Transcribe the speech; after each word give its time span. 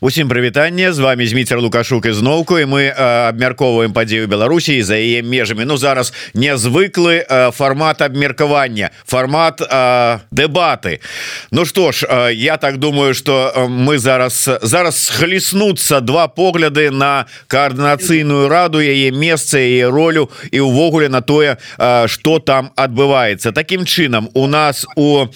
Усім 0.00 0.28
прывітанне 0.28 0.92
з 0.92 0.98
вами 0.98 1.26
Зміцер 1.26 1.58
лукашук 1.58 2.06
ізноўку 2.06 2.54
і 2.62 2.70
мы 2.70 2.82
абмяркоўваем 2.94 3.90
падзею 3.90 4.28
Беларусі 4.30 4.78
за 4.86 4.94
яе 4.94 5.26
межамі. 5.26 5.66
Ну 5.66 5.74
зараз 5.74 6.14
нязвыклы 6.38 7.26
фармат 7.50 7.98
абмеркавання 8.06 8.94
фармат 9.02 9.58
дэбаты. 10.30 11.02
Ну 11.50 11.64
што 11.66 11.90
ж 11.90 12.06
я 12.30 12.62
так 12.62 12.78
думаю 12.78 13.10
что 13.14 13.66
мы 13.66 13.98
зараз 13.98 14.62
зараз 14.62 15.10
хлеснуцца 15.18 15.98
два 16.00 16.28
погляды 16.28 16.94
на 16.94 17.26
коаардынацыйную 17.50 18.46
раду 18.46 18.78
яе 18.78 19.10
месца 19.10 19.58
і 19.58 19.82
ролю 19.90 20.30
і 20.52 20.60
увогуле 20.60 21.08
на 21.08 21.26
тое 21.26 21.58
что 22.06 22.38
там 22.38 22.70
адбываецца. 22.78 23.50
Такім 23.50 23.82
чынам 23.82 24.30
у 24.34 24.46
нас 24.46 24.86
у 24.94 25.26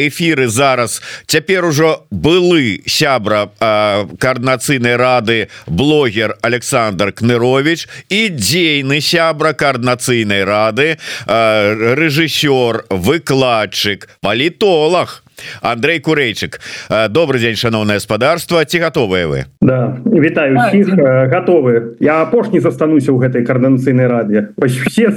эфиры 0.00 0.48
зараз 0.48 1.02
цяпер 1.26 1.68
ужо 1.68 2.08
былы 2.08 2.80
сябра 2.88 3.52
а 3.60 3.81
коаардынацыйнай 4.18 4.96
рады 4.96 5.48
блогер 5.66 6.36
Александр 6.42 7.12
кнырович 7.12 7.88
і 8.08 8.28
дзейны 8.28 9.00
сябра 9.00 9.52
коаардынацыйнай 9.52 10.44
рады 10.44 10.98
рэжысёр 11.26 12.84
выкладчык 12.90 14.08
палітолог 14.20 15.22
Андрей 15.60 15.98
курейчык 15.98 16.60
добрый 17.08 17.40
день 17.40 17.56
шановное 17.56 17.96
гаспадарство 17.96 18.64
ці 18.64 18.78
готовыя 18.78 19.26
вы 19.26 19.44
да 19.60 19.98
вітаю 20.06 20.58
всіх. 20.68 20.88
Готовы 21.32 21.96
я 22.00 22.22
апошні 22.22 22.60
застануся 22.60 23.10
ў 23.10 23.18
гэтай 23.18 23.42
коаардынацыйнай 23.42 24.06
раде. 24.06 24.48
Все 24.86 25.10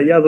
я 0.00 0.22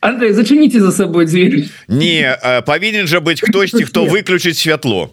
Андрей 0.00 0.32
зачыніце 0.32 0.80
за 0.80 0.92
сабой 0.92 1.26
дверь 1.26 1.66
не 1.88 2.36
павінен 2.66 3.06
жа 3.06 3.20
быць 3.20 3.40
хтосьці 3.42 3.84
хто 3.84 4.04
выключыць 4.04 4.58
святло 4.58 5.10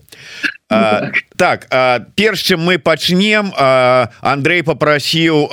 а, 0.71 1.11
так. 1.35 1.67
перш 2.15 2.39
чым 2.41 2.61
мы 2.61 2.79
пачнем 2.79 3.51
Андрей 4.21 4.63
попрасіў 4.63 5.49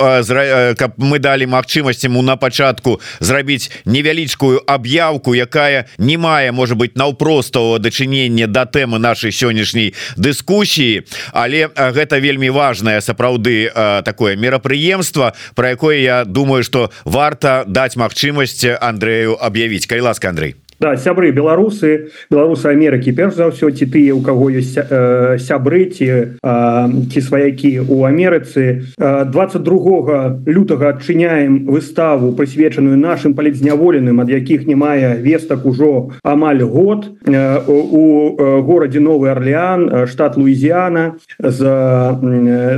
каб 0.79 0.95
мы 0.99 1.19
далі 1.19 1.47
магчымасць 1.47 2.05
ему 2.05 2.23
на 2.23 2.37
пачатку 2.37 3.01
зрабіць 3.21 3.71
невялічкую 3.85 4.63
аб'яўку 4.67 5.35
якая 5.35 5.87
не 5.99 6.17
мае 6.17 6.53
можа 6.53 6.75
быть 6.75 6.97
наўпростого 6.97 7.79
дачынення 7.79 8.47
да 8.47 8.65
тэмы 8.65 8.99
нашай 8.99 9.33
сённяшняй 9.33 9.95
дыскусіі. 10.17 11.03
Але 11.33 11.67
гэта 11.75 12.23
вельмі 12.23 12.51
важное 12.51 13.01
сапраўды 13.01 13.71
такое 14.05 14.37
мерапрыемство 14.37 15.35
про 15.55 15.71
якое 15.71 15.99
я 15.99 16.25
думаю 16.25 16.63
что 16.63 16.91
варта 17.05 17.65
даць 17.67 17.97
магчымасць 17.97 18.65
Андрею 18.81 19.37
аб'явіць. 19.41 19.87
Кай 19.87 20.01
ласка 20.01 20.29
Андрей 20.29 20.55
да 20.81 20.97
сябры 20.97 21.33
беларусы 21.33 22.11
беларусы 22.31 22.67
Америки 22.67 23.11
перш 23.11 23.35
за 23.35 23.51
ўсё 23.51 23.71
ці 23.75 23.87
тыя 23.91 24.15
у 24.15 24.23
кого 24.23 24.51
есть 24.51 24.79
э, 24.79 25.37
сябры 25.43 25.91
ці 25.91 26.39
ці 26.39 27.21
сваякі 27.21 27.83
у 27.89 28.07
Амерыцы. 28.07 28.87
22 28.99 30.47
лютага 30.47 30.95
адчыняем 30.95 31.67
выставу 31.67 32.33
прысвечаную 32.33 32.97
нашим 32.97 33.35
палізняволеным 33.35 34.21
ад 34.23 34.31
якіх 34.31 34.67
не 34.67 34.79
мае 34.79 35.19
вестак 35.19 35.67
ужо 35.67 36.15
амаль 36.23 36.63
год. 36.63 37.11
Э, 37.27 37.59
у 37.67 38.63
горадзе 38.63 39.01
новый 39.01 39.33
Орлеан 39.33 40.07
штат 40.07 40.37
Луізіана 40.37 41.19
з, 41.39 41.59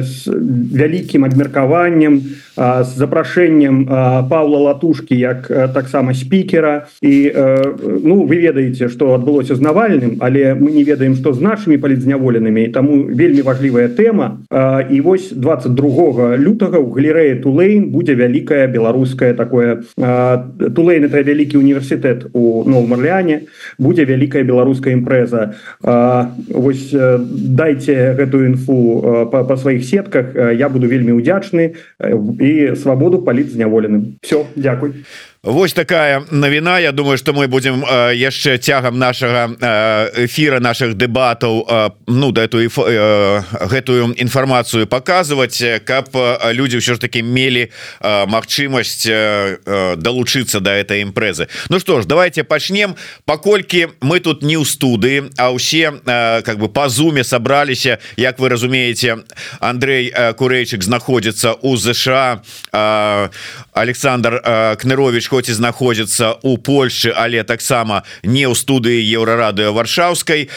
з 0.01 0.11
вялікім 0.73 1.25
абмеркаваннем 1.25 2.21
з 2.56 2.91
запрашэннем 2.97 3.84
Павла 4.28 4.59
латушки 4.59 5.15
як 5.15 5.48
таксама 5.75 6.15
спікера. 6.15 6.87
І 7.03 7.33
ну 8.02 8.24
вы 8.24 8.36
ведаеце 8.36 8.88
что 8.88 9.14
адбылося 9.14 9.55
з 9.55 9.60
навальным 9.60 10.16
але 10.20 10.55
мы 10.55 10.70
не 10.70 10.84
ведаем 10.84 11.14
что 11.14 11.33
з 11.33 11.41
нашими 11.41 11.78
палізняволенымі 11.78 12.69
тому 12.69 13.05
вельмі 13.05 13.42
важливая 13.42 13.88
тэма. 13.88 14.38
І 14.91 15.00
вось 15.00 15.32
22 15.32 16.36
лютага 16.36 16.78
у 16.78 16.91
галерэі 16.92 17.41
тулейн 17.42 17.91
будзе 17.91 18.14
вялікая 18.14 18.66
беларускае 18.69 19.34
такое 19.34 19.82
тулейн 19.97 21.05
это 21.05 21.22
вялікі 21.22 21.58
універсітэт 21.58 22.31
у 22.32 22.65
новом 22.65 22.92
орлеане 22.92 23.41
будзе 23.78 24.04
вялікая 24.04 24.44
беларуская 24.44 24.94
імпрэза. 24.94 25.54
Вось 26.48 26.94
дайте 26.94 28.15
гэтую 28.19 28.47
інфу 28.47 29.28
по, 29.32 29.44
по 29.44 29.56
сваіх 29.56 29.84
сетках 29.84 30.34
я 30.34 30.69
буду 30.69 30.86
вельмі 30.86 31.12
удзячны 31.12 31.75
і 32.41 32.76
свабоду 32.76 33.22
палізняволеным 33.22 34.20
все 34.22 34.44
Дякуй 34.56 34.92
Вось 35.43 35.73
такая 35.73 36.23
навіна. 36.31 36.81
Я 36.81 36.93
думаю 36.93 37.17
что 37.17 37.33
мы 37.33 37.47
будем 37.49 37.81
яшчэ 38.12 38.59
цягам 38.59 38.99
нашага 38.99 39.49
эфира 40.21 40.61
наших 40.61 40.95
дэбатаў 40.95 41.65
э, 41.67 41.91
ну 42.09 42.31
да 42.31 42.45
эту 42.45 42.61
гэтую 42.61 44.12
інфармацыю 44.21 44.87
показывать 44.87 45.65
каб 45.87 46.12
люди 46.53 46.77
ўсё 46.77 46.93
ж 46.93 46.99
таки 47.01 47.23
мелі 47.23 47.73
магчымасць 48.05 49.09
далучыцца 49.97 50.61
до 50.61 50.65
да 50.65 50.77
этой 50.77 51.01
імпрэзы. 51.09 51.49
Ну 51.71 51.81
что 51.81 52.03
ж 52.03 52.05
давайте 52.05 52.45
пачнем. 52.45 52.95
Паколькі 53.25 53.97
мы 54.03 54.21
тут 54.21 54.43
не 54.43 54.61
ў 54.61 54.69
студыі 54.69 55.33
а 55.41 55.57
ўсе 55.57 55.89
э, 56.05 56.43
как 56.43 56.59
бы 56.59 56.69
по 56.69 56.91
зуме 56.93 57.25
собраліся 57.25 57.97
Як 58.17 58.39
вы 58.39 58.51
разумееце 58.51 59.25
Андрей 59.61 60.12
курэйчык 60.12 60.84
знаходзіцца 60.84 61.57
у 61.65 61.77
ЗША 61.81 62.45
Александр 63.72 64.77
кнырович 64.77 65.29
хоць 65.30 65.48
і 65.48 65.54
знаходзіцца 65.54 66.42
у 66.42 66.58
Польшы 66.58 67.14
але 67.14 67.46
таксама 67.46 68.02
не 68.26 68.42
ў 68.50 68.54
студыі 68.58 68.98
еўрарадыо 68.98 69.70
варшаўскай. 69.70 70.50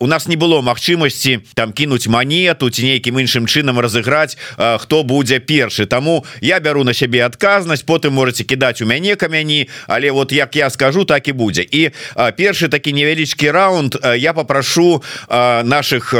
У 0.00 0.06
нас 0.08 0.24
не 0.24 0.40
было 0.40 0.64
магчымасці 0.64 1.44
там 1.52 1.76
кінуць 1.76 2.08
манету 2.08 2.72
ці 2.72 2.88
нейкім 2.88 3.20
іншым 3.20 3.44
чынам 3.44 3.76
разыграць 3.76 4.40
хто 4.56 5.04
будзе 5.04 5.38
першы. 5.38 5.84
Таму 5.84 6.24
я 6.40 6.60
бяру 6.64 6.84
на 6.88 6.96
сябе 6.96 7.20
адказнасць 7.28 7.84
потым 7.84 8.16
можете 8.16 8.48
кідаць 8.48 8.80
у 8.80 8.88
мяне 8.88 9.20
камяні 9.20 9.68
але 9.86 10.10
вот 10.10 10.32
як 10.32 10.56
я 10.56 10.70
скажу 10.70 11.04
так 11.04 11.28
і 11.28 11.32
будзе. 11.36 11.68
І 11.68 11.92
першы 12.40 12.72
такі 12.72 12.96
невялічкі 12.96 13.50
раунд 13.52 14.00
я 14.16 14.32
попрошу 14.32 15.02
наших 15.28 16.14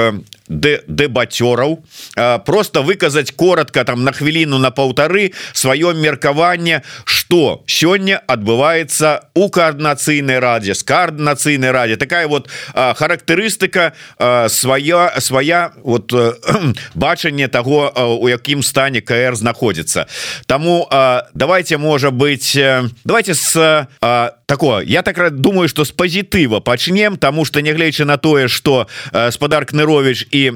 дэбацёраў 0.48 1.84
просто 2.46 2.82
выказаць 2.82 3.32
коротко 3.32 3.84
там 3.84 4.04
на 4.04 4.12
хвіліну 4.12 4.58
на 4.58 4.70
паўтары 4.70 5.32
сваё 5.52 5.92
меркаванне 5.94 6.82
что 7.04 7.62
сёння 7.66 8.22
адбываецца 8.26 9.30
у 9.34 9.48
коаардынацыйнай 9.50 10.38
радзе 10.38 10.74
з 10.74 10.82
коаардынацыйнай 10.82 11.70
радзе 11.70 11.96
такая 11.96 12.28
вот 12.28 12.48
характарыстыка 12.74 13.92
свая 14.48 15.12
свая 15.18 15.72
вот 15.82 16.12
бачанне 16.94 17.48
того 17.48 17.92
у 18.20 18.28
якім 18.28 18.62
стане 18.62 19.00
КР 19.00 19.36
знаходзіцца 19.36 20.06
Таму 20.46 20.88
давайте 21.34 21.78
можа 21.78 22.10
быть 22.10 22.58
давайте 23.04 23.34
с 23.34 23.88
такое 24.46 24.84
я 24.84 25.02
так 25.02 25.40
думаю 25.40 25.68
что 25.68 25.84
с 25.84 25.90
пазітыва 25.90 26.60
пачнем 26.60 27.16
тому 27.16 27.44
что 27.44 27.60
нягледзячы 27.60 28.04
на 28.04 28.16
тое 28.16 28.48
что 28.48 28.86
спадар 29.30 29.66
кнырович 29.66 30.26
і 30.36 30.52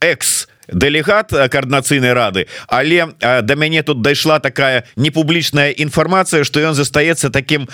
экс 0.00 0.48
дэлегат 0.70 1.30
коаардынацыйнай 1.30 2.14
рады 2.14 2.46
але 2.68 3.14
да 3.20 3.54
мяне 3.54 3.82
тут 3.82 4.02
дайшла 4.02 4.38
такая 4.38 4.84
непублічная 4.96 5.70
інфармацыя 5.70 6.44
что 6.44 6.60
ён 6.60 6.74
застаецца 6.74 7.30
таким 7.30 7.68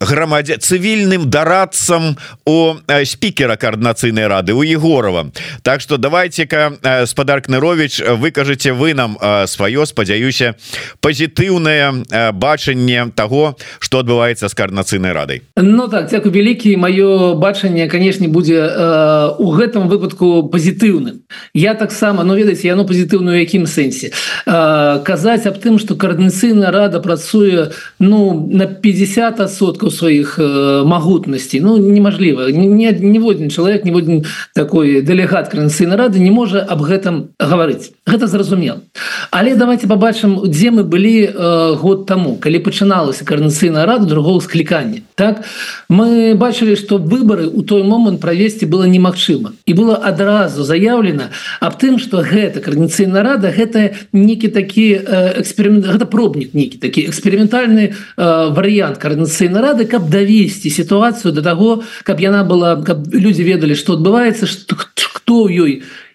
грамадзе 0.00 0.58
цывільным 0.58 1.30
дарадцам 1.30 2.16
у 2.44 2.74
спікера 3.04 3.56
коаардынацыйнай 3.56 4.26
рады 4.26 4.52
у 4.52 4.60
егорова. 4.62 5.32
Так 5.62 5.80
что 5.80 5.96
давайте-ка 5.96 7.06
спадар 7.06 7.40
кнырович 7.40 8.02
выкажаце 8.04 8.72
вы 8.72 8.92
нам 8.92 9.16
сваё 9.46 9.86
спадзяюся 9.86 10.56
пазітыўнае 11.00 12.32
бачанне 12.32 13.08
того 13.14 13.56
что 13.78 14.04
адбываецца 14.04 14.48
з 14.48 14.54
коаардынацыйнай 14.54 15.12
радай. 15.12 15.42
Ну 15.56 15.88
так 15.88 16.12
дзяку 16.12 16.28
вялікі 16.28 16.76
маё 16.76 17.34
бачанне 17.34 17.88
канешне 17.88 18.28
будзе 18.28 18.68
у 19.40 19.48
гэтым 19.56 19.88
выпадку 19.88 20.44
пазітыўным. 20.52 21.24
Я 21.54 21.72
таксама 21.72 22.22
но 22.22 22.34
ну, 22.34 22.44
ведаеце 22.44 22.68
яно 22.68 22.84
пазітыўную 22.84 23.40
якім 23.40 23.64
сэнсе? 23.64 24.12
Казаць 24.44 25.46
аб 25.48 25.56
тым 25.56 25.80
что 25.80 25.96
коаардынацыйная 25.96 26.70
рада 26.70 27.00
працуе 27.00 27.72
ну 27.98 28.46
на 28.52 28.66
50 28.66 29.40
соткаў 29.48 29.85
у 29.86 29.90
сваіх 29.90 30.38
э, 30.38 30.84
магутнасцей 30.84 31.60
Ну 31.60 31.76
немажліва 31.78 32.50
ніводзін 32.50 33.50
чалавек 33.50 33.84
ніводзін 33.84 34.24
такой 34.54 35.00
дэлегат 35.02 35.48
каранцыйнай 35.48 35.96
рады 35.96 36.18
не 36.18 36.30
можа 36.30 36.60
аб 36.60 36.82
гэтым 36.82 37.30
гаварыць 37.38 37.92
гэта 38.06 38.26
зразумела 38.26 38.80
але 39.30 39.56
давайте 39.56 39.86
побачым 39.86 40.42
дзе 40.50 40.70
мы 40.70 40.82
былі 40.82 41.30
э, 41.30 41.74
год 41.78 42.06
таму 42.06 42.36
калі 42.36 42.58
пачыналася 42.58 43.24
каранцыйная 43.24 43.86
рада 43.86 44.06
другого 44.06 44.40
склікання 44.40 45.06
так 45.14 45.44
мы 45.88 46.34
бачылі 46.34 46.76
что 46.76 46.98
выборы 46.98 47.46
у 47.46 47.62
той 47.62 47.82
момант 47.82 48.20
правесці 48.20 48.66
было 48.66 48.84
немагчыма. 48.84 49.52
І 49.66 49.74
было 49.74 49.96
адразу 49.96 50.64
заявлена 50.64 51.30
аб 51.60 51.78
тым 51.78 51.98
что 51.98 52.22
гэта 52.22 52.60
карніцыйная 52.60 53.22
рада 53.22 53.50
гэта 53.50 53.94
некі 54.12 54.48
такі 54.48 55.00
э, 55.00 55.40
эксперимент 55.40 55.86
гэта 55.86 56.06
пробнік 56.06 56.54
некі 56.54 56.78
такі 56.78 57.06
эксперыментальны 57.08 57.94
варыянт 58.16 58.98
карніцыйнай 58.98 59.62
рады 59.62 59.75
рады 59.76 59.84
каб 59.92 60.08
давесці 60.08 60.70
сітуацыю 60.70 61.32
до 61.36 61.42
того 61.44 61.84
каб 62.02 62.20
яна 62.20 62.44
была 62.48 62.80
каб 62.80 63.12
люди 63.12 63.44
ведалі 63.44 63.76
что 63.76 64.00
адбываецца 64.00 64.48
хто 64.48 65.44
ў 65.44 65.52
ёй 65.52 65.72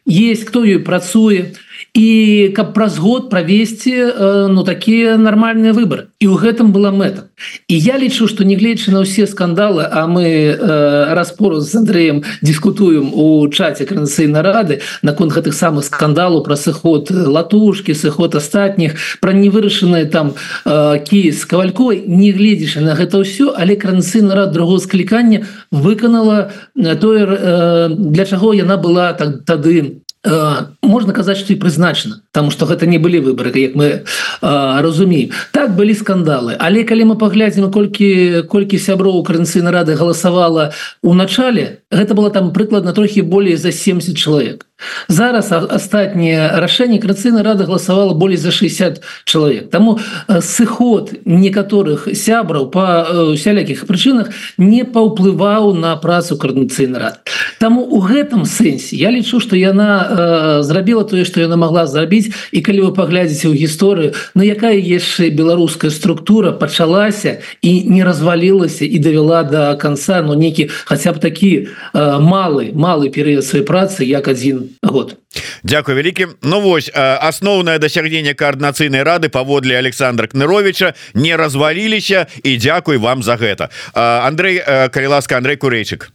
есть 0.09 0.49
кто 0.49 0.65
ёй 0.65 0.81
працуе 0.81 1.53
і 1.93 2.51
каб 2.55 2.73
праз 2.73 2.97
год 2.97 3.29
правесці 3.29 3.91
э, 3.91 4.47
ну 4.47 4.63
такія 4.63 5.17
нармальныя 5.19 5.75
выборы 5.75 6.07
і 6.23 6.31
ў 6.31 6.39
гэтым 6.39 6.71
была 6.71 6.87
мэта. 6.95 7.27
І 7.67 7.75
я 7.75 7.99
лічу 7.99 8.31
что 8.31 8.47
негледзячы 8.47 8.95
на 8.95 9.03
ўсе 9.03 9.27
скандалы 9.27 9.83
а 9.83 10.07
мы 10.07 10.55
э, 10.55 11.13
распору 11.13 11.59
з 11.59 11.75
Андреем 11.75 12.23
дискутуем 12.41 13.11
у 13.11 13.43
чаце 13.51 13.83
карнацыйнай 13.83 14.39
рады 14.39 14.79
наконт 15.03 15.35
гэтых 15.35 15.51
самых 15.51 15.83
скандалу 15.83 16.39
про 16.43 16.55
сыход 16.55 17.11
латушки 17.11 17.91
сыход 17.91 18.35
астатніх 18.35 18.95
про 19.19 19.35
невырашаныя 19.35 20.07
там 20.07 20.35
э, 20.63 21.31
з 21.31 21.43
кавалькой 21.43 22.07
не 22.07 22.31
гледзячы 22.31 22.79
на 22.79 22.95
гэта 22.95 23.19
ўсё 23.19 23.51
але 23.51 23.75
карнацыйны 23.75 24.31
рад 24.31 24.55
другого 24.55 24.79
склікання 24.79 25.43
выканала 25.71 26.55
тое 26.73 27.27
э, 27.27 27.89
для 27.99 28.23
чаго 28.23 28.53
яна 28.53 28.77
была 28.77 29.11
так 29.11 29.43
тады 29.43 30.00
можна 30.23 31.13
казаць 31.13 31.39
што 31.41 31.53
і 31.53 31.57
прызначана 31.57 32.21
Таму 32.31 32.51
што 32.51 32.65
гэта 32.65 32.85
не 32.85 32.97
былі 33.01 33.19
выборы 33.25 33.51
як 33.57 33.75
мы 33.75 33.85
э, 33.85 34.01
разумеем. 34.41 35.31
Так 35.51 35.75
былі 35.75 35.93
скандалы. 35.93 36.55
Але 36.59 36.83
калі 36.83 37.11
мы 37.11 37.15
паглядзім 37.17 37.71
колькі 37.71 38.45
колькі 38.47 38.77
сяброў 38.77 39.23
карэнцыйнай 39.23 39.73
рады 39.73 39.95
галасавала 39.95 40.71
у 41.01 41.13
начале 41.13 41.81
гэта 41.91 42.13
было 42.13 42.29
там 42.29 42.53
прыкладна 42.53 42.93
трохі 42.93 43.21
болей 43.21 43.57
за 43.57 43.71
70 43.71 44.17
чалавек 44.17 44.65
зараз 45.07 45.51
астатнія 45.51 46.59
рашэнні 46.59 46.99
крацыйнай 46.99 47.43
рады 47.43 47.65
галасавала 47.65 48.13
болей 48.13 48.37
за 48.37 48.51
60 48.51 49.01
чалавек 49.25 49.69
Таму 49.69 49.99
сыход 50.39 51.13
некаторых 51.25 52.07
сябраў 52.13 52.71
па 52.71 53.07
сялякіх 53.37 53.87
прычынах 53.87 54.31
не 54.57 54.83
паўплываў 54.83 55.73
на 55.73 55.95
працу 55.95 56.37
каарнацыйны 56.37 56.99
рад 56.99 57.21
Таму 57.61 57.85
у 57.85 58.01
гэтым 58.01 58.45
сэнсе 58.49 58.97
я 58.97 59.11
лічу 59.13 59.37
што 59.37 59.53
яна 59.53 59.89
э, 60.01 60.63
зрабіла 60.65 61.05
тое 61.05 61.25
што 61.29 61.45
яна 61.45 61.61
могла 61.61 61.85
зрабіць. 61.85 62.33
І 62.49 62.65
калі 62.65 62.89
вы 62.89 62.91
паглядзіце 62.97 63.53
ў 63.53 63.53
гісторыю 63.53 64.17
на 64.33 64.41
якая 64.41 64.73
яшчэ 64.73 65.29
беларуская 65.29 65.93
структура 65.93 66.57
пачалася 66.57 67.37
і 67.61 67.85
не 67.85 68.01
развалілася 68.01 68.89
і 68.89 68.97
давяла 68.97 69.43
до 69.45 69.77
конца 69.77 70.25
но 70.25 70.33
нейкі 70.33 70.73
хаця 70.89 71.13
б 71.13 71.21
такі 71.21 71.51
э, 71.69 72.17
малы 72.17 72.73
малы 72.73 73.13
перыяд 73.13 73.45
сваёй 73.45 73.61
працы 73.61 74.09
як 74.09 74.25
адзін 74.25 74.70
год 74.83 75.17
Дякую 75.63 75.97
вялікі 75.97 76.27
Ну 76.41 76.61
вось 76.61 76.91
асноўнае 76.95 77.77
дасягненне 77.79 78.33
коаардынацыйнай 78.33 79.03
рады 79.03 79.29
паводле 79.29 79.77
Александра 79.77 80.27
кныровича 80.27 80.93
не 81.13 81.37
разваліліся 81.37 82.27
і 82.43 82.57
дзякуй 82.57 82.97
вам 82.97 83.23
за 83.23 83.35
гэта. 83.35 83.69
Андрей 83.93 84.61
калі 84.65 85.07
ласка 85.07 85.37
Андрей 85.37 85.57
курэйчык 85.57 86.11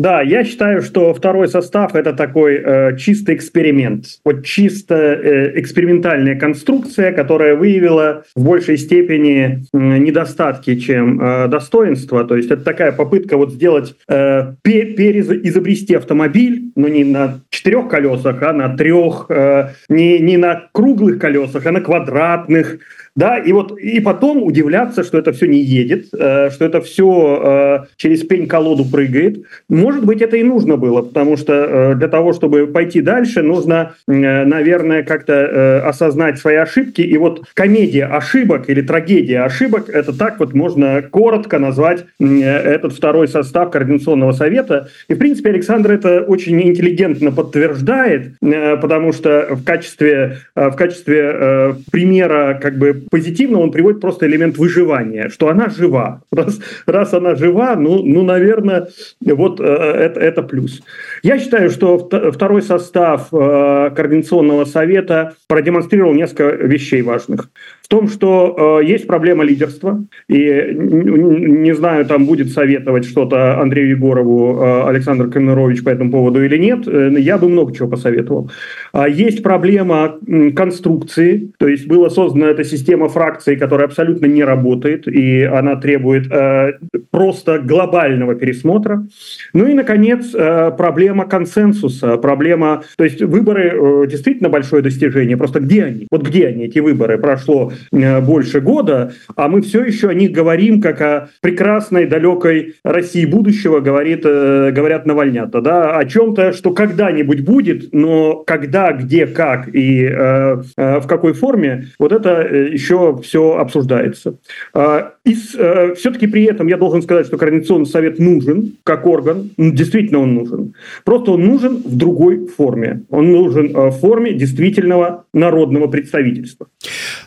Да, 0.00 0.22
я 0.22 0.44
считаю, 0.44 0.80
что 0.80 1.12
второй 1.12 1.46
состав 1.46 1.94
это 1.94 2.14
такой 2.14 2.54
э, 2.54 2.96
чистый 2.96 3.34
эксперимент. 3.34 4.06
Вот 4.24 4.46
чисто 4.46 4.94
э, 4.94 5.60
экспериментальная 5.60 6.40
конструкция, 6.40 7.12
которая 7.12 7.54
выявила 7.54 8.24
в 8.34 8.42
большей 8.42 8.78
степени 8.78 9.62
э, 9.74 9.78
недостатки, 9.98 10.76
чем 10.76 11.20
э, 11.20 11.48
достоинства. 11.48 12.24
То 12.24 12.36
есть 12.36 12.50
это 12.50 12.64
такая 12.64 12.92
попытка 12.92 13.36
вот 13.36 13.52
сделать, 13.52 13.94
э, 14.08 14.54
переизобрести 14.62 15.96
автомобиль, 15.96 16.72
но 16.76 16.88
не 16.88 17.04
на 17.04 17.40
четырех 17.50 17.88
колесах, 17.88 18.42
а 18.42 18.54
на 18.54 18.74
трех, 18.74 19.26
э, 19.28 19.68
не, 19.90 20.18
не 20.18 20.38
на 20.38 20.68
круглых 20.72 21.18
колесах, 21.18 21.66
а 21.66 21.72
на 21.72 21.82
квадратных, 21.82 22.78
да, 23.16 23.38
и 23.38 23.52
вот 23.52 23.76
и 23.78 24.00
потом 24.00 24.42
удивляться, 24.42 25.02
что 25.02 25.18
это 25.18 25.32
все 25.32 25.46
не 25.46 25.58
едет, 25.58 26.06
э, 26.16 26.50
что 26.50 26.64
это 26.64 26.80
все 26.80 27.84
э, 27.84 27.86
через 27.96 28.22
пень-колоду 28.22 28.84
прыгает. 28.84 29.42
Может 29.68 30.04
быть, 30.04 30.22
это 30.22 30.36
и 30.36 30.44
нужно 30.44 30.76
было, 30.76 31.02
потому 31.02 31.36
что 31.36 31.52
э, 31.52 31.94
для 31.96 32.08
того, 32.08 32.32
чтобы 32.32 32.68
пойти 32.68 33.00
дальше, 33.00 33.42
нужно, 33.42 33.94
наверное, 34.06 35.02
как-то 35.02 35.86
осознать 35.86 36.38
свои 36.38 36.56
ошибки. 36.56 37.00
И 37.00 37.16
вот 37.16 37.44
комедия 37.54 38.04
ошибок 38.04 38.70
или 38.70 38.80
трагедия 38.80 39.40
ошибок, 39.40 39.88
это 39.88 40.16
так 40.16 40.38
вот 40.38 40.54
можно 40.54 41.02
коротко 41.02 41.58
назвать 41.58 42.04
этот 42.20 42.92
второй 42.92 43.28
состав 43.28 43.70
Координационного 43.70 44.32
совета. 44.32 44.88
И, 45.08 45.14
в 45.14 45.18
принципе, 45.18 45.50
Александр 45.50 45.92
это 45.92 46.20
очень 46.22 46.60
интеллигентно 46.62 47.32
подтверждает, 47.32 48.34
потому 48.40 49.12
что 49.12 49.48
в 49.50 49.64
качестве, 49.64 50.38
в 50.54 50.72
качестве 50.72 51.76
примера 51.90 52.58
как 52.60 52.78
бы 52.78 52.99
позитивно 53.10 53.60
он 53.60 53.70
приводит 53.70 54.00
просто 54.00 54.26
элемент 54.26 54.58
выживания, 54.58 55.28
что 55.28 55.48
она 55.48 55.68
жива. 55.68 56.22
Раз, 56.32 56.60
раз 56.86 57.14
она 57.14 57.34
жива, 57.34 57.76
ну, 57.76 58.02
ну 58.04 58.22
наверное, 58.22 58.88
вот 59.20 59.60
э, 59.60 59.64
это, 59.64 60.20
это 60.20 60.42
плюс. 60.42 60.82
Я 61.22 61.38
считаю, 61.38 61.70
что 61.70 61.98
второй 62.32 62.62
состав 62.62 63.28
э, 63.32 63.90
Координационного 63.94 64.64
совета 64.64 65.34
продемонстрировал 65.48 66.14
несколько 66.14 66.44
вещей 66.44 67.02
важных 67.02 67.50
том, 67.90 68.08
что 68.08 68.80
э, 68.80 68.86
есть 68.86 69.08
проблема 69.08 69.42
лидерства, 69.42 70.04
и 70.28 70.70
не 70.74 71.74
знаю, 71.74 72.06
там 72.06 72.24
будет 72.24 72.52
советовать 72.52 73.04
что-то 73.04 73.60
Андрею 73.60 73.90
Егорову 73.90 74.62
э, 74.62 74.88
Александр 74.88 75.28
Камерович 75.28 75.82
по 75.82 75.88
этому 75.88 76.12
поводу 76.12 76.42
или 76.42 76.56
нет, 76.56 76.86
э, 76.86 77.16
я 77.18 77.36
бы 77.36 77.48
много 77.48 77.74
чего 77.74 77.88
посоветовал. 77.88 78.48
А 78.92 79.08
есть 79.08 79.42
проблема 79.42 80.14
конструкции, 80.54 81.50
то 81.58 81.66
есть 81.66 81.88
была 81.88 82.10
создана 82.10 82.46
эта 82.46 82.62
система 82.62 82.89
фракций, 83.08 83.56
которая 83.56 83.86
абсолютно 83.86 84.26
не 84.26 84.44
работает, 84.44 85.08
и 85.08 85.42
она 85.42 85.76
требует 85.76 86.30
э, 86.30 86.78
просто 87.10 87.58
глобального 87.58 88.34
пересмотра. 88.34 89.06
Ну 89.52 89.66
и, 89.66 89.74
наконец, 89.74 90.34
э, 90.34 90.70
проблема 90.76 91.26
консенсуса, 91.26 92.16
проблема, 92.16 92.82
то 92.96 93.04
есть 93.04 93.22
выборы 93.22 93.72
э, 93.74 94.06
действительно 94.08 94.48
большое 94.48 94.82
достижение, 94.82 95.36
просто 95.36 95.60
где 95.60 95.84
они? 95.84 96.06
Вот 96.10 96.26
где 96.26 96.46
они, 96.46 96.64
эти 96.64 96.78
выборы? 96.78 97.18
Прошло 97.18 97.72
Э, 97.92 98.20
больше 98.20 98.60
года, 98.60 99.12
а 99.36 99.48
мы 99.48 99.62
все 99.62 99.82
еще 99.84 100.08
о 100.08 100.14
них 100.14 100.32
говорим, 100.32 100.80
как 100.80 101.00
о 101.00 101.28
прекрасной, 101.40 102.06
далекой 102.06 102.74
России 102.84 103.24
будущего, 103.24 103.80
говорит, 103.80 104.22
э, 104.24 104.70
говорят 104.72 105.06
Навальнята, 105.06 105.60
да, 105.60 105.96
о 105.96 106.04
чем-то, 106.04 106.52
что 106.52 106.72
когда-нибудь 106.72 107.40
будет, 107.40 107.92
но 107.92 108.36
когда, 108.36 108.92
где, 108.92 109.26
как 109.26 109.74
и 109.74 110.04
э, 110.04 110.62
э, 110.76 111.00
в 111.00 111.06
какой 111.06 111.32
форме, 111.32 111.88
вот 111.98 112.12
это 112.12 112.76
еще 112.80 113.20
все 113.22 113.56
обсуждается. 113.56 114.38
Э, 114.74 115.10
и 115.24 115.36
э, 115.58 115.94
все-таки 115.94 116.26
при 116.26 116.44
этом 116.44 116.66
я 116.68 116.76
должен 116.76 117.02
сказать, 117.02 117.26
что 117.26 117.38
Координационный 117.38 117.86
совет 117.86 118.18
нужен 118.18 118.76
как 118.84 119.06
орган, 119.06 119.50
действительно 119.56 120.20
он 120.20 120.34
нужен, 120.34 120.74
просто 121.04 121.32
он 121.32 121.44
нужен 121.46 121.82
в 121.84 121.96
другой 121.96 122.46
форме, 122.46 123.02
он 123.10 123.32
нужен 123.32 123.72
в 123.72 123.92
форме 123.92 124.32
действительного 124.32 125.24
народного 125.32 125.86
представительства. 125.86 126.66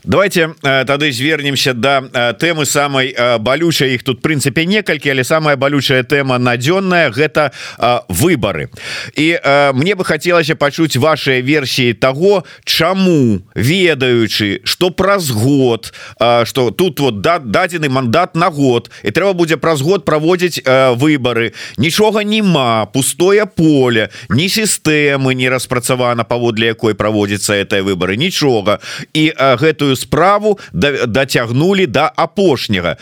Давайте 0.04 0.54
Э, 0.64 0.86
тады 0.86 1.12
звернемся 1.12 1.74
да 1.74 2.04
э, 2.14 2.34
тэмы 2.34 2.66
самой 2.66 3.14
э, 3.16 3.38
балючай 3.38 3.96
іх 3.96 4.04
тут 4.04 4.22
прынцыпе 4.22 4.66
некалькі 4.66 5.12
але 5.12 5.24
самая 5.24 5.56
балючая 5.56 6.04
тэма 6.04 6.38
надзённая 6.38 7.12
гэта 7.12 7.52
выборы. 8.08 8.70
І 9.16 9.40
мне 9.74 9.96
бы 9.96 10.04
хацелася 10.06 10.56
пачуць 10.56 10.96
ваши 10.96 11.42
версіі 11.42 11.94
того 11.94 12.44
чаму 12.66 13.44
ведаючы 13.56 14.62
что 14.64 14.92
праз 14.92 15.32
год 15.44 15.92
что 16.48 16.72
тут 16.72 17.00
вот 17.00 17.22
да 17.22 17.40
дадзены 17.40 17.90
мандат 17.90 18.36
на 18.36 18.50
год 18.50 18.90
і 19.04 19.12
трэба 19.12 19.34
будзе 19.36 19.60
праз 19.60 19.84
год 19.84 20.06
праводзіць 20.08 20.64
выборы 20.96 21.52
нічога 21.78 22.24
нема 22.24 22.86
пустое 22.86 23.46
поле 23.46 24.10
ні 24.30 24.48
сістэмы 24.48 25.36
не 25.36 25.50
распрацавана 25.50 26.24
паводле 26.24 26.72
якой 26.72 26.96
праводзіцца 26.96 27.54
этой 27.54 27.82
выборы 27.82 28.16
нічога. 28.16 28.80
І 29.14 29.34
гэтую 29.38 29.96
справу 29.96 30.60
дацягнули 30.74 31.86
до 31.86 32.10
апошняга. 32.16 32.98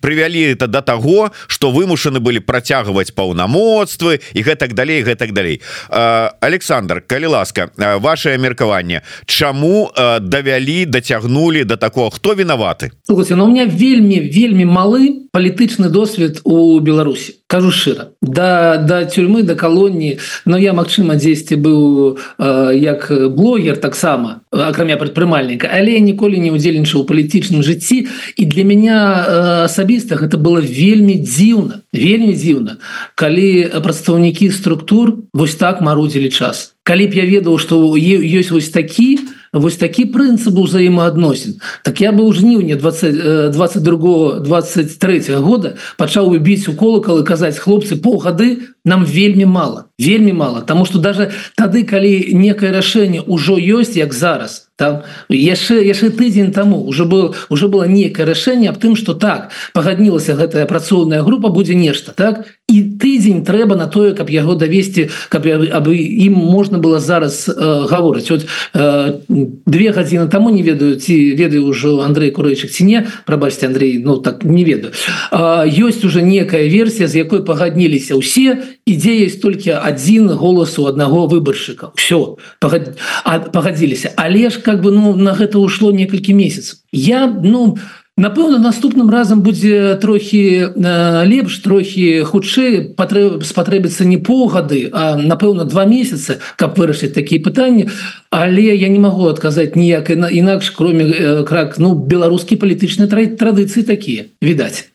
Прывялі 0.00 0.52
это 0.52 0.66
до 0.66 0.82
того 0.82 1.32
что 1.46 1.70
вымушаны 1.70 2.20
былі 2.20 2.40
працягваць 2.40 3.10
паўнамоцтвы 3.10 4.20
і 4.34 4.40
гэтак 4.42 4.74
далей 4.74 5.02
гэтак 5.02 5.32
далей. 5.32 5.62
Александр 5.88 7.02
калі 7.06 7.26
ласка 7.26 7.70
ваше 7.76 8.38
меркаванне. 8.38 9.02
Чаму 9.26 9.90
давялі 10.20 10.84
дацягнули 10.86 11.61
до 11.64 11.76
такого? 11.76 12.10
Хто 12.10 12.34
вінаваты 12.34 12.90
Слушайте, 13.04 13.36
но 13.36 13.44
ну, 13.44 13.50
у 13.50 13.54
меня 13.54 13.66
вельмі 13.66 14.20
вельмі 14.20 14.64
малы 14.64 15.22
палітычны 15.32 15.88
досвед 15.88 16.40
у 16.44 16.78
Беларусі 16.80 17.40
кажу 17.46 17.70
шчыра 17.70 18.12
да 18.20 18.76
да 18.76 19.04
тюрьмы 19.04 19.42
да 19.42 19.54
калоніі 19.54 20.18
но 20.44 20.58
я 20.58 20.72
Мачыма 20.72 21.16
дзесьці 21.16 21.56
быў 21.56 22.18
э, 22.38 22.76
як 22.76 23.08
блогер 23.32 23.76
таксама 23.76 24.40
акрамя 24.52 24.96
прадпрымальніка 24.96 25.68
але 25.72 26.00
ніколі 26.00 26.40
не 26.40 26.52
удзельнічаў 26.52 27.02
у 27.02 27.08
палітычным 27.08 27.64
жыцці 27.64 28.08
і 28.36 28.44
для 28.44 28.64
меня 28.64 29.64
асабіста 29.64 30.16
гэта 30.16 30.36
было 30.36 30.60
вельмі 30.60 31.16
дзіўна 31.20 31.84
вельмі 31.92 32.32
дзіўна 32.36 32.76
калі 33.14 33.72
прадстаўнікі 33.80 34.50
структур 34.52 35.24
вось 35.32 35.56
так 35.56 35.80
марудзілі 35.80 36.28
час. 36.30 36.74
Калі 36.82 37.06
б 37.06 37.14
я 37.14 37.24
ведаў 37.24 37.56
што 37.62 37.78
ёсць 37.96 38.50
вось 38.50 38.68
такі 38.68 39.16
то 39.16 39.41
вось 39.52 39.76
такі 39.76 40.08
прынцып 40.08 40.56
узаемаадносін 40.56 41.60
так 41.84 42.00
я 42.00 42.12
бы 42.12 42.24
ў 42.24 42.32
жніўні 42.32 42.76
20 42.80 43.52
22 43.52 44.40
23 44.48 45.36
года 45.44 45.76
пачаў 46.00 46.32
убіць 46.32 46.68
у 46.68 46.74
колакал 46.74 47.20
і 47.20 47.28
казаць 47.28 47.60
хлопцы 47.60 48.00
полгады 48.00 48.72
нам 48.84 49.04
вельмі 49.04 49.46
мало 49.46 49.84
вельмі 49.98 50.32
мало 50.32 50.60
тому 50.60 50.84
что 50.84 50.98
даже 50.98 51.30
тады 51.56 51.84
калі 51.84 52.34
некое 52.34 52.72
рашэнне 52.72 53.22
ўжо 53.26 53.54
ёсць 53.58 53.96
як 53.96 54.12
зараз 54.12 54.72
там 54.76 55.02
яшчэ 55.28 55.84
яшчэ 55.86 56.10
тыдзень 56.10 56.50
тому 56.50 56.82
уже 56.82 57.04
был 57.04 57.34
уже 57.48 57.68
было 57.68 57.84
некое 57.86 58.26
рашэнне 58.26 58.68
аб 58.68 58.82
тым 58.82 58.96
что 58.96 59.14
так 59.14 59.52
пагаднілася 59.74 60.34
гэтая 60.34 60.66
працоўная 60.66 61.22
група 61.22 61.48
будзе 61.48 61.74
нешта 61.74 62.12
так? 62.12 62.46
І 62.66 62.96
тыдзень 62.98 63.44
трэба 63.44 63.76
на 63.76 63.86
тое 63.86 64.14
каб 64.16 64.30
яго 64.32 64.56
давесці 64.58 65.10
каб 65.28 65.46
абы 65.46 65.94
ім 66.26 66.34
можна 66.34 66.78
было 66.78 66.98
зараз 66.98 67.46
э, 67.48 67.86
гаворыць. 67.86 68.30
Вот 68.30 68.46
э, 68.74 69.20
две 69.28 69.92
гадзіны 69.92 70.28
тому 70.28 70.50
не 70.50 70.62
ведаю 70.62 70.96
ці 70.96 71.14
ведаю 71.36 71.70
ўжо 71.70 72.00
Андрей 72.00 72.32
курэйчык 72.32 72.72
ці 72.72 72.84
не 72.84 73.06
прабачьте 73.26 73.66
Андрей 73.66 74.02
Ну 74.02 74.16
так 74.16 74.42
не 74.42 74.64
ведаю. 74.64 74.92
Ёсць 75.30 76.02
уже 76.04 76.22
некая 76.22 76.66
версія 76.66 77.06
з 77.06 77.22
якой 77.22 77.44
пагадніліся 77.44 78.16
ўсе 78.16 78.71
ідзе 78.86 79.24
есть 79.24 79.42
толькі 79.42 79.78
адзін 79.78 80.28
голасу 80.34 80.86
аднаго 80.86 81.26
выбаршчыка. 81.26 81.92
Все 81.94 82.36
пагадзіліся. 82.60 84.12
Але 84.16 84.50
ж 84.50 84.58
как 84.58 84.82
бы 84.82 84.90
ну 84.90 85.14
на 85.16 85.32
гэта 85.32 85.58
ушло 85.58 85.92
некалькі 85.92 86.34
месяцев 86.34 86.78
я 86.92 87.26
ну 87.26 87.74
не 87.74 87.80
Напэўна 88.18 88.58
наступным 88.58 89.08
разам 89.08 89.40
будзе 89.40 89.96
трохі 89.96 90.68
э, 90.68 91.24
лепш 91.24 91.64
трохі 91.64 92.20
хутчэй 92.28 92.92
спатрэбіцца 92.92 94.04
не 94.04 94.18
погады 94.20 94.90
а 94.92 95.16
напэўна 95.16 95.64
два 95.64 95.88
месяцы 95.88 96.36
каб 96.60 96.76
вырашыць 96.76 97.16
такія 97.16 97.40
пытанні 97.40 97.88
але 98.32 98.62
я 98.62 98.88
не 98.88 98.98
магу 98.98 99.28
адказаць 99.28 99.76
ніяк 99.76 100.08
інакш 100.10 100.70
кроме 100.72 101.04
э, 101.04 101.44
крак 101.44 101.76
ну 101.76 101.92
беларускі 101.92 102.56
палітычныя 102.56 103.04
традыцыі 103.36 103.84
такія 103.84 104.24
відаць 104.40 104.88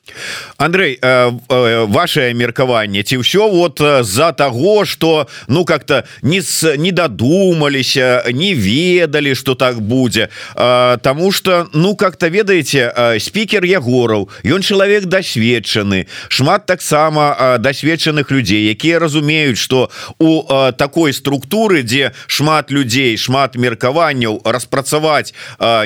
Андрей 0.57 0.97
э, 0.97 1.31
э, 1.49 1.85
ваше 1.85 2.33
меркаванне 2.33 3.05
ці 3.05 3.21
ўсё 3.21 3.45
вот 3.45 3.77
з-за 3.77 4.33
того 4.33 4.85
что 4.89 5.29
ну 5.47 5.65
как-то 5.65 6.03
не 6.25 6.41
с 6.41 6.65
не 6.81 6.89
додумаліся 6.91 8.25
не 8.33 8.57
ведалі 8.57 9.35
что 9.35 9.53
так 9.53 9.81
будзе 9.81 10.29
Таму 10.57 11.31
что 11.31 11.69
ну 11.73 11.95
как-то 11.95 12.33
ведаеце 12.33 12.89
спикер 13.21 13.61
ягораў 13.61 14.33
ён 14.41 14.65
чалавек 14.65 15.05
дасведчаны 15.05 16.09
шмат 16.29 16.65
таксама 16.65 17.61
дасведчаных 17.61 18.31
людзей 18.33 18.65
якія 18.73 18.97
разумеюць 18.97 19.61
что 19.61 19.91
у 20.17 20.41
такой 20.73 21.13
структуры 21.13 21.85
дзе 21.85 22.17
шмат 22.25 22.71
людзей 22.71 23.13
шмат 23.17 23.26
меркаванняў 23.56 24.40
распрацаваць 24.44 25.34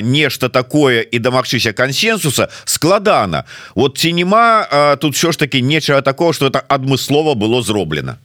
нешта 0.03 0.49
такое 0.49 1.03
і 1.03 1.19
дамагчыся 1.19 1.73
консенсуса 1.73 2.49
складана 2.65 3.45
вот 3.75 3.99
ці 3.99 4.13
няма 4.13 4.97
тут 5.01 5.15
все 5.15 5.33
ж 5.33 5.39
таки 5.39 5.61
нечага 5.61 6.03
такого 6.03 6.33
что 6.33 6.47
это 6.47 6.61
адмыслова 6.61 7.35
было 7.35 7.63
зроблена 7.63 8.19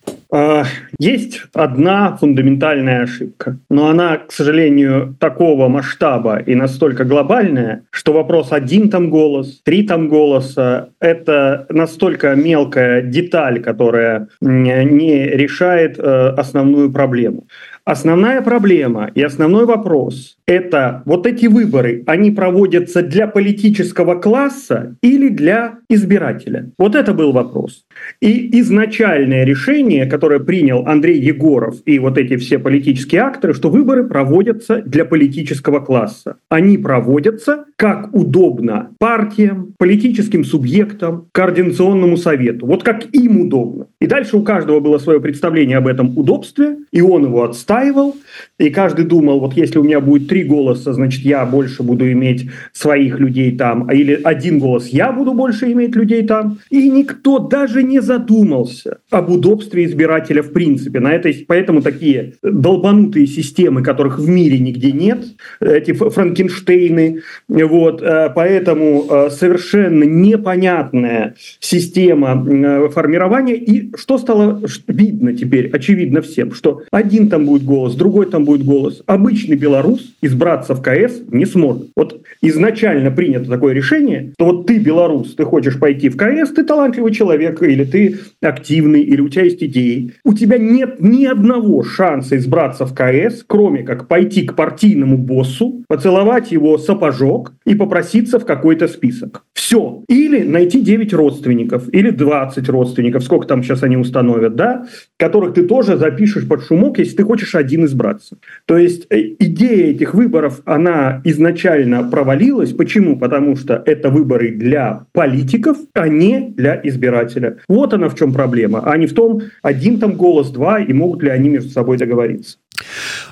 есть 0.99 1.41
одна 1.53 2.15
фундаментальная 2.17 3.03
ошибка 3.03 3.57
но 3.69 3.89
она 3.89 4.17
к 4.17 4.31
сожалению 4.31 5.15
такого 5.19 5.67
масштаба 5.67 6.37
и 6.37 6.55
настолько 6.55 7.03
глобальная 7.03 7.83
что 7.91 8.13
вопрос 8.13 8.51
один 8.51 8.89
там 8.89 9.09
голос 9.09 9.59
три 9.63 9.83
там 9.83 10.07
голоса 10.07 10.89
это 11.01 11.65
настолько 11.69 12.35
мелкая 12.35 13.01
деталь 13.01 13.59
которая 13.61 14.27
не 14.41 15.27
решает 15.27 15.99
э, 15.99 16.33
основную 16.37 16.93
проблему 16.93 17.47
Основная 17.86 18.42
проблема 18.42 19.12
и 19.14 19.22
основной 19.22 19.64
вопрос– 19.64 20.38
это 20.48 21.02
вот 21.06 21.24
эти 21.24 21.46
выборы, 21.46 22.02
они 22.08 22.32
проводятся 22.32 23.00
для 23.00 23.28
политического 23.28 24.16
класса 24.16 24.96
или 25.02 25.28
для 25.28 25.78
избирателя? 25.88 26.72
Вот 26.78 26.96
это 26.96 27.14
был 27.14 27.30
вопрос. 27.30 27.84
И 28.20 28.58
изначальное 28.60 29.44
решение, 29.44 30.06
которое 30.06 30.40
принял 30.40 30.84
Андрей 30.84 31.20
Егоров 31.20 31.76
и 31.84 32.00
вот 32.00 32.18
эти 32.18 32.36
все 32.36 32.58
политические 32.58 33.20
акторы, 33.20 33.54
что 33.54 33.70
выборы 33.70 34.02
проводятся 34.08 34.82
для 34.82 35.04
политического 35.04 35.78
класса. 35.78 36.38
Они 36.48 36.78
проводятся 36.78 37.66
как 37.76 38.12
удобно 38.12 38.90
партиям, 38.98 39.74
политическим 39.78 40.44
субъектам, 40.44 41.28
координационному 41.30 42.16
совету. 42.16 42.66
Вот 42.66 42.82
как 42.82 43.04
им 43.14 43.42
удобно. 43.42 43.86
И 44.00 44.08
дальше 44.08 44.36
у 44.36 44.42
каждого 44.42 44.80
было 44.80 44.98
свое 44.98 45.20
представление 45.20 45.76
об 45.76 45.86
этом 45.86 46.18
удобстве, 46.18 46.78
и 46.90 47.00
он 47.00 47.26
его 47.26 47.44
отстаивал. 47.76 48.16
И 48.58 48.70
каждый 48.70 49.04
думал, 49.04 49.40
вот 49.40 49.54
если 49.54 49.78
у 49.78 49.82
меня 49.82 50.00
будет 50.00 50.28
три 50.28 50.42
голоса, 50.44 50.92
значит, 50.92 51.22
я 51.22 51.44
больше 51.44 51.82
буду 51.82 52.10
иметь 52.12 52.48
своих 52.72 53.18
людей 53.18 53.56
там, 53.56 53.86
а 53.88 53.94
или 53.94 54.18
один 54.22 54.58
голос, 54.58 54.88
я 54.88 55.12
буду 55.12 55.34
больше 55.34 55.70
иметь 55.72 55.94
людей 55.94 56.26
там. 56.26 56.58
И 56.70 56.90
никто 56.90 57.38
даже 57.38 57.82
не 57.82 58.00
задумался 58.00 58.98
об 59.10 59.30
удобстве 59.30 59.84
избирателя 59.84 60.42
в 60.42 60.52
принципе. 60.52 61.00
На 61.00 61.12
это, 61.12 61.30
поэтому 61.46 61.82
такие 61.82 62.34
долбанутые 62.42 63.26
системы, 63.26 63.82
которых 63.82 64.18
в 64.18 64.28
мире 64.28 64.58
нигде 64.58 64.92
нет, 64.92 65.24
эти 65.60 65.92
Франкенштейны, 65.92 67.20
вот, 67.48 68.02
э, 68.02 68.30
поэтому 68.34 69.06
э, 69.08 69.30
совершенно 69.30 70.04
непонятная 70.04 71.34
система 71.60 72.44
э, 72.46 72.88
формирования. 72.88 73.56
И 73.56 73.92
что 73.96 74.18
стало 74.18 74.62
видно 74.86 75.34
теперь, 75.34 75.68
очевидно 75.68 76.22
всем, 76.22 76.52
что 76.52 76.82
один 76.90 77.28
там 77.28 77.44
будет 77.44 77.65
голос, 77.66 77.94
другой 77.94 78.26
там 78.26 78.44
будет 78.44 78.64
голос. 78.64 79.02
Обычный 79.06 79.56
белорус 79.56 80.14
избраться 80.22 80.74
в 80.74 80.80
КС 80.80 81.20
не 81.28 81.44
сможет. 81.44 81.88
Вот 81.94 82.22
изначально 82.40 83.10
принято 83.10 83.50
такое 83.50 83.74
решение, 83.74 84.32
что 84.38 84.46
вот 84.46 84.66
ты 84.66 84.78
белорус, 84.78 85.34
ты 85.34 85.44
хочешь 85.44 85.78
пойти 85.78 86.08
в 86.08 86.16
КС, 86.16 86.50
ты 86.52 86.64
талантливый 86.64 87.12
человек, 87.12 87.62
или 87.62 87.84
ты 87.84 88.18
активный, 88.40 89.02
или 89.02 89.20
у 89.20 89.28
тебя 89.28 89.44
есть 89.44 89.62
идеи. 89.62 90.12
У 90.24 90.32
тебя 90.32 90.56
нет 90.56 91.00
ни 91.00 91.26
одного 91.26 91.82
шанса 91.82 92.36
избраться 92.36 92.86
в 92.86 92.94
КС, 92.94 93.44
кроме 93.46 93.82
как 93.82 94.08
пойти 94.08 94.46
к 94.46 94.54
партийному 94.54 95.18
боссу, 95.18 95.84
поцеловать 95.88 96.52
его 96.52 96.78
сапожок 96.78 97.52
и 97.64 97.74
попроситься 97.74 98.38
в 98.38 98.46
какой-то 98.46 98.88
список. 98.88 99.44
Все. 99.52 100.04
Или 100.08 100.42
найти 100.42 100.80
9 100.80 101.12
родственников, 101.12 101.92
или 101.92 102.10
20 102.10 102.68
родственников, 102.68 103.24
сколько 103.24 103.48
там 103.48 103.62
сейчас 103.62 103.82
они 103.82 103.96
установят, 103.96 104.54
да, 104.54 104.86
которых 105.18 105.54
ты 105.54 105.64
тоже 105.64 105.96
запишешь 105.96 106.46
под 106.46 106.62
шумок, 106.62 106.98
если 106.98 107.16
ты 107.16 107.24
хочешь 107.24 107.54
один 107.58 107.84
избраться. 107.84 108.38
То 108.66 108.76
есть 108.76 109.06
э, 109.10 109.34
идея 109.38 109.90
этих 109.92 110.14
выборов, 110.14 110.62
она 110.64 111.20
изначально 111.24 112.02
провалилась. 112.08 112.72
Почему? 112.72 113.16
Потому 113.18 113.56
что 113.56 113.82
это 113.86 114.10
выборы 114.10 114.50
для 114.50 115.06
политиков, 115.12 115.78
а 115.94 116.08
не 116.08 116.50
для 116.50 116.80
избирателя. 116.84 117.58
Вот 117.68 117.94
она 117.94 118.08
в 118.08 118.16
чем 118.16 118.32
проблема, 118.32 118.82
а 118.84 118.96
не 118.96 119.06
в 119.06 119.14
том, 119.14 119.42
один 119.62 119.98
там 119.98 120.12
голос, 120.12 120.50
два, 120.50 120.80
и 120.80 120.92
могут 120.92 121.22
ли 121.22 121.30
они 121.30 121.48
между 121.48 121.70
собой 121.70 121.98
договориться. 121.98 122.58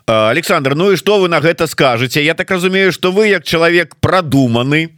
Александр 0.07 0.75
Ну 0.75 0.93
і 0.93 0.97
что 0.97 1.21
вы 1.21 1.29
на 1.29 1.41
гэта 1.41 1.67
скажете? 1.67 2.25
Я 2.25 2.35
так 2.35 2.51
разумею 2.51 2.93
что 2.93 3.13
вы 3.13 3.29
як 3.29 3.45
чалавек 3.45 3.97
продуманы 3.97 4.91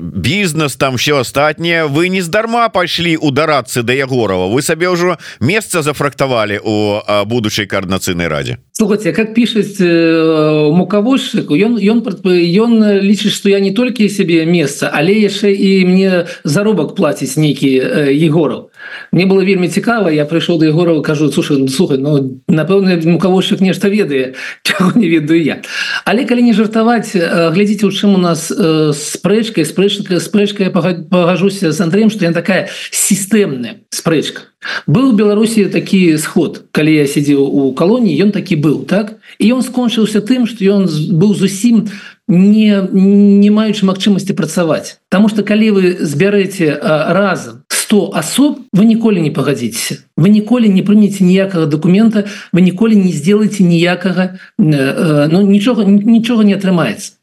бізнес 0.00 0.76
там 0.76 0.96
все 0.96 1.20
астатніе 1.20 1.84
вы 1.86 2.08
не 2.08 2.22
здарма 2.22 2.68
пайшлі 2.68 3.16
ударацца 3.16 3.82
да 3.82 3.92
Ягорова 3.92 4.48
вы 4.52 4.62
сабе 4.62 4.88
ўжо 4.88 5.18
месца 5.40 5.82
зафрактавалі 5.82 6.60
у 6.64 7.00
будучай 7.26 7.66
коорднацыйнай 7.66 8.28
раде 8.28 8.58
слухайте 8.72 9.12
как 9.12 9.34
пішаць 9.34 9.80
э, 9.80 10.70
мукавозчык 10.72 11.50
ён 11.50 11.78
ён 11.78 12.02
ён 12.04 12.72
лічыць 13.00 13.34
что 13.34 13.48
я 13.48 13.60
не 13.60 13.72
толькі 13.72 14.08
сябе 14.08 14.44
месца 14.46 14.90
але 14.92 15.14
яшчэ 15.14 15.52
і 15.52 15.84
мне 15.86 16.26
заробак 16.44 16.94
плаціць 16.94 17.36
нейкі 17.36 17.70
э, 17.78 18.12
Егоров 18.12 18.70
мне 19.12 19.26
было 19.26 19.44
вельмі 19.44 19.68
цікава 19.68 20.10
я 20.10 20.24
прыйшоў 20.24 20.58
да 20.58 20.66
Егорова 20.66 21.02
кажу 21.02 21.30
слушай 21.32 21.58
ну, 21.58 21.68
слухай 21.68 21.98
Ну 21.98 22.40
напэўна 22.48 23.00
мукавозчык 23.04 23.60
нешта 23.60 23.88
ведае 23.88 24.34
не 24.94 25.08
ведаю 25.08 25.42
я 25.42 25.62
але 26.04 26.24
калі 26.24 26.42
не 26.42 26.52
жартаваць 26.52 27.12
глядзіце 27.16 27.86
у 27.86 27.90
чым 27.90 28.14
у 28.14 28.18
нас 28.18 28.50
спрэчкай 28.50 29.64
спрэчка 29.64 30.20
спрэчка 30.20 30.64
я 30.64 30.70
пагажуся 30.70 31.72
з 31.72 31.80
Андреем 31.80 32.10
что 32.10 32.24
я 32.24 32.32
такая 32.32 32.68
сістэмная 32.90 33.86
спрэчка. 33.90 34.42
Быў 34.86 35.14
беларусі 35.14 35.66
такі 35.70 36.18
сход 36.18 36.64
калі 36.72 36.94
я 36.94 37.06
сидзеў 37.06 37.42
у 37.42 37.72
калоніі 37.72 38.28
ён 38.28 38.30
такі 38.32 38.58
быў 38.58 38.84
так? 38.86 39.18
І 39.38 39.54
ён 39.54 39.62
скончыўся 39.62 40.20
тым 40.20 40.46
что 40.46 40.64
ён 40.64 40.88
быў 40.90 41.34
зусім 41.34 41.86
не 42.26 42.82
не 42.90 43.50
маючы 43.50 43.86
магчымасці 43.86 44.34
працаваць. 44.34 44.98
Таму 45.08 45.28
что 45.28 45.46
калі 45.46 45.70
вы 45.70 45.84
збярэце 46.02 46.74
разам 46.82 47.62
100 47.86 48.10
асоб 48.18 48.66
вы 48.74 48.84
ніколі 48.90 49.22
не 49.22 49.30
пагадзіцеся 49.30 50.02
вы 50.16 50.28
ніколі 50.28 50.68
не 50.68 50.82
прымеце 50.82 51.24
ніякага 51.24 51.66
документа 51.66 52.24
вы 52.52 52.60
ніколі 52.60 52.96
не 52.96 53.12
сделаете 53.12 53.62
ніякага 53.62 54.40
ну 54.58 55.42
нічога 55.42 55.84
нічога 55.84 56.44
не 56.44 56.54
атрымаецца 56.56 57.16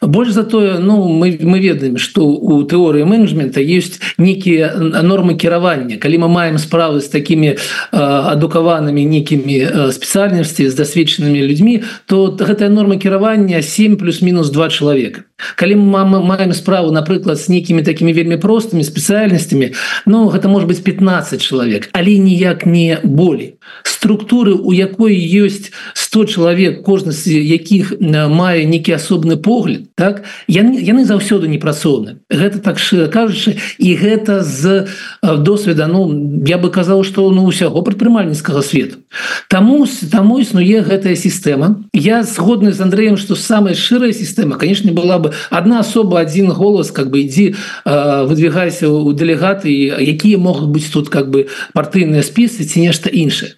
больш 0.00 0.30
затое 0.30 0.78
ну 0.78 1.08
мы 1.08 1.36
мы 1.42 1.58
ведаем 1.58 1.98
что 1.98 2.26
у 2.26 2.62
тэорыі 2.62 3.04
менеджмента 3.04 3.60
есть 3.60 4.00
некія 4.18 4.72
нормы 5.02 5.34
кіравання 5.34 5.96
калі 5.98 6.18
мы 6.18 6.28
маем 6.28 6.58
справы 6.58 7.00
з 7.00 7.08
такими 7.08 7.56
адукаванымі 7.90 9.04
некімі 9.04 9.90
спецыяльнасці 9.90 10.70
з 10.70 10.74
дасведчанымі 10.74 11.42
людзьмі 11.42 11.82
то 12.06 12.38
гэтая 12.38 12.70
норма 12.70 12.96
кіравання 12.96 13.62
7 13.62 13.96
плюс-мінус 13.96 14.50
два 14.50 14.68
человека. 14.68 15.22
Калі 15.54 15.74
мы 15.74 16.06
маем 16.06 16.52
справу 16.52 16.90
напрыклад 16.90 17.38
з 17.38 17.48
нейкімі 17.48 17.82
такими 17.82 18.12
вельмі 18.12 18.36
простымі 18.38 18.86
спецыяльнасцямі 18.86 19.74
Ну 20.06 20.28
гэта 20.30 20.48
может 20.48 20.68
быть 20.68 20.84
15 20.84 21.42
чалавек 21.42 21.90
але 21.92 22.18
не 22.18 22.37
ніяк 22.38 22.66
не 22.66 23.00
болей 23.04 23.57
структуры 23.82 24.54
у 24.54 24.72
якой 24.72 25.18
ёсць 25.18 25.72
100 25.94 26.24
чалавек 26.24 26.82
кожны 26.86 27.12
з 27.12 27.42
якіх 27.42 27.98
мае 28.00 28.64
нейкі 28.64 28.94
асобны 28.94 29.36
погляд 29.36 29.90
так 29.98 30.22
яны 30.46 30.78
яны 30.78 31.04
заўсёды 31.04 31.48
не 31.48 31.58
працоўны 31.58 32.22
гэта 32.30 32.62
так 32.62 32.78
кажучы 33.10 33.58
і 33.78 33.94
гэта 33.98 34.44
з 34.44 34.86
досведа 35.22 35.88
Ну 35.88 36.42
я 36.46 36.58
бы 36.58 36.70
казаў 36.70 37.02
что 37.02 37.30
ну 37.32 37.44
усяго 37.44 37.82
прадпрымальніцкага 37.82 38.62
свету. 38.62 38.98
Таму 39.48 39.86
таму 40.12 40.38
існуе 40.38 40.84
гэтая 40.84 41.16
сістэма. 41.16 41.84
Я 41.92 42.22
згодны 42.22 42.72
з 42.72 42.80
Андреем 42.80 43.16
что 43.16 43.34
самая 43.34 43.74
шырая 43.74 44.12
сістэма 44.12 44.56
конечно 44.56 44.92
была 44.92 45.18
бы 45.18 45.32
одна 45.50 45.80
особа 45.80 46.20
один 46.20 46.52
голос 46.52 46.90
как 46.90 47.10
бы 47.10 47.24
ідзі 47.24 47.56
выдвигайся 47.84 48.88
у 48.88 49.12
дэлегаты 49.12 49.72
якія 49.98 50.38
могуць 50.38 50.68
быць 50.68 50.92
тут 50.92 51.08
как 51.08 51.30
бы 51.30 51.48
партыйныя 51.74 52.22
спісы 52.22 52.64
ці 52.64 52.80
нешта 52.80 53.08
іншае 53.08 53.57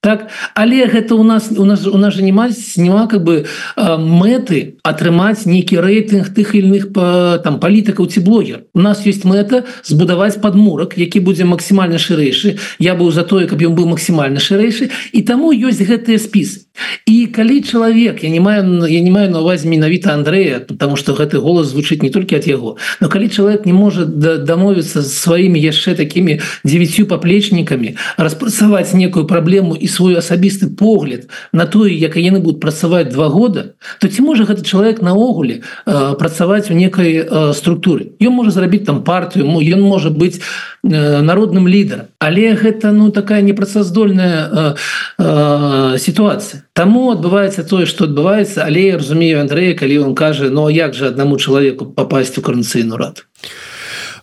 так 0.00 0.28
але 0.54 0.86
гэта 0.86 1.14
у 1.14 1.22
нас 1.22 1.50
у 1.56 1.64
нас 1.64 1.86
у 1.86 1.98
нас 1.98 2.14
же 2.14 2.22
няма 2.22 2.48
няма 2.76 3.06
как 3.06 3.24
бы 3.24 3.46
мэты 3.76 4.80
атрымаць 4.82 5.44
нейкі 5.46 5.80
рэйтынг 5.80 6.32
тых 6.34 6.54
ільных 6.54 6.92
по 6.92 7.38
там 7.44 7.60
палітыкаў 7.60 8.06
ці 8.06 8.20
блогер 8.20 8.64
у 8.74 8.80
нас 8.80 9.04
есть 9.06 9.24
мэта 9.24 9.64
збудаваць 9.84 10.40
подмурак 10.40 10.96
які 10.96 11.20
будзе 11.20 11.44
максімальна 11.44 11.98
шырэйшы. 11.98 12.56
Я 12.78 12.94
быў 12.94 13.10
за 13.12 13.24
тое 13.24 13.46
каб 13.46 13.60
ён 13.60 13.74
быў 13.74 13.90
максімальна 13.92 14.40
шырэйшы. 14.40 14.90
І 15.12 15.20
таму 15.22 15.52
ёсць 15.52 15.82
гэтыя 15.82 16.18
спісы. 16.18 16.70
І 17.04 17.26
калі 17.26 17.60
чалавек 17.60 18.24
я 18.24 18.30
не 18.30 18.40
маю 18.40 18.86
я 18.86 19.00
не 19.00 19.10
маю 19.10 19.30
на 19.30 19.40
увазе 19.40 19.68
менавіта 19.68 20.14
Андрея 20.14 20.60
потому 20.60 20.96
что 20.96 21.12
гэты 21.12 21.38
голос 21.38 21.68
звучыць 21.72 22.02
не 22.02 22.10
толькі 22.10 22.40
ад 22.40 22.46
яго 22.46 22.76
но 23.00 23.08
калі 23.08 23.28
чалавек 23.28 23.66
не 23.66 23.72
можа 23.76 24.04
дамовіцца 24.06 25.02
сваімі 25.02 25.60
яшчэ 25.60 25.94
такими 25.94 26.40
девятью 26.64 27.04
паплечнікамі 27.06 27.96
распрацаваць 28.16 28.94
некую 28.94 29.26
праблему 29.26 29.76
і 29.76 29.89
свой 29.90 30.16
асабісты 30.16 30.70
погляд 30.70 31.28
на 31.52 31.66
тое 31.66 31.92
як 31.92 32.16
яны 32.16 32.40
будут 32.40 32.60
працаваць 32.60 33.10
два 33.10 33.28
года 33.28 33.74
то 33.98 34.08
ці 34.08 34.22
можа 34.22 34.44
гэты 34.44 34.62
чалавек 34.62 35.02
наогуле 35.02 35.62
э, 35.86 36.14
працаваць 36.18 36.70
у 36.70 36.74
некай 36.74 37.26
э, 37.26 37.52
структуры? 37.52 38.14
Ён 38.20 38.38
можа 38.38 38.50
зрабіць 38.50 38.86
там 38.86 39.02
партыю 39.04 39.44
ему 39.44 39.60
ён 39.60 39.82
можа 39.82 40.10
быць 40.10 40.38
э, 40.38 41.20
народным 41.20 41.68
лідарам. 41.68 42.06
Але 42.18 42.54
гэта 42.54 42.92
ну 42.92 43.10
такая 43.10 43.42
непрацаздольная 43.42 44.48
э, 44.48 44.74
э, 45.18 45.98
ситуация 45.98 46.64
Таму 46.72 47.10
адбываецца 47.12 47.64
тое 47.64 47.86
что 47.86 48.04
адбываецца 48.04 48.64
але 48.64 48.94
я 48.94 48.98
разумею 48.98 49.40
Андрея 49.40 49.74
калі 49.74 49.98
он 49.98 50.14
кажа 50.14 50.50
но 50.50 50.62
ну, 50.62 50.68
як 50.68 50.94
же 50.94 51.08
аднаму 51.08 51.36
чалавеку 51.36 51.86
попасть 51.86 52.38
у 52.38 52.42
карнацыйну 52.42 52.96
рад 52.96 53.26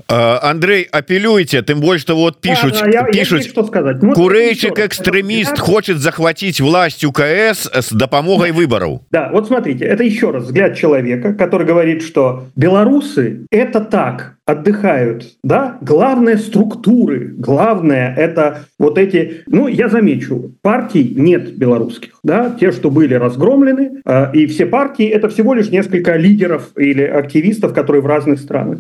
Андрей 0.08 0.84
апелюйте 0.84 1.62
тым 1.62 1.80
больш 1.80 2.02
что 2.02 2.16
вот 2.16 2.40
пишут 2.42 2.74
да, 2.74 2.86
да, 2.86 3.04
пишут 3.04 3.44
что 3.46 3.66
сказать. 3.66 3.98
Курейчик 4.00 4.80
экстремист 4.80 5.58
хочет 5.60 5.98
захватить 5.98 6.62
власть 6.62 7.04
УКС 7.04 7.70
с 7.74 7.92
допомогой 7.92 8.52
выборов 8.52 9.02
да 9.12 9.30
вот 9.32 9.48
смотрите 9.48 9.86
это 9.86 10.04
еще 10.04 10.32
раз 10.32 10.46
взгляд 10.46 10.78
человека 10.78 11.34
который 11.34 11.68
говорит 11.68 12.04
что 12.04 12.46
белорусы 12.56 13.46
это 13.52 13.82
так 13.82 14.37
отдыхают 14.48 15.38
да? 15.44 15.78
Главные 15.82 16.38
структуры 16.38 17.34
главное 17.38 18.16
это 18.16 18.62
вот 18.80 18.98
эти 18.98 19.44
ну 19.46 19.68
я 19.68 19.90
замечу 19.90 20.54
партий 20.62 21.14
нет 21.16 21.58
белорусских 21.58 22.14
да? 22.24 22.56
Те 22.60 22.72
что 22.72 22.90
были 22.90 23.14
разгромлены 23.14 24.02
э, 24.06 24.32
и 24.34 24.48
все 24.48 24.66
партии 24.66 25.06
это 25.06 25.28
всего 25.28 25.54
лишь 25.54 25.70
несколько 25.70 26.16
лидеров 26.16 26.72
или 26.78 27.04
активистов 27.04 27.74
которые 27.74 28.02
в 28.02 28.08
разных 28.08 28.40
странах. 28.40 28.80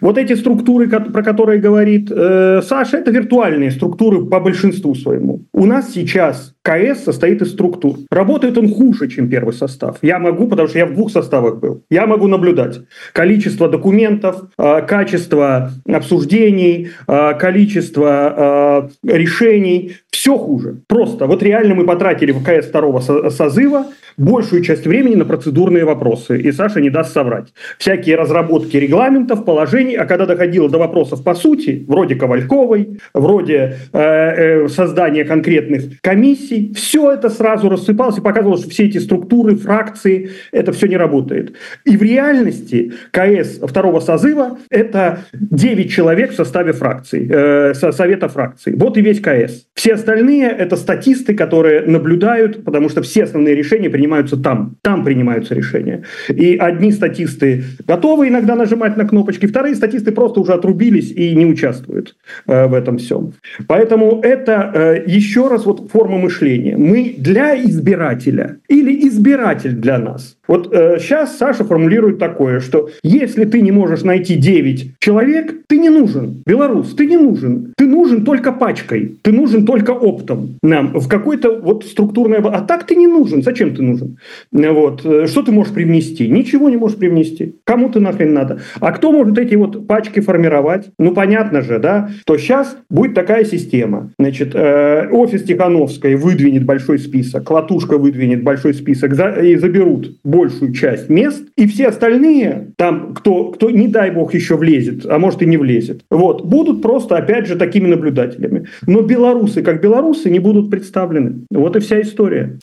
Вот 0.00 0.16
эти 0.16 0.34
структуры 0.34 0.88
про 0.88 1.22
которые 1.22 1.58
говорит 1.58 2.10
э, 2.10 2.62
Саша 2.62 2.98
это 2.98 3.10
виртуальные 3.10 3.72
структуры 3.72 4.24
по 4.24 4.38
большинству 4.38 4.94
своему. 4.94 5.40
У 5.52 5.66
нас 5.66 5.92
сейчас 5.92 6.54
КС 6.62 7.04
состоит 7.04 7.40
из 7.40 7.52
структур. 7.52 7.96
Работает 8.10 8.58
он 8.58 8.72
хуже 8.72 9.08
чем 9.08 9.30
первый 9.30 9.54
состав. 9.54 9.96
Я 10.02 10.18
могу 10.18 10.46
потому 10.46 10.68
что 10.68 10.78
я 10.78 10.86
в 10.86 10.94
двух 10.94 11.10
составах 11.10 11.58
был. 11.58 11.84
Я 11.90 12.06
могу 12.06 12.26
наблюдать 12.26 12.80
количество 13.12 13.68
документов 13.68 14.42
э, 14.58 14.82
качество 14.86 15.70
обсуждений 15.88 16.90
э, 17.06 17.34
количество 17.38 18.88
э, 19.04 19.12
решений 19.16 19.96
все 20.10 20.36
хуже. 20.36 20.76
Просто 20.86 21.26
вот 21.26 21.42
реально 21.42 21.74
мы 21.74 21.86
потратили 21.86 22.32
в 22.32 22.42
КС 22.42 22.66
второго 22.66 23.00
созыва 23.30 23.86
большую 24.16 24.62
часть 24.62 24.86
времени 24.86 25.14
на 25.14 25.24
процедурные 25.24 25.84
вопросы 25.84 26.40
и 26.40 26.52
Саша 26.52 26.80
не 26.80 26.90
даст 26.90 27.12
соврать. 27.12 27.52
Всякие 27.78 28.16
разработки 28.16 28.76
регламентов 28.76 29.44
положений 29.44 29.94
а 29.96 30.04
когда 30.04 30.26
доходило 30.26 30.68
до 30.68 30.78
вопросов 30.78 31.22
по 31.22 31.34
сути 31.34 31.84
вроде 31.86 32.16
ковальковой 32.16 33.00
вроде 33.14 33.76
э, 33.92 33.98
э, 33.98 34.68
создания 34.68 35.24
конкретных 35.24 36.00
комиссий 36.00 36.74
все 36.74 37.12
это 37.12 37.30
сразу 37.30 37.68
рассыпалось 37.68 38.18
и 38.18 38.20
показывалось 38.20 38.62
что 38.62 38.70
все 38.70 38.86
эти 38.86 38.98
структуры 38.98 39.56
фракции 39.56 40.30
это 40.52 40.72
все 40.72 40.86
не 40.86 40.96
работает. 40.96 41.54
И 41.84 41.96
в 41.96 42.02
реальности 42.02 42.92
КС 43.12 43.60
второго 43.62 44.00
созыва 44.00 44.58
это 44.70 45.20
9 45.32 45.90
человек 45.90 46.32
в 46.32 46.36
составе 46.36 46.72
фракции 46.72 47.30
э, 47.32 47.74
со 47.74 47.92
совета 47.92 48.28
фракции 48.28 48.74
вот 48.76 48.98
и 48.98 49.00
весь 49.00 49.20
КС. 49.20 49.66
Все 49.74 49.96
остальные 50.00 50.48
это 50.48 50.76
статисты 50.76 51.34
которые 51.34 51.82
наблюдают 51.82 52.64
потому 52.64 52.88
что 52.88 53.02
все 53.02 53.24
основные 53.24 53.54
решения 53.54 53.90
принимаются 53.90 54.36
там. 54.36 54.76
Там 54.82 55.04
принимаются 55.04 55.54
решения. 55.54 56.02
И 56.28 56.56
одни 56.56 56.92
статисты 56.92 57.64
готовы 57.86 58.28
иногда 58.28 58.56
нажимать 58.56 58.96
на 58.96 59.04
кнопочки 59.04 59.46
вторые 59.46 59.74
статисты 59.74 60.12
просто 60.12 60.40
уже 60.40 60.52
отрубились 60.52 61.10
и 61.12 61.34
не 61.34 61.46
участвуют 61.46 62.16
э, 62.46 62.66
в 62.66 62.74
этом 62.74 62.98
всем 62.98 63.32
поэтому 63.66 64.20
это 64.22 64.70
э, 64.74 65.04
еще 65.06 65.48
раз 65.48 65.66
вот 65.66 65.90
форма 65.90 66.18
мышления. 66.18 66.76
Мы 66.76 67.14
для 67.18 67.60
избирателя 67.62 68.58
или 68.68 69.08
избиратель 69.08 69.72
для 69.72 69.98
нас 69.98 70.36
вот 70.50 70.72
э, 70.72 70.98
сейчас 70.98 71.38
Саша 71.38 71.64
формулирует 71.64 72.18
такое 72.18 72.58
что 72.58 72.90
если 73.04 73.44
ты 73.44 73.60
не 73.60 73.70
можешь 73.70 74.02
найти 74.02 74.34
9 74.34 74.94
человек 74.98 75.54
ты 75.68 75.78
не 75.78 75.88
нужен. 75.88 76.42
Белорус 76.44 76.94
ты 76.96 77.06
не 77.06 77.16
нужен. 77.16 77.72
Ты 77.76 77.86
нужен 77.86 78.24
только 78.24 78.50
пачкой. 78.50 79.18
Ты 79.22 79.30
нужен 79.30 79.64
только 79.64 79.92
оптом. 79.92 80.56
Нам 80.64 80.98
в 80.98 81.06
какой-то 81.06 81.60
вот 81.60 81.84
структурное 81.84 82.40
а 82.40 82.60
так 82.62 82.84
ты 82.84 82.96
не 82.96 83.06
нужен. 83.06 83.42
Зачем 83.42 83.76
ты 83.76 83.82
нужен? 83.82 84.18
Вот 84.50 85.00
что 85.00 85.42
ты 85.42 85.52
можешь 85.52 85.72
привнести? 85.72 86.28
Ничего 86.28 86.68
не 86.68 86.76
можешь 86.76 86.98
привнести. 86.98 87.54
Кому 87.62 87.88
ты 87.88 88.00
нахрен 88.00 88.34
надо? 88.34 88.58
А 88.80 88.90
кто 88.90 89.12
может 89.12 89.38
эти 89.38 89.54
вот 89.54 89.86
пачки 89.86 90.18
формировать? 90.18 90.90
Ну 90.98 91.12
понятно 91.12 91.62
же 91.62 91.78
да 91.78 92.10
то 92.26 92.36
сейчас 92.36 92.76
будет 92.90 93.14
такая 93.14 93.44
система. 93.44 94.10
Значит 94.18 94.54
э, 94.54 95.08
офис 95.12 95.44
тихановской 95.44 96.16
выдвинет 96.16 96.64
большой 96.64 96.98
список 96.98 97.48
латушка 97.50 97.98
выдвинет 97.98 98.42
большой 98.42 98.74
список 98.74 99.14
за, 99.14 99.30
и 99.30 99.56
заберут 99.56 100.16
большую 100.40 100.72
часть 100.72 101.10
мест 101.10 101.44
и 101.56 101.66
все 101.66 101.88
остальные 101.88 102.72
там 102.76 103.14
кто 103.14 103.50
кто 103.52 103.70
не 103.70 103.88
дай 103.88 104.10
бог 104.10 104.32
еще 104.32 104.56
влезет 104.56 105.04
а 105.06 105.18
может 105.18 105.42
и 105.42 105.46
не 105.46 105.56
влезет. 105.56 106.02
Вот. 106.10 106.44
Будут 106.44 106.80
просто 106.82 107.16
опять 107.16 107.46
же 107.46 107.56
такими 107.56 107.86
наблюдателями. 107.86 108.66
Но 108.86 109.02
белорусы 109.02 109.62
как 109.62 109.82
белорусы 109.82 110.30
не 110.30 110.38
будут 110.38 110.70
представлены. 110.70 111.44
Вот 111.50 111.76
и 111.76 111.80
вся 111.80 112.00
история 112.00 112.58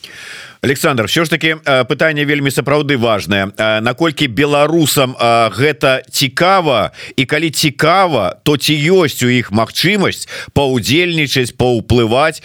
Александр 0.62 1.06
все 1.06 1.24
ж 1.24 1.30
таки 1.30 1.56
пытанне 1.88 2.24
вельмі 2.24 2.50
сапраўды 2.50 2.96
важное 2.98 3.52
наколькі 3.80 4.26
беларусам 4.26 5.14
гэта 5.54 6.02
цікава 6.10 6.90
і 7.16 7.24
калі 7.24 7.50
цікава 7.50 8.36
то 8.42 8.56
ці 8.56 8.74
ёсць 8.74 9.22
у 9.22 9.30
іх 9.30 9.52
магчымасць 9.52 10.26
паўдзельнічаць 10.52 11.54
паўплываць 11.54 12.42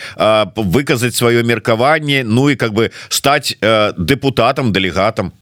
выказаць 0.55 1.17
сваё 1.17 1.43
меркаванне 1.43 2.23
Ну 2.23 2.49
і 2.49 2.55
как 2.55 2.73
бы 2.73 2.91
стаць 3.09 3.57
депутатам 3.97 4.71
дэлегатам 4.71 5.33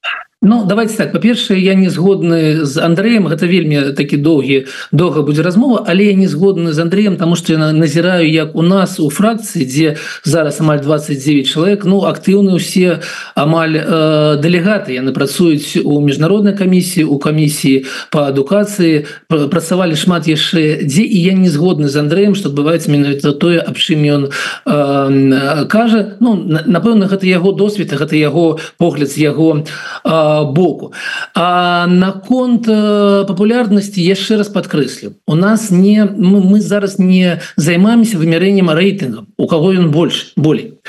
Ну 0.43 0.65
давайте 0.65 0.97
так. 0.97 1.11
По-першае 1.11 1.61
я 1.61 1.75
не 1.75 1.89
згодны 1.89 2.65
з 2.65 2.81
Андреем. 2.81 3.27
Гэта 3.27 3.45
вельмі 3.45 3.93
такі 3.93 4.17
доўгі 4.17 4.65
доўга 4.91 5.21
будзе 5.21 5.45
размова 5.45 5.85
але 5.85 6.09
я 6.09 6.13
не 6.17 6.25
згодны 6.25 6.73
з 6.73 6.79
Андреем 6.79 7.17
тому 7.17 7.35
что 7.35 7.53
я 7.53 7.71
назіраю 7.71 8.25
як 8.25 8.55
у 8.55 8.63
нас 8.63 8.99
у 8.99 9.11
фракцыі 9.11 9.69
дзе 9.69 9.97
зараз 10.25 10.57
амаль 10.59 10.81
29 10.81 11.45
чалавек 11.45 11.85
ну 11.85 12.01
актыўны 12.09 12.57
усе 12.57 13.05
амаль 13.35 13.77
э, 13.77 14.41
дэлегаты. 14.41 14.97
Яны 14.97 15.13
працуюць 15.13 15.77
у 15.77 16.01
міжнароднай 16.01 16.57
камісіі 16.57 17.03
у 17.05 17.19
камісіі 17.19 17.85
по 18.09 18.25
адукацыі. 18.25 19.05
Працавалі 19.29 19.93
шмат 19.93 20.25
яшчэ 20.25 20.81
дзе. 20.81 21.05
І 21.05 21.21
я 21.21 21.33
не 21.37 21.53
згодны 21.53 21.85
з 21.85 22.01
Андреем 22.01 22.33
что 22.33 22.49
адбываецца 22.49 22.89
менавіта 22.89 23.37
тое 23.37 23.61
аб 23.61 23.77
чым 23.77 24.01
ён 24.09 24.33
э, 24.65 25.65
кажа. 25.69 26.17
Ну 26.19 26.33
напэўна 26.49 27.05
гэта 27.05 27.29
яго 27.29 27.53
досвед 27.53 27.93
гэта 27.93 28.17
яго 28.17 28.57
погляд 28.81 29.13
з 29.13 29.21
яго 29.21 29.61
э, 29.61 30.30
боку. 30.45 30.93
А 31.35 31.87
наконт 31.87 32.67
э, 32.67 33.25
популярнасці 33.27 34.01
яшчэ 34.01 34.37
раз 34.37 34.49
подкрэслю 34.49 35.13
у 35.27 35.35
нас 35.35 35.71
не 35.71 36.05
мы, 36.05 36.41
мы 36.41 36.61
зараз 36.61 36.99
не 36.99 37.41
займаемся 37.55 38.17
вымярэннем 38.17 38.69
рэйтынгам 38.69 39.27
у 39.37 39.47
кого 39.47 39.73
ён 39.73 39.91
больш 39.91 40.33
болей 40.35 40.79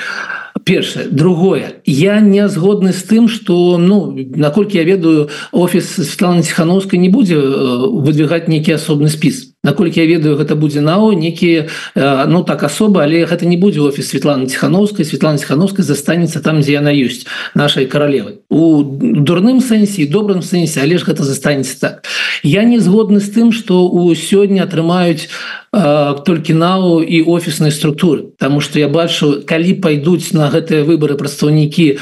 першае 0.63 1.07
другое. 1.09 1.81
Я 1.85 2.19
не 2.19 2.47
згодны 2.47 2.93
з 2.93 3.03
тым 3.03 3.27
что 3.27 3.77
ну 3.77 4.13
наколькі 4.15 4.77
я 4.77 4.83
ведаю 4.83 5.29
офіс 5.51 5.95
Светланы 5.95 6.43
ціхановскай 6.43 6.99
не 6.99 7.09
будзе 7.09 7.35
э, 7.35 7.87
выдвигаць 8.03 8.47
нейкі 8.47 8.79
асобны 8.79 9.09
спіс 9.09 9.52
наколькі 9.63 10.03
я 10.03 10.07
ведаю 10.07 10.35
гэта 10.35 10.55
будзе 10.55 10.81
нау 10.81 11.11
некіе 11.15 11.69
ну 11.95 12.43
так 12.43 12.63
асоба 12.63 13.03
але 13.07 13.23
гэта 13.25 13.47
не 13.47 13.57
будзе 13.57 13.81
офіс 13.81 14.11
Светланы 14.11 14.47
ціхановскай 14.51 15.05
Светлана 15.05 15.39
ціхановскай 15.39 15.85
застанецца 15.87 16.43
там 16.43 16.59
дзе 16.61 16.79
яна 16.79 16.91
ёсць 16.91 17.23
нашай 17.55 17.87
каралевы 17.87 18.43
у 18.49 18.83
дурным 18.83 19.63
сэнсе 19.63 20.05
добрым 20.05 20.43
сэнсе 20.43 20.83
але 20.83 20.99
ж 20.99 21.07
гэта 21.07 21.23
застанецца 21.23 21.79
так. 21.79 22.03
Я 22.43 22.63
не 22.63 22.79
згодны 22.79 23.19
з 23.19 23.29
тым 23.31 23.51
что 23.51 23.87
у 23.87 24.13
сёння 24.15 24.67
атрымаюць 24.67 25.31
толькі 25.73 26.53
нау 26.53 27.01
і 27.01 27.21
офіснай 27.25 27.71
структуры 27.71 28.29
Таму 28.37 28.61
что 28.61 28.79
я 28.79 28.87
бачу 28.87 29.41
калі 29.45 29.73
пайдуць 29.81 30.33
на 30.33 30.53
гэтыя 30.53 30.85
выборы 30.85 31.17
прадстаўнікі 31.17 31.97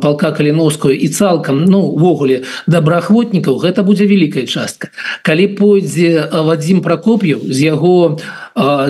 палка 0.00 0.32
каліновскую 0.32 0.96
і 0.96 1.08
цалкам 1.08 1.64
ну 1.68 1.80
увогуле 1.92 2.48
добраахвотнікаў 2.66 3.60
гэта 3.60 3.84
будзе 3.84 4.08
вялікая 4.08 4.46
частка. 4.48 4.88
Калі 5.22 5.48
пойдзе 5.60 6.28
Вадзім 6.32 6.80
прокоп'ев 6.80 7.44
з 7.44 7.68
яго 7.68 8.16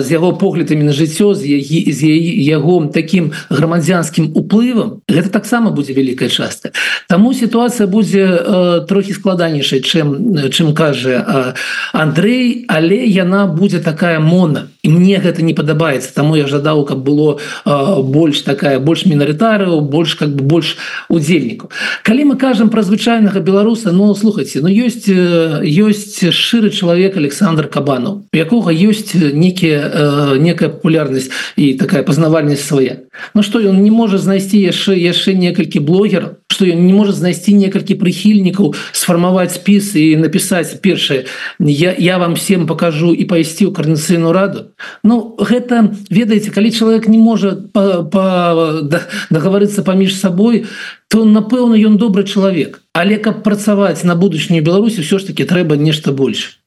з 0.01 0.07
яго 0.11 0.33
поглядамі 0.33 0.89
на 0.89 0.93
жыццё 0.97 1.33
з 1.37 1.45
з 1.93 2.01
яго 2.49 2.89
таким 2.89 3.31
грамадзянскім 3.49 4.33
уплывам 4.33 5.05
гэта 5.05 5.29
таксама 5.29 5.69
будзе 5.69 5.93
вялікая 5.93 6.29
частка 6.29 6.73
Таму 7.09 7.33
сітуацыя 7.33 7.85
будзе 7.85 8.25
трохі 8.89 9.13
складанейшай 9.13 9.85
чым 9.85 10.33
чым 10.49 10.73
кажа 10.73 11.53
Андрей 11.93 12.65
але 12.67 13.05
яна 13.05 13.45
будзе 13.45 13.79
так 13.79 13.99
такая 13.99 14.19
мона 14.19 14.67
і 14.83 14.89
мне 14.89 15.19
гэта 15.19 15.43
не 15.43 15.53
падабаецца 15.53 16.13
таму 16.15 16.39
я 16.39 16.47
жадаў 16.47 16.85
каб 16.87 17.03
было 17.03 17.37
э, 17.37 18.01
больш 18.01 18.41
такая 18.47 18.79
больш 18.79 19.05
мінарытарыяў 19.05 19.81
больш 19.81 20.15
как 20.15 20.31
бы 20.35 20.43
больш 20.43 20.77
удзельнікаў 21.09 21.69
калі 22.03 22.31
мы 22.31 22.35
кажам 22.39 22.69
пра 22.69 22.81
звычайнага 22.81 23.39
беларуса 23.39 23.91
но 23.91 24.07
ну, 24.07 24.15
слухайте 24.15 24.63
ну 24.63 24.71
ёсць 24.71 25.09
ёсць 25.09 26.31
шчыры 26.31 26.71
чалавек 26.71 27.17
Александр 27.17 27.67
кабанов 27.67 28.23
у 28.31 28.37
якога 28.37 28.71
ёсць 28.71 29.13
некія 29.15 29.83
э, 29.83 30.37
некая 30.39 30.69
папулярнасць 30.69 31.29
і 31.55 31.73
такая 31.75 32.03
пазнавальнасць 32.03 32.63
свая 32.63 33.03
Ну 33.33 33.43
что 33.43 33.59
ён 33.59 33.83
не 33.83 33.91
можа 33.91 34.17
знайсці 34.17 34.55
яшчэ 34.55 34.95
яшчэ 34.95 35.35
некалькі 35.35 35.83
блогераў 35.83 36.38
что 36.59 36.67
ён 36.67 36.83
не 36.83 36.91
можа 36.91 37.15
знайсці 37.15 37.55
некалькі 37.55 37.95
прыхільнікаў 37.95 38.75
сфармаваць 38.91 39.55
спіс 39.55 39.95
і 39.95 40.19
напісаць 40.19 40.75
першае. 40.83 41.23
Я, 41.55 41.95
я 41.95 42.19
вам 42.19 42.35
всем 42.35 42.67
покажу 42.67 43.15
і 43.15 43.23
пайсці 43.23 43.71
ў 43.71 43.71
карнацыйную 43.71 44.35
раду. 44.35 44.75
Ну 44.99 45.39
гэта 45.39 45.95
ведаеце 46.11 46.51
калі 46.51 46.75
чалавек 46.75 47.07
не 47.07 47.15
можа 47.15 47.55
дагаварыцца 49.31 49.87
паміж 49.87 50.19
сабой 50.19 50.67
то 51.07 51.23
напэўна 51.23 51.79
ён 51.79 51.95
добры 51.95 52.27
чалавек. 52.27 52.83
Але 52.91 53.23
каб 53.23 53.39
працаваць 53.39 54.03
на 54.03 54.19
будучню 54.19 54.59
Беларусі 54.59 54.99
все 54.99 55.15
ж 55.15 55.31
таки 55.31 55.47
трэба 55.47 55.79
нешта 55.79 56.11
больш 56.11 56.58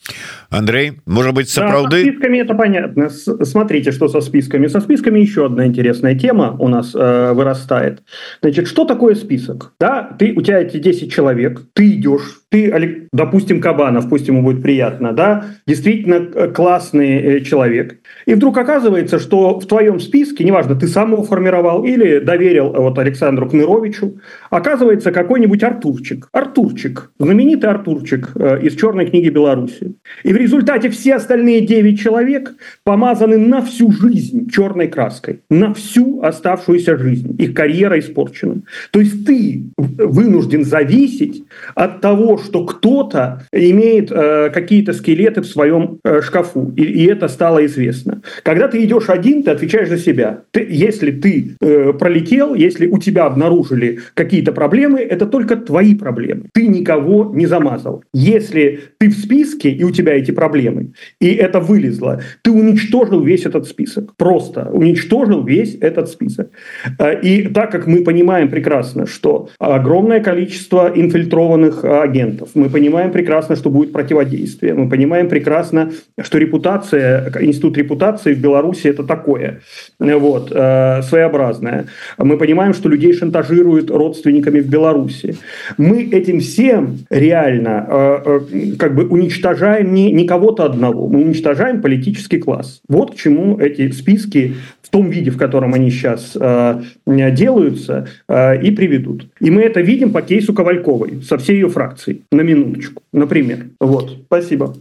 Андрей 0.53 1.01
может 1.07 1.35
быть 1.35 1.49
сапраўды 1.49 2.05
да, 2.05 2.11
списками 2.11 2.39
это 2.39 2.55
понятно. 2.55 3.09
Смотрите 3.09 3.91
что 3.91 4.09
со 4.09 4.21
списками. 4.21 4.67
Со 4.67 4.81
списками 4.81 5.19
еще 5.19 5.47
одна 5.47 5.67
интересная 5.67 6.15
тема 6.15 6.57
у 6.59 6.69
нас 6.69 6.95
э, 6.95 7.33
вырастает. 7.33 8.03
Значит 8.43 8.69
что 8.69 8.85
такое 8.85 9.15
список? 9.15 9.73
Да 9.81 10.15
ты 10.19 10.33
у 10.37 10.43
тебя 10.43 10.61
эти 10.61 10.77
10 10.77 11.11
человек 11.11 11.63
ты 11.73 11.93
идешь 11.93 12.42
ты 12.53 13.09
допустим 13.13 13.61
кабанов 13.61 14.09
пусть 14.11 14.29
ему 14.29 14.43
будет 14.43 14.63
приятно 14.63 15.13
да 15.13 15.47
действительно 15.67 16.17
э, 16.17 16.49
классный 16.49 17.17
э, 17.17 17.41
человек. 17.41 17.99
И 18.27 18.35
вдруг 18.35 18.59
оказывается 18.59 19.19
что 19.19 19.59
в 19.59 19.67
твоем 19.67 19.99
списке 19.99 20.45
неважно 20.45 20.77
ты 20.77 20.87
сам 20.87 21.13
его 21.13 21.23
формировал 21.23 21.85
или 21.85 22.19
доверил 22.19 22.71
вот 22.73 22.99
александру 22.99 23.49
кныровичу 23.49 24.21
оказывается 24.51 25.13
какой-нибудь 25.13 25.63
артурчик. 25.63 26.29
Артурчик 26.33 27.11
знаменитый 27.19 27.71
артурчик 27.71 28.31
э, 28.35 28.61
из 28.63 28.77
черной 28.77 29.07
книги 29.07 29.31
беларуси 29.31 29.95
и 30.23 30.33
в 30.33 30.37
результате 30.37 30.91
все 30.91 31.15
остальные 31.15 31.63
9 31.63 31.99
человек 31.99 32.55
помазаны 32.85 33.39
на 33.39 33.63
всю 33.63 33.91
жизнь 33.91 34.51
черной 34.51 34.89
краской 34.89 35.41
на 35.49 35.73
всю 35.73 36.21
оставшуюся 36.21 36.99
жизнь. 36.99 37.35
Их 37.39 37.55
карьера 37.55 37.99
испорчена. 37.99 38.61
То 38.91 39.01
есть 39.01 39.27
ты 39.27 39.65
вынужден 39.79 40.65
зависеть 40.65 41.45
от 41.75 42.03
того 42.03 42.37
что 42.43 42.65
кто-то 42.65 43.47
имеет 43.53 44.11
э, 44.11 44.51
какие-то 44.51 44.93
скелеты 44.93 45.41
в 45.41 45.47
своем 45.47 45.99
э, 46.05 46.21
шкафу, 46.23 46.73
и, 46.77 46.83
и 46.83 47.07
это 47.07 47.29
стало 47.29 47.65
известно. 47.67 48.23
Когда 48.43 48.69
ты 48.69 48.85
идешь 48.85 49.09
один, 49.09 49.43
ты 49.43 49.51
отвечаешь 49.51 49.89
за 49.89 49.99
себя. 49.99 50.43
Ты, 50.51 50.67
если 50.69 51.11
ты 51.11 51.57
э, 51.61 51.93
пролетел, 51.93 52.55
если 52.55 52.87
у 52.87 52.99
тебя 52.99 53.27
обнаружили 53.27 54.01
какие-то 54.15 54.53
проблемы, 54.53 55.01
это 55.01 55.27
только 55.27 55.57
твои 55.57 55.95
проблемы. 55.95 56.45
Ты 56.53 56.67
никого 56.67 57.33
не 57.35 57.47
замазал. 57.47 58.03
Если 58.13 58.81
ты 58.99 59.09
в 59.09 59.15
списке, 59.15 59.71
и 59.71 59.85
у 59.85 59.91
тебя 59.91 60.15
эти 60.15 60.31
проблемы, 60.31 60.93
и 61.21 61.33
это 61.35 61.61
вылезло, 61.61 62.21
ты 62.43 62.51
уничтожил 62.51 63.23
весь 63.23 63.47
этот 63.47 63.67
список. 63.67 64.17
Просто 64.17 64.69
уничтожил 64.73 65.45
весь 65.45 65.77
этот 65.81 66.09
список. 66.09 66.51
Э, 66.99 67.21
и 67.21 67.49
так 67.49 67.71
как 67.71 67.87
мы 67.87 68.05
понимаем 68.05 68.49
прекрасно, 68.49 69.07
что 69.07 69.49
огромное 69.59 70.21
количество 70.21 70.91
инфильтрованных 70.95 71.85
агентов, 71.85 72.32
агентов. 72.33 72.51
Мы 72.55 72.69
понимаем 72.69 73.13
прекрасно, 73.13 73.57
что 73.57 73.71
будет 73.71 73.93
противодействие. 73.93 74.75
Мы 74.75 74.89
понимаем 74.89 75.29
прекрасно, 75.29 75.91
что 76.21 76.39
репутация, 76.39 77.33
институт 77.41 77.79
репутации 77.79 78.35
в 78.35 78.41
Беларуси 78.41 78.89
это 78.89 79.05
такое, 79.05 79.61
вот, 79.99 80.53
э, 80.53 81.03
своеобразное. 81.03 81.87
Мы 82.19 82.37
понимаем, 82.37 82.75
что 82.75 82.89
людей 82.89 83.13
шантажируют 83.13 83.91
родственниками 83.91 84.61
в 84.61 84.69
Беларуси. 84.69 85.37
Мы 85.79 86.03
этим 86.13 86.41
всем 86.41 86.99
реально 87.11 87.87
э, 87.89 88.21
э, 88.27 88.77
как 88.79 88.95
бы 88.95 89.07
уничтожаем 89.07 89.95
не, 89.95 90.13
не 90.13 90.27
кого-то 90.27 90.65
одного, 90.65 91.09
мы 91.09 91.23
уничтожаем 91.23 91.81
политический 91.83 92.39
класс. 92.39 92.81
Вот 92.89 93.13
к 93.13 93.15
чему 93.15 93.59
эти 93.59 93.91
списки 93.93 94.55
том 94.93 95.09
виде, 95.09 95.31
в 95.31 95.39
котором 95.39 95.73
они 95.75 95.91
сейчас 95.91 96.37
э, 96.39 96.83
делаются, 97.07 98.07
э, 98.29 98.63
и 98.63 98.71
приведут. 98.71 99.27
И 99.41 99.51
мы 99.51 99.63
это 99.63 99.81
видим 99.81 100.13
по 100.13 100.21
кейсу 100.21 100.53
Ковальковой 100.53 101.23
со 101.23 101.39
всей 101.39 101.55
ее 101.55 101.71
фракцией 101.71 102.23
на 102.31 102.43
минуточку, 102.43 103.03
например. 103.13 103.71
Вот, 103.81 104.19
спасибо. 104.27 104.75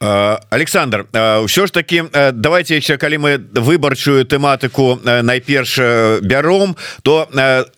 Александр 0.00 1.06
ўсё 1.12 1.66
ж 1.66 1.70
таки 1.70 2.02
давайте 2.32 2.76
еще 2.76 2.96
калі 2.96 3.18
мы 3.18 3.38
выбарчую 3.38 4.24
тэматыку 4.26 5.00
найперш 5.04 5.78
бяром 6.22 6.76
то 7.02 7.28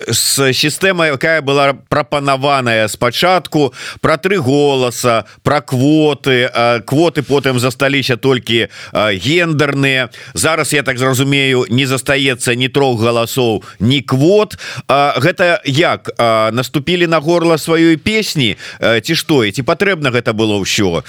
с 0.09 0.53
сістэмай 0.53 1.13
якая 1.13 1.43
была 1.43 1.75
прапанаваная 1.89 2.89
спачатку 2.89 3.75
про 4.01 4.17
тры 4.17 4.39
голоса 4.39 5.25
про 5.43 5.61
квоты 5.61 6.51
квоты 6.87 7.23
потым 7.23 7.59
засталіся 7.59 8.17
толькі 8.17 8.69
гендерныя. 8.93 10.09
Зараз 10.35 10.73
я 10.73 10.83
так 10.83 10.99
зразумею 10.99 11.67
не 11.71 11.87
застаецца 11.87 12.55
ні 12.55 12.69
трох 12.69 13.01
галасоў 13.01 13.63
ні 13.81 14.01
квот. 14.03 14.57
Гэта 14.89 15.61
як? 15.65 16.11
Наступілі 16.53 17.07
на 17.07 17.19
горло 17.19 17.55
сваёй 17.59 17.97
песні? 17.97 18.57
Ці 18.81 19.15
што? 19.15 19.45
Ці 19.51 19.63
патрэбна 19.63 20.11
гэта 20.11 20.33
было 20.33 20.59
ўсё 20.59 21.03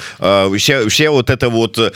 все 0.97 1.11
вот 1.11 1.29
это 1.29 1.49
вот 1.49 1.77
э, 1.77 1.91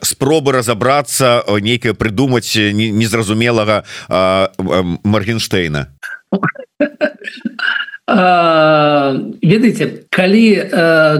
спробы 0.00 0.50
разобраться 0.50 1.44
нейкае 1.46 1.94
придумать 1.94 2.56
незразумелага 2.56 3.84
Маргенштейна 4.08 5.96
ведаеце 8.12 10.04
калі 10.12 10.44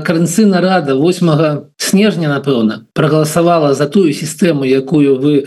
карэнцына 0.04 0.60
рада 0.60 0.94
8 0.94 1.64
снежня 1.80 2.28
напэўна 2.28 2.84
прогаласавала 2.92 3.74
за 3.74 3.88
тую 3.88 4.12
сістэму 4.12 4.64
якую 4.64 5.16
вы 5.16 5.46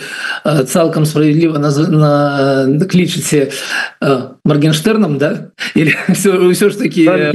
цалкам 0.65 1.05
справядліва 1.05 1.61
на, 1.61 1.69
на 1.69 2.85
клічыце 2.85 3.51
маргенштерном 4.43 5.17
да? 5.17 5.51
Или 5.75 5.93
все, 6.13 6.49
все 6.49 6.69
ж 6.69 6.77
таки 6.77 7.05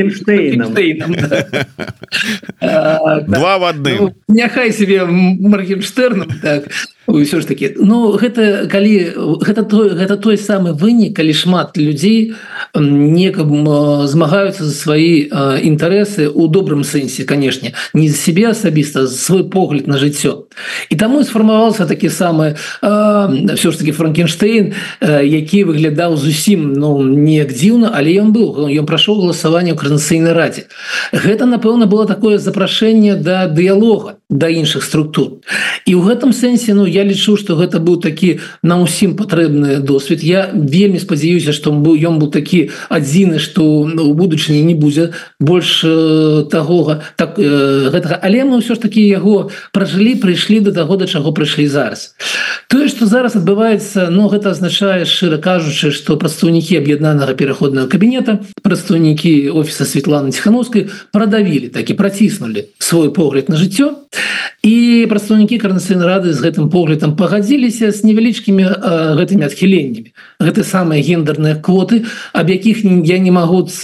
два 3.29 3.59
в 3.59 3.64
адным 3.64 3.96
ну, 4.01 4.14
няхай 4.29 4.73
себе 4.73 5.05
маргенштерном 5.05 6.29
так 6.42 6.64
ўсё 7.07 7.40
ж 7.40 7.46
таки 7.46 7.75
Ну 7.77 8.16
гэта 8.16 8.68
калі 8.70 9.12
гэта 9.42 9.64
той 9.64 9.90
гэта 9.90 10.16
той 10.16 10.38
самы 10.38 10.73
вынік 10.73 11.16
калі 11.16 11.35
шмат 11.35 11.77
людзей 11.77 12.35
некаб 12.75 13.51
змагаюцца 14.07 14.65
за 14.65 14.75
свои 14.75 15.29
інтарэсы 15.29 16.29
у 16.29 16.47
добрым 16.49 16.85
сэнсе 16.85 17.25
канешне 17.25 17.75
не 17.95 18.09
за 18.09 18.17
себе 18.17 18.49
асабіста 18.49 19.07
свой 19.07 19.45
погляд 19.45 19.87
на 19.87 19.99
жыццё 19.99 20.47
і 20.91 20.97
таму 20.97 21.25
сфармаваўся 21.25 21.87
такі 21.87 22.09
самы 22.09 22.57
все 22.81 23.71
ж 23.71 23.79
таки 23.79 23.93
франкенштейн 23.93 24.75
які 25.01 25.65
выглядаў 25.65 26.17
зусім 26.17 26.73
ну 26.73 27.03
неяк 27.03 27.53
дзіўна 27.53 27.93
але 27.95 28.15
ён 28.21 28.33
быў. 28.33 28.71
Ён 28.71 28.87
прайшоў 28.87 29.21
галасаванне 29.23 29.73
ў 29.73 29.79
карнацыйнай 29.79 30.33
радзе 30.33 30.67
гэта 31.13 31.47
напэўна 31.47 31.87
было 31.87 32.07
такое 32.07 32.39
запрашэнне 32.39 33.17
да 33.17 33.47
дыялога 33.47 34.21
да 34.31 34.49
іншых 34.49 34.85
структур. 34.85 35.43
І 35.87 35.95
ў 35.99 36.03
гэтым 36.07 36.33
сэнсе 36.33 36.75
Ну 36.75 36.87
я 36.87 37.05
лічу 37.05 37.37
что 37.37 37.57
гэта 37.57 37.79
быў 37.79 38.01
такі 38.01 38.39
на 38.63 38.79
ўсім 38.79 39.17
патрэбны 39.17 39.81
досвед. 39.81 40.23
Я 40.23 40.51
вельмі 40.55 40.99
спадзяюся 40.99 41.53
что 41.53 41.73
быў 41.73 41.99
ён 41.99 42.19
быў 42.23 42.31
такі 42.31 42.71
адзіны 42.89 43.39
что 43.39 43.89
у 43.98 44.14
будучыні 44.14 44.62
не 44.62 44.74
будзе 44.74 45.12
больш 45.40 45.83
э, 45.85 46.44
таго 46.50 47.03
так 47.16 47.38
э, 47.38 47.90
гэтага. 47.90 48.20
Але 48.22 48.44
мы 48.44 48.61
ўсё 48.61 48.74
ж 48.74 48.81
таки 48.81 49.03
яго 49.03 49.50
пражылі 49.72 50.20
прыйшлі 50.20 50.61
до 50.61 50.72
таго 50.72 50.96
да 50.96 51.07
чаго 51.07 51.33
прыйшлі 51.33 51.66
зараз. 51.66 52.14
Тое 52.68 52.88
что 52.88 53.07
зараз 53.07 53.37
адбываецца 53.37 54.11
но 54.11 54.22
ну, 54.22 54.29
гэта 54.29 54.50
азначае 54.50 55.05
шчыра 55.05 55.38
кажучы 55.38 55.90
что 55.90 56.16
прадстаўнікі 56.16 56.79
аб'яднанага 56.79 57.35
пераходнага 57.35 57.88
кабінета 57.88 58.40
прадстаўнікі 58.62 59.50
офіса 59.50 59.85
Светланы 59.85 60.31
ціхановскай 60.31 60.88
продавілі 61.12 61.68
так 61.68 61.90
і 61.90 61.94
праціснули 61.94 62.68
свой 62.79 63.11
погляд 63.11 63.48
на 63.48 63.57
жыццё. 63.57 64.07
І 64.62 65.07
прадстаўнікі 65.09 65.57
карнацыйнай 65.57 66.05
рады 66.05 66.33
з 66.37 66.40
гэтым 66.44 66.68
поглядам 66.68 67.16
пагадзіліся 67.16 67.88
з 67.96 68.05
невялічкімі 68.05 68.64
гэтымі 69.16 69.48
адхіленнямі. 69.48 70.12
Гэта 70.37 70.64
самыя 70.68 71.00
гендерныя 71.00 71.57
квоты 71.57 72.05
аб 72.37 72.50
якіх 72.50 72.85
я 72.85 73.18
не 73.18 73.33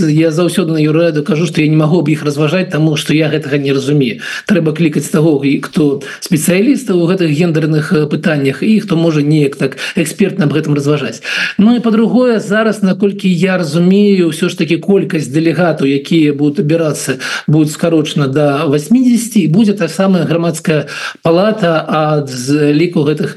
я 0.00 0.30
заўсёды 0.30 0.72
на 0.72 0.82
юрэду 0.82 1.22
кажу 1.22 1.46
что 1.46 1.60
я 1.60 1.68
не 1.68 1.76
могу 1.76 1.98
об 2.00 2.08
іх 2.08 2.22
разважаць 2.24 2.70
тому 2.70 2.96
что 2.96 3.14
я 3.14 3.28
гэтага 3.28 3.58
не 3.58 3.72
разумею. 3.72 4.20
Трэба 4.46 4.72
клікаць 4.72 5.08
того 5.08 5.44
і 5.44 5.58
кто 5.58 6.02
спецыяліста 6.20 6.94
у 6.94 7.06
гэтых 7.06 7.30
гендерных 7.30 7.92
пытаннях 8.10 8.62
і 8.62 8.80
хто 8.80 8.96
можа 8.96 9.22
неяк 9.22 9.56
так 9.56 9.76
экспертна 9.96 10.46
об 10.46 10.52
гэтым 10.52 10.74
разважаць. 10.74 11.22
Ну 11.58 11.76
і 11.76 11.80
по-другое 11.80 12.40
зараз 12.40 12.82
наколькі 12.82 13.28
я 13.32 13.58
разумею 13.58 14.28
все 14.30 14.48
ж 14.48 14.58
таки 14.58 14.78
колькасць 14.78 15.28
дэлегатаў 15.28 15.86
якія 15.86 16.32
будут 16.32 16.60
абірацца 16.60 17.18
будет 17.46 17.70
скарочана 17.70 18.26
до 18.26 18.68
80 18.68 19.36
і 19.36 19.48
будет 19.48 19.78
та 19.78 19.88
самая 19.88 20.24
грамадская 20.24 20.86
палата 21.22 21.84
ад 21.88 22.28
з 22.28 22.72
ліку 22.72 23.04
гэтых 23.04 23.36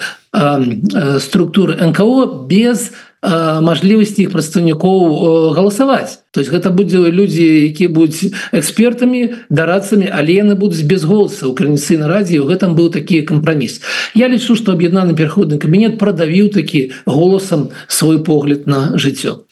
структур 1.20 1.76
НКО 1.82 2.46
без 2.50 2.92
мажлівасці 3.22 4.24
іх 4.24 4.32
прадстаўнікоў 4.32 5.52
галасаваць 5.58 6.24
то 6.32 6.42
есть 6.42 6.52
гэта 6.52 6.70
будзе 6.70 6.98
людзі 7.10 7.46
якія 7.70 7.90
будуць 7.90 8.30
экспертамі 8.54 9.34
дарацамі 9.50 10.10
але 10.14 10.38
яны 10.38 10.54
будуць 10.56 10.86
без 10.86 11.04
голоса 11.04 11.50
ў 11.50 11.54
крыніцы 11.58 11.98
на 11.98 12.08
радзе 12.12 12.38
у 12.44 12.46
гэтым 12.46 12.78
быў 12.78 12.94
такі 12.94 13.26
кампраміс 13.26 13.82
Я 14.14 14.30
лічу 14.30 14.54
што 14.54 14.78
аб'яднаны 14.78 15.18
пераходны 15.18 15.58
кабінет 15.58 15.98
прадавіў 15.98 16.54
такі 16.54 16.92
голасам 17.06 17.70
свой 17.88 18.22
погляд 18.22 18.68
на 18.68 18.94
жыццё 18.98 19.46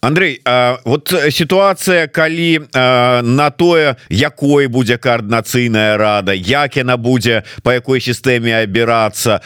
а 0.00 0.06
Андрей 0.06 0.40
вот 0.84 1.14
ситуация 1.30 2.06
калі 2.06 2.60
на 2.74 3.50
тое 3.50 3.96
якой 4.08 4.66
будзе 4.66 4.96
коорднацыйная 4.96 5.96
рада 5.96 6.32
як 6.32 6.76
яна 6.76 6.96
будзе 6.96 7.44
по 7.62 7.72
якой 7.72 8.00
сістэме 8.00 8.64
абірацца 8.64 9.40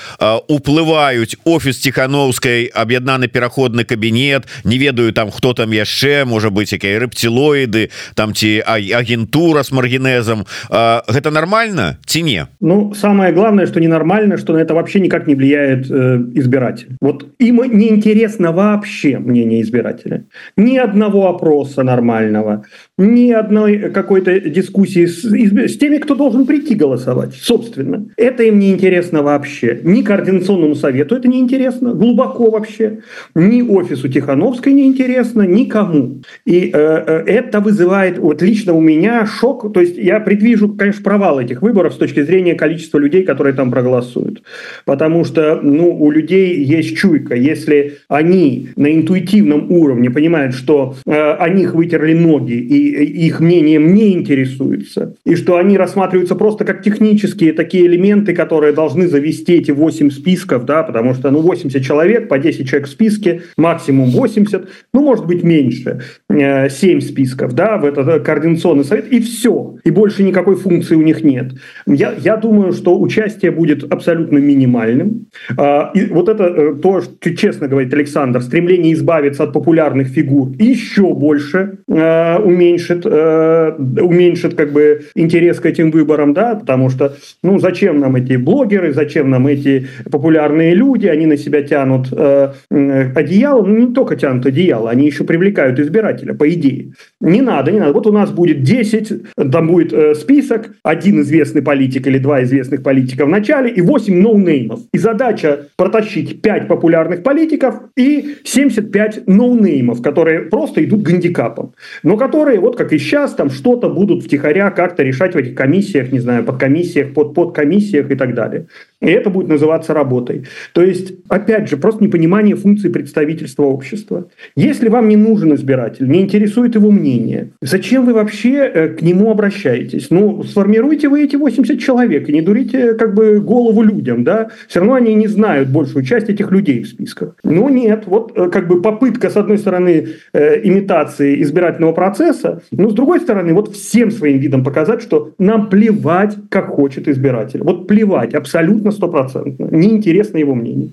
уплываюць 0.48 1.36
офіс 1.44 1.82
тихохановской 1.82 2.70
аб'яднаны 2.70 3.26
пераходны 3.26 3.84
кабінет 3.84 4.46
не 4.64 4.78
ведаю 4.78 5.12
там 5.12 5.30
хто 5.30 5.54
там 5.54 5.72
яшчэ 5.72 6.24
можа 6.24 6.50
быть 6.50 6.72
якія 6.72 7.02
рэпцілоіды 7.02 7.90
там 8.14 8.34
ці 8.34 8.62
агентура 8.66 9.64
с 9.64 9.72
маргенезом 9.72 10.46
гэта 10.70 11.30
нормально 11.30 11.98
ці 12.06 12.22
не? 12.22 12.46
Ну 12.60 12.94
самое 12.94 13.32
главное 13.32 13.66
что 13.66 13.80
ненормально 13.80 14.38
что 14.38 14.52
на 14.52 14.58
это 14.58 14.74
вообще 14.74 15.00
никак 15.00 15.26
не 15.26 15.34
влияет 15.34 15.90
э, 15.90 16.22
избиратель. 16.34 16.94
Вот 17.00 17.26
им 17.38 17.56
неинтересно 17.56 18.52
вообще 18.52 19.18
мнение 19.18 19.60
избирателя 19.60 20.22
ни 20.56 20.76
одного 20.76 21.28
опроса 21.28 21.82
нормального, 21.82 22.64
ни 22.98 23.30
одной 23.30 23.90
какой-то 23.90 24.40
дискуссии 24.40 25.06
с, 25.06 25.24
с 25.24 25.78
теми, 25.78 25.98
кто 25.98 26.14
должен 26.14 26.46
прийти 26.46 26.74
голосовать, 26.74 27.34
собственно. 27.34 28.06
Это 28.16 28.44
им 28.44 28.58
не 28.58 28.70
интересно 28.72 29.22
вообще. 29.22 29.80
Ни 29.82 30.02
Координационному 30.02 30.74
совету 30.74 31.16
это 31.16 31.28
не 31.28 31.40
интересно, 31.40 31.94
глубоко 31.94 32.50
вообще. 32.50 33.00
Ни 33.34 33.62
офису 33.62 34.08
Тихановской 34.08 34.72
не 34.72 34.86
интересно, 34.86 35.42
никому. 35.42 36.22
И 36.44 36.70
э, 36.72 37.04
э, 37.06 37.24
это 37.26 37.60
вызывает, 37.60 38.18
вот 38.18 38.42
лично 38.42 38.74
у 38.74 38.80
меня 38.80 39.26
шок. 39.26 39.72
То 39.72 39.80
есть 39.80 39.96
я 39.96 40.20
предвижу, 40.20 40.68
конечно, 40.68 41.02
провал 41.02 41.40
этих 41.40 41.62
выборов 41.62 41.94
с 41.94 41.96
точки 41.96 42.22
зрения 42.22 42.54
количества 42.54 42.98
людей, 42.98 43.24
которые 43.24 43.54
там 43.54 43.70
проголосуют. 43.70 44.42
Потому 44.84 45.24
что 45.24 45.60
ну, 45.62 45.96
у 45.96 46.10
людей 46.10 46.62
есть 46.62 46.96
чуйка. 46.96 47.34
Если 47.34 47.98
они 48.08 48.68
на 48.76 48.92
интуитивном 48.92 49.70
уровне 49.70 50.10
понимают, 50.10 50.33
что 50.50 50.96
э, 51.06 51.12
о 51.12 51.48
них 51.48 51.74
вытерли 51.74 52.14
ноги 52.14 52.54
и 52.54 53.26
их 53.26 53.40
мнением 53.40 53.94
не 53.94 54.12
интересуется, 54.12 55.14
и 55.24 55.34
что 55.34 55.56
они 55.56 55.76
рассматриваются 55.76 56.34
просто 56.34 56.64
как 56.64 56.82
технические 56.82 57.52
такие 57.52 57.86
элементы, 57.86 58.34
которые 58.34 58.72
должны 58.72 59.08
завести 59.08 59.54
эти 59.54 59.70
8 59.70 60.10
списков, 60.10 60.64
да, 60.64 60.82
потому 60.82 61.14
что, 61.14 61.30
ну, 61.30 61.40
80 61.40 61.82
человек, 61.82 62.28
по 62.28 62.38
10 62.38 62.68
человек 62.68 62.88
в 62.88 62.90
списке, 62.90 63.42
максимум 63.56 64.10
80, 64.10 64.68
ну, 64.92 65.02
может 65.02 65.26
быть, 65.26 65.42
меньше, 65.42 66.02
7 66.28 66.38
э, 66.38 67.00
списков, 67.00 67.54
да, 67.54 67.76
в 67.76 67.84
этот 67.84 68.24
координационный 68.24 68.84
совет, 68.84 69.12
и 69.12 69.20
все, 69.20 69.76
и 69.84 69.90
больше 69.90 70.22
никакой 70.22 70.56
функции 70.56 70.94
у 70.94 71.02
них 71.02 71.22
нет. 71.22 71.52
Я, 71.86 72.14
я 72.18 72.36
думаю, 72.36 72.72
что 72.72 72.98
участие 72.98 73.50
будет 73.50 73.84
абсолютно 73.92 74.38
минимальным, 74.38 75.26
а, 75.56 75.90
и 75.94 76.06
вот 76.06 76.28
это 76.28 76.44
э, 76.44 76.74
то, 76.82 77.00
что 77.00 77.34
честно 77.34 77.68
говорит 77.68 77.92
Александр, 77.94 78.42
стремление 78.42 78.92
избавиться 78.94 79.44
от 79.44 79.52
популярных 79.52 80.08
фигур 80.08 80.23
еще 80.58 81.14
больше 81.14 81.78
э, 81.88 82.38
уменьшит, 82.38 83.04
э, 83.04 83.72
уменьшит 83.78 84.54
как 84.54 84.72
бы 84.72 85.02
интерес 85.14 85.60
к 85.60 85.66
этим 85.66 85.90
выборам, 85.90 86.32
да, 86.34 86.54
потому 86.54 86.90
что, 86.90 87.16
ну, 87.42 87.58
зачем 87.58 88.00
нам 88.00 88.16
эти 88.16 88.36
блогеры, 88.36 88.92
зачем 88.92 89.30
нам 89.30 89.46
эти 89.46 89.88
популярные 90.10 90.74
люди, 90.74 91.06
они 91.06 91.26
на 91.26 91.36
себя 91.36 91.62
тянут 91.62 92.08
э, 92.12 92.52
одеяло, 92.70 93.64
ну, 93.64 93.76
не 93.76 93.94
только 93.94 94.16
тянут 94.16 94.46
одеяло, 94.46 94.90
они 94.90 95.06
еще 95.06 95.24
привлекают 95.24 95.78
избирателя, 95.78 96.34
по 96.34 96.48
идее. 96.48 96.92
Не 97.20 97.40
надо, 97.40 97.70
не 97.70 97.80
надо. 97.80 97.92
Вот 97.92 98.06
у 98.06 98.12
нас 98.12 98.30
будет 98.30 98.62
10, 98.62 99.34
там 99.52 99.68
будет 99.68 99.92
э, 99.92 100.14
список, 100.14 100.70
один 100.82 101.20
известный 101.20 101.62
политик 101.62 102.06
или 102.06 102.18
два 102.18 102.42
известных 102.42 102.82
политика 102.82 103.26
в 103.26 103.28
начале 103.28 103.70
и 103.70 103.80
8 103.80 104.20
ноунеймов. 104.20 104.80
И 104.92 104.98
задача 104.98 105.68
протащить 105.76 106.42
5 106.42 106.68
популярных 106.68 107.22
политиков 107.22 107.74
и 107.96 108.36
75 108.44 109.26
ноунеймов, 109.26 110.02
которые 110.02 110.13
просто 110.50 110.84
идут 110.84 111.02
гандикапом, 111.02 111.74
но 112.02 112.16
которые 112.16 112.60
вот 112.60 112.76
как 112.76 112.92
и 112.92 112.98
сейчас, 112.98 113.34
там 113.34 113.50
что-то 113.50 113.88
будут 113.88 114.24
втихаря 114.24 114.70
как-то 114.70 115.02
решать 115.02 115.34
в 115.34 115.38
этих 115.38 115.54
комиссиях, 115.54 116.12
не 116.12 116.20
знаю, 116.20 116.44
подкомиссиях, 116.44 117.12
под 117.12 117.34
подкомиссиях 117.34 118.10
и 118.10 118.14
так 118.14 118.34
далее. 118.34 118.66
И 119.04 119.10
это 119.10 119.30
будет 119.30 119.48
называться 119.48 119.92
работой. 119.92 120.46
То 120.72 120.82
есть, 120.82 121.14
опять 121.28 121.68
же, 121.68 121.76
просто 121.76 122.02
непонимание 122.02 122.56
функции 122.56 122.88
представительства 122.88 123.64
общества. 123.64 124.28
Если 124.56 124.88
вам 124.88 125.08
не 125.08 125.16
нужен 125.16 125.54
избиратель, 125.54 126.08
не 126.08 126.22
интересует 126.22 126.74
его 126.74 126.90
мнение, 126.90 127.52
зачем 127.60 128.06
вы 128.06 128.14
вообще 128.14 128.70
э, 128.72 128.88
к 128.88 129.02
нему 129.02 129.30
обращаетесь? 129.30 130.08
Ну, 130.10 130.42
сформируйте 130.42 131.08
вы 131.08 131.24
эти 131.24 131.36
80 131.36 131.78
человек 131.78 132.28
и 132.28 132.32
не 132.32 132.40
дурите 132.40 132.94
как 132.94 133.14
бы 133.14 133.40
голову 133.40 133.82
людям, 133.82 134.24
да? 134.24 134.48
Все 134.68 134.80
равно 134.80 134.94
они 134.94 135.14
не 135.14 135.28
знают 135.28 135.68
большую 135.68 136.04
часть 136.04 136.30
этих 136.30 136.50
людей 136.50 136.82
в 136.82 136.88
списках. 136.88 137.36
Но 137.44 137.68
нет, 137.68 138.04
вот 138.06 138.32
э, 138.34 138.48
как 138.48 138.68
бы 138.68 138.80
попытка, 138.80 139.28
с 139.28 139.36
одной 139.36 139.58
стороны, 139.58 140.08
э, 140.32 140.60
имитации 140.64 141.42
избирательного 141.42 141.92
процесса, 141.92 142.62
но 142.70 142.88
с 142.88 142.94
другой 142.94 143.20
стороны, 143.20 143.52
вот 143.52 143.74
всем 143.74 144.10
своим 144.10 144.38
видом 144.38 144.64
показать, 144.64 145.02
что 145.02 145.32
нам 145.38 145.68
плевать, 145.68 146.36
как 146.48 146.68
хочет 146.68 147.06
избиратель. 147.08 147.62
Вот 147.62 147.86
плевать 147.86 148.34
абсолютно 148.34 148.93
стопроцентно. 148.94 149.68
Неинтересно 149.70 150.38
его 150.38 150.54
мнение. 150.54 150.90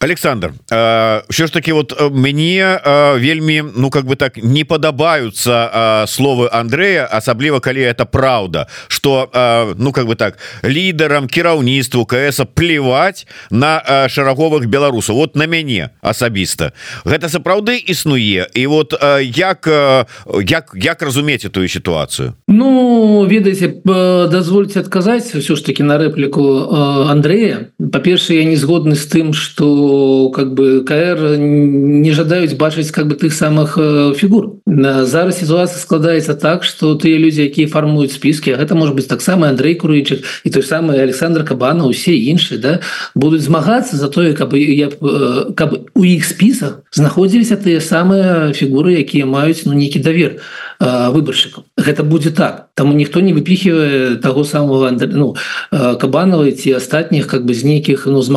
Александр 0.00 0.52
все 1.28 1.46
ж 1.46 1.52
таки 1.52 1.72
вот 1.72 2.10
мне 2.10 2.80
вельмі 3.16 3.64
ну 3.76 3.90
как 3.90 4.06
бы 4.06 4.16
так 4.16 4.36
не 4.36 4.64
падабаюцца 4.64 6.06
словы 6.06 6.48
Андрея 6.52 7.04
асабліва 7.04 7.60
калі 7.60 7.80
это 7.80 8.06
праўда 8.06 8.66
что 8.88 9.28
ну 9.76 9.92
как 9.92 10.06
бы 10.06 10.16
так 10.16 10.38
лідарам 10.64 11.28
кіраўніцтву 11.28 12.06
КС 12.06 12.40
плевать 12.54 13.26
на 13.50 14.08
шараговых 14.08 14.66
беларусаў 14.66 15.16
вот 15.16 15.36
на 15.36 15.46
мяне 15.46 15.90
асабіста 16.00 16.72
гэта 17.04 17.28
сапраўды 17.28 17.76
існуе 17.76 18.48
і 18.54 18.66
вот 18.66 18.94
як 19.20 19.68
як 20.40 20.72
як 20.74 21.02
разумець 21.02 21.44
эту 21.44 21.68
ситуацию 21.68 22.32
Ну 22.48 23.26
ведаеце 23.28 23.68
дазвольце 23.84 24.80
адказаць 24.80 25.34
все 25.34 25.56
ж 25.56 25.64
таки 25.64 25.82
на 25.82 25.98
рэпліку 25.98 27.09
Андрея. 27.10 27.70
Па-першае 27.78 28.38
я 28.38 28.44
не 28.44 28.56
згодны 28.56 28.94
з 28.94 29.06
тым 29.06 29.32
что 29.32 30.30
как 30.30 30.54
бы 30.54 30.84
КР 30.86 31.36
не 31.38 32.12
жадаюць 32.12 32.54
бачыць 32.54 32.90
как 32.90 33.08
бы 33.08 33.14
тых 33.14 33.34
самых 33.34 33.74
э, 33.76 34.14
фігур. 34.14 34.60
Зараз 34.66 35.38
ситуация 35.38 35.78
складаецца 35.78 36.34
так 36.34 36.64
что 36.64 36.94
тыя 36.94 37.18
люди 37.18 37.42
якія 37.42 37.66
фармуюць 37.66 38.14
спіски 38.14 38.54
гэта 38.54 38.74
может 38.74 38.94
быть 38.94 39.08
таксама 39.08 39.48
Андрей 39.48 39.74
курычык 39.74 40.22
і 40.44 40.50
той 40.50 40.62
самый 40.62 41.02
Александр 41.02 41.44
кабана 41.44 41.86
усе 41.86 42.14
іншыя 42.14 42.58
да 42.60 42.72
будуць 43.14 43.42
змагацца 43.42 43.96
за 43.96 44.08
тое 44.08 44.32
каб 44.32 44.54
я 44.54 44.88
э, 44.88 45.52
каб 45.56 45.90
у 45.94 46.04
іх 46.04 46.24
спісах 46.24 46.86
знаходзіліся 46.92 47.56
тыя 47.56 47.80
самыя 47.80 48.52
фігуры 48.54 48.94
якія 49.02 49.26
маюць 49.26 49.66
ну 49.66 49.74
нейкі 49.74 49.98
давер 49.98 50.38
э, 50.78 51.10
выбаршчыкам. 51.10 51.64
Гэта 51.76 52.04
будзе 52.04 52.30
так. 52.30 52.70
Там 52.74 52.96
ніхто 52.96 53.20
не 53.20 53.34
выпіхивае 53.34 54.16
того 54.22 54.44
самого 54.44 54.90
ну 54.90 55.34
кабанова 55.70 56.50
ці 56.52 56.72
астатніх 57.00 57.26
как 57.26 57.44
бы 57.44 57.54
з 57.54 57.64
нейкіх 57.64 58.06
ну 58.06 58.22
з 58.22 58.30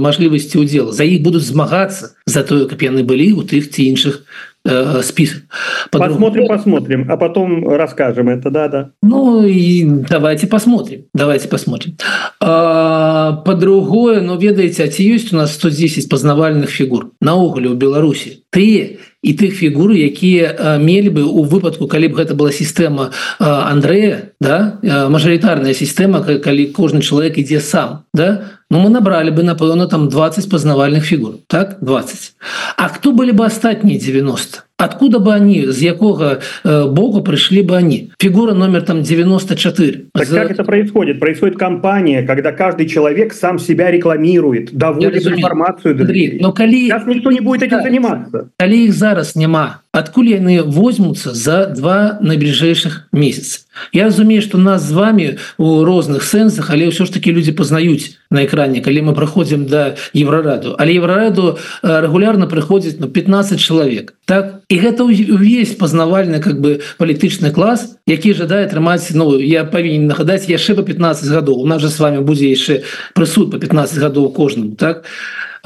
мажлівасці 0.00 0.58
удзела 0.58 0.92
за 0.92 1.04
іх 1.04 1.22
будуць 1.22 1.44
змагацца 1.44 2.16
за 2.26 2.42
тое 2.42 2.64
каб 2.64 2.80
яны 2.80 3.04
былі 3.04 3.32
у 3.36 3.42
тых 3.44 3.68
ці 3.68 3.84
іншых 3.84 4.24
э, 4.64 5.02
список. 5.02 5.44
Посмотрим 5.90 6.48
посмотрим 6.48 7.06
а 7.08 7.16
потом 7.16 7.68
расскажем 7.68 8.28
это 8.28 8.50
да 8.50 8.68
да 8.68 8.90
ну 9.02 9.44
и 9.44 9.84
давайте 10.08 10.46
посмотрим 10.46 11.04
давайте 11.14 11.48
посмотрим. 11.48 11.96
По-другое 12.40 14.20
но 14.20 14.36
ведаеце 14.36 14.84
а 14.84 14.88
ці 14.88 15.04
ёсць 15.04 15.32
у 15.32 15.36
нас 15.36 15.54
110 15.54 16.08
пазнавальных 16.08 16.70
фігур 16.70 17.12
наогуле 17.20 17.68
у 17.68 17.74
беларусі 17.74 18.44
ты 18.50 18.98
і 19.22 19.32
тых 19.34 19.58
фігур 19.58 19.92
якія 19.92 20.78
мелі 20.78 21.10
бы 21.10 21.22
у 21.26 21.42
выпадку 21.42 21.90
калі 21.90 22.08
б 22.08 22.22
гэта 22.22 22.38
была 22.38 22.54
сістэма 22.54 23.10
Андрэя 23.42 24.30
да 24.40 24.78
мажарытарная 24.82 25.74
сістэма 25.74 26.22
калі 26.22 26.70
кожны 26.70 27.02
чалавек 27.02 27.38
ідзе 27.38 27.60
сам 27.60 28.06
да 28.14 28.54
Ну 28.70 28.80
мы 28.80 28.90
набрали 28.90 29.30
бы 29.30 29.42
напэўна 29.42 29.88
там 29.88 30.08
20 30.08 30.50
пазнавальных 30.50 31.04
фігур 31.04 31.40
так 31.46 31.78
20 31.80 32.34
А 32.76 32.88
кто 32.88 33.12
были 33.12 33.32
бы 33.32 33.46
астатнія 33.46 33.98
90 33.98 34.67
откуда 34.77 35.19
бы 35.19 35.33
они 35.33 35.71
з 35.71 35.81
якога 35.83 36.39
э, 36.63 36.87
боку 36.87 37.21
пришли 37.21 37.61
бы 37.61 37.77
они 37.77 38.11
фигура 38.19 38.53
номер 38.53 38.81
там 38.81 39.01
94 39.01 40.05
так 40.13 40.27
За... 40.27 40.41
как 40.41 40.51
это 40.51 40.63
происходит 40.63 41.19
происходит 41.19 41.57
кампания 41.57 42.23
когда 42.23 42.51
каждый 42.51 42.87
человек 42.87 43.33
сам 43.33 43.59
себя 43.59 43.91
рекламирует 43.91 44.73
доводит 44.73 45.25
информацию 45.25 45.99
Андрей, 45.99 46.39
но 46.41 46.51
коли 46.51 46.87
Сейчас 46.87 47.05
никто 47.05 47.31
не 47.31 47.39
будет 47.39 47.63
этим 47.63 47.81
заниматься 47.81 48.49
коли 48.59 48.85
их 48.85 48.93
зараз 48.93 49.35
няма 49.35 49.81
адкуль 49.91 50.29
яны 50.29 50.63
возьмутся 50.63 51.33
за 51.33 51.67
два 51.67 52.17
найбліжэйшых 52.21 53.09
месяца 53.11 53.61
Я 53.91 54.05
разумею 54.05 54.41
что 54.41 54.57
нас 54.57 54.83
з 54.83 54.91
вами 54.91 55.37
у 55.57 55.83
розных 55.83 56.23
сэнсах 56.23 56.69
але 56.71 56.89
ўсё 56.89 57.05
ж 57.05 57.13
таки 57.13 57.31
люди 57.31 57.51
пазнаюць 57.51 58.17
на 58.29 58.45
экране 58.45 58.81
калі 58.81 59.01
мы 59.01 59.13
проходзім 59.13 59.65
до 59.65 59.95
еврораду 60.13 60.75
але 60.77 60.97
еврораду 60.97 61.57
э, 61.83 62.01
регулярно 62.01 62.47
прыходзіць 62.47 62.99
на 62.99 63.07
15 63.07 63.59
чалавек 63.59 64.13
так 64.25 64.63
і 64.68 64.76
гэта 64.76 65.04
увесь 65.08 65.72
пазнавальны 65.80 66.40
как 66.44 66.60
бы 66.60 66.80
палітычны 67.00 67.50
клас 67.56 67.96
які 68.04 68.36
жадае 68.36 68.68
атрымаць 68.68 69.08
Ну 69.16 69.40
я 69.40 69.64
павінен 69.64 70.06
нагадаць 70.12 70.48
яшчэ 70.48 70.74
по 70.74 70.82
15 70.82 71.24
гадоў. 71.32 71.64
У 71.64 71.66
нас 71.66 71.80
же 71.80 71.88
с 71.88 71.98
вами 71.98 72.20
будзе 72.20 72.50
яшчэ 72.50 72.84
прысуд 73.14 73.50
по 73.50 73.58
15 73.58 73.96
гадоў 73.98 74.32
кожнаму 74.32 74.76
так 74.76 75.04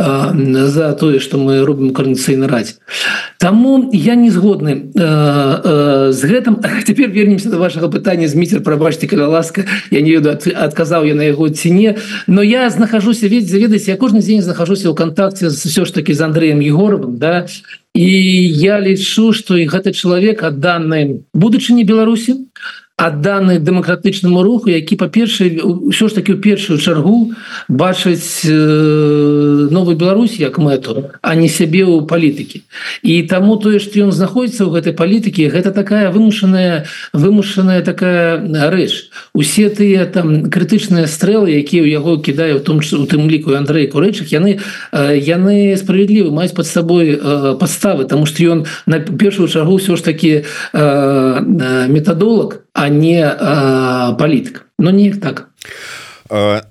за 0.02 0.92
тое 0.92 1.20
что 1.20 1.38
мы 1.38 1.64
робім 1.64 1.92
карнацыйны 1.94 2.48
радзе 2.48 2.74
Таму 3.38 3.90
я 3.92 4.14
не 4.14 4.30
згодны 4.30 4.92
э, 4.94 5.00
э, 5.02 6.12
з 6.12 6.24
гэтым. 6.24 6.62
Теперь 6.86 7.10
вернемся 7.10 7.50
до 7.50 7.58
вашего 7.58 7.88
пытання 7.88 8.28
зміцер 8.28 8.62
прабачьте 8.62 9.06
каля 9.06 9.26
ласка 9.26 9.64
я 9.90 10.00
не 10.00 10.10
веду 10.10 10.30
адказаў 10.30 11.04
я 11.06 11.14
на 11.14 11.22
яго 11.22 11.48
ціне 11.48 11.96
но 12.26 12.42
я 12.42 12.70
знахожуся 12.70 13.28
ведь 13.28 13.48
заведаць 13.48 13.88
я 13.88 13.96
кожны 13.96 14.20
дзень 14.20 14.42
захожуся 14.42 14.88
ў 14.90 14.94
кантакце 14.94 15.48
все 15.50 15.84
ж 15.84 15.94
таки 15.94 16.14
з 16.14 16.20
Андреем 16.20 16.60
егоровым 16.60 17.18
да 17.18 17.46
і 17.94 18.08
я 18.48 18.80
лічу 18.80 19.32
что 19.32 19.56
і 19.56 19.66
гэты 19.66 19.92
чалавек 19.92 20.42
адданны 20.42 21.24
будучыні 21.34 21.84
Беларусі 21.84 22.48
адданы 23.02 23.58
дэмакратычнаму 23.58 24.42
руху 24.46 24.70
які 24.70 24.94
па-першае 24.94 25.58
ўсё 25.58 26.06
ж 26.06 26.14
таки 26.14 26.32
ў 26.32 26.38
першую 26.38 26.78
чаргу 26.78 27.34
бачыць 27.66 28.46
э, 28.46 29.68
новую 29.74 29.98
Беларусь 29.98 30.38
як 30.38 30.62
мэту 30.62 31.10
а 31.18 31.34
не 31.34 31.50
сябе 31.50 31.82
ў 31.82 32.06
палітыкі. 32.06 32.62
І 33.02 33.26
таму 33.26 33.58
тое 33.58 33.82
што 33.82 33.98
ён 34.06 34.14
знаходіцца 34.14 34.70
ў 34.70 34.78
гэтай 34.78 34.94
палітыкі 34.94 35.50
гэта 35.50 35.74
такая 35.74 36.14
вымушаная 36.14 36.86
вымушаная 37.10 37.82
такая 37.82 38.38
рэч. 38.70 39.10
Усе 39.34 39.66
тыя 39.66 40.06
там 40.06 40.46
крытычныя 40.46 41.10
стрэлы 41.10 41.58
якія 41.58 41.82
ў 41.82 41.90
яго 41.90 42.22
кідае 42.22 42.54
в 42.54 42.62
том 42.62 42.78
у 42.78 43.06
тым 43.10 43.26
ліку 43.26 43.58
Андрей 43.58 43.90
курэчых 43.90 44.30
яны 44.30 44.62
э, 44.94 45.18
яны 45.18 45.74
справядлівы 45.74 46.30
маюць 46.30 46.54
под 46.54 46.70
сабой 46.70 47.18
э, 47.18 47.56
подставы 47.58 48.06
тому 48.06 48.30
что 48.30 48.46
ён 48.46 48.66
на 48.86 49.02
першую 49.02 49.50
чаргу 49.50 49.82
ўсё 49.82 49.98
ж 49.98 50.06
таки 50.06 50.46
метадолог 50.72 52.62
а 52.72 52.88
не 52.88 53.20
э, 53.20 54.16
палітык 54.16 54.66
но 54.78 54.90
не 54.90 55.12
так 55.12 55.48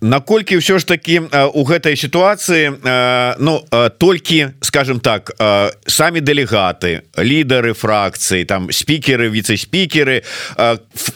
наколькі 0.02 0.58
ўсё 0.58 0.82
ж 0.82 0.86
таки 0.90 1.22
э, 1.22 1.46
у 1.54 1.62
гэтай 1.62 1.94
сітуацыі 1.94 2.82
э, 2.82 3.36
Ну 3.38 3.62
толькі 3.98 4.48
скажем 4.62 5.00
так 5.00 5.32
самі 5.86 6.22
дэлегаты 6.22 7.02
лідары 7.18 7.74
фракцыі 7.74 8.46
там 8.46 8.72
спікеры 8.72 9.30
віце-спікеры 9.30 10.24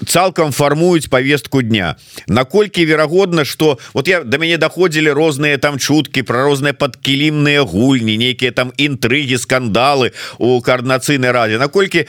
цалкам 0.06 0.52
фармуюць 0.52 1.08
повестку 1.08 1.62
дня. 1.62 1.96
Наколькі 2.28 2.86
верагодна 2.86 3.46
что 3.46 3.80
вот 3.94 4.08
я 4.08 4.24
до 4.24 4.38
мяне 4.38 4.58
доходзілі 4.58 5.12
розныя 5.12 5.58
там 5.58 5.80
чуткі 5.80 6.24
про 6.24 6.44
розныя 6.46 6.74
падкілімныя 6.74 7.62
гульні 7.62 8.18
нейкія 8.18 8.52
там 8.52 8.72
інтрыгі 8.78 9.38
скандалы 9.38 10.12
у 10.38 10.62
коорднацыйнай 10.62 11.32
раде 11.32 11.58
наколькі 11.58 12.06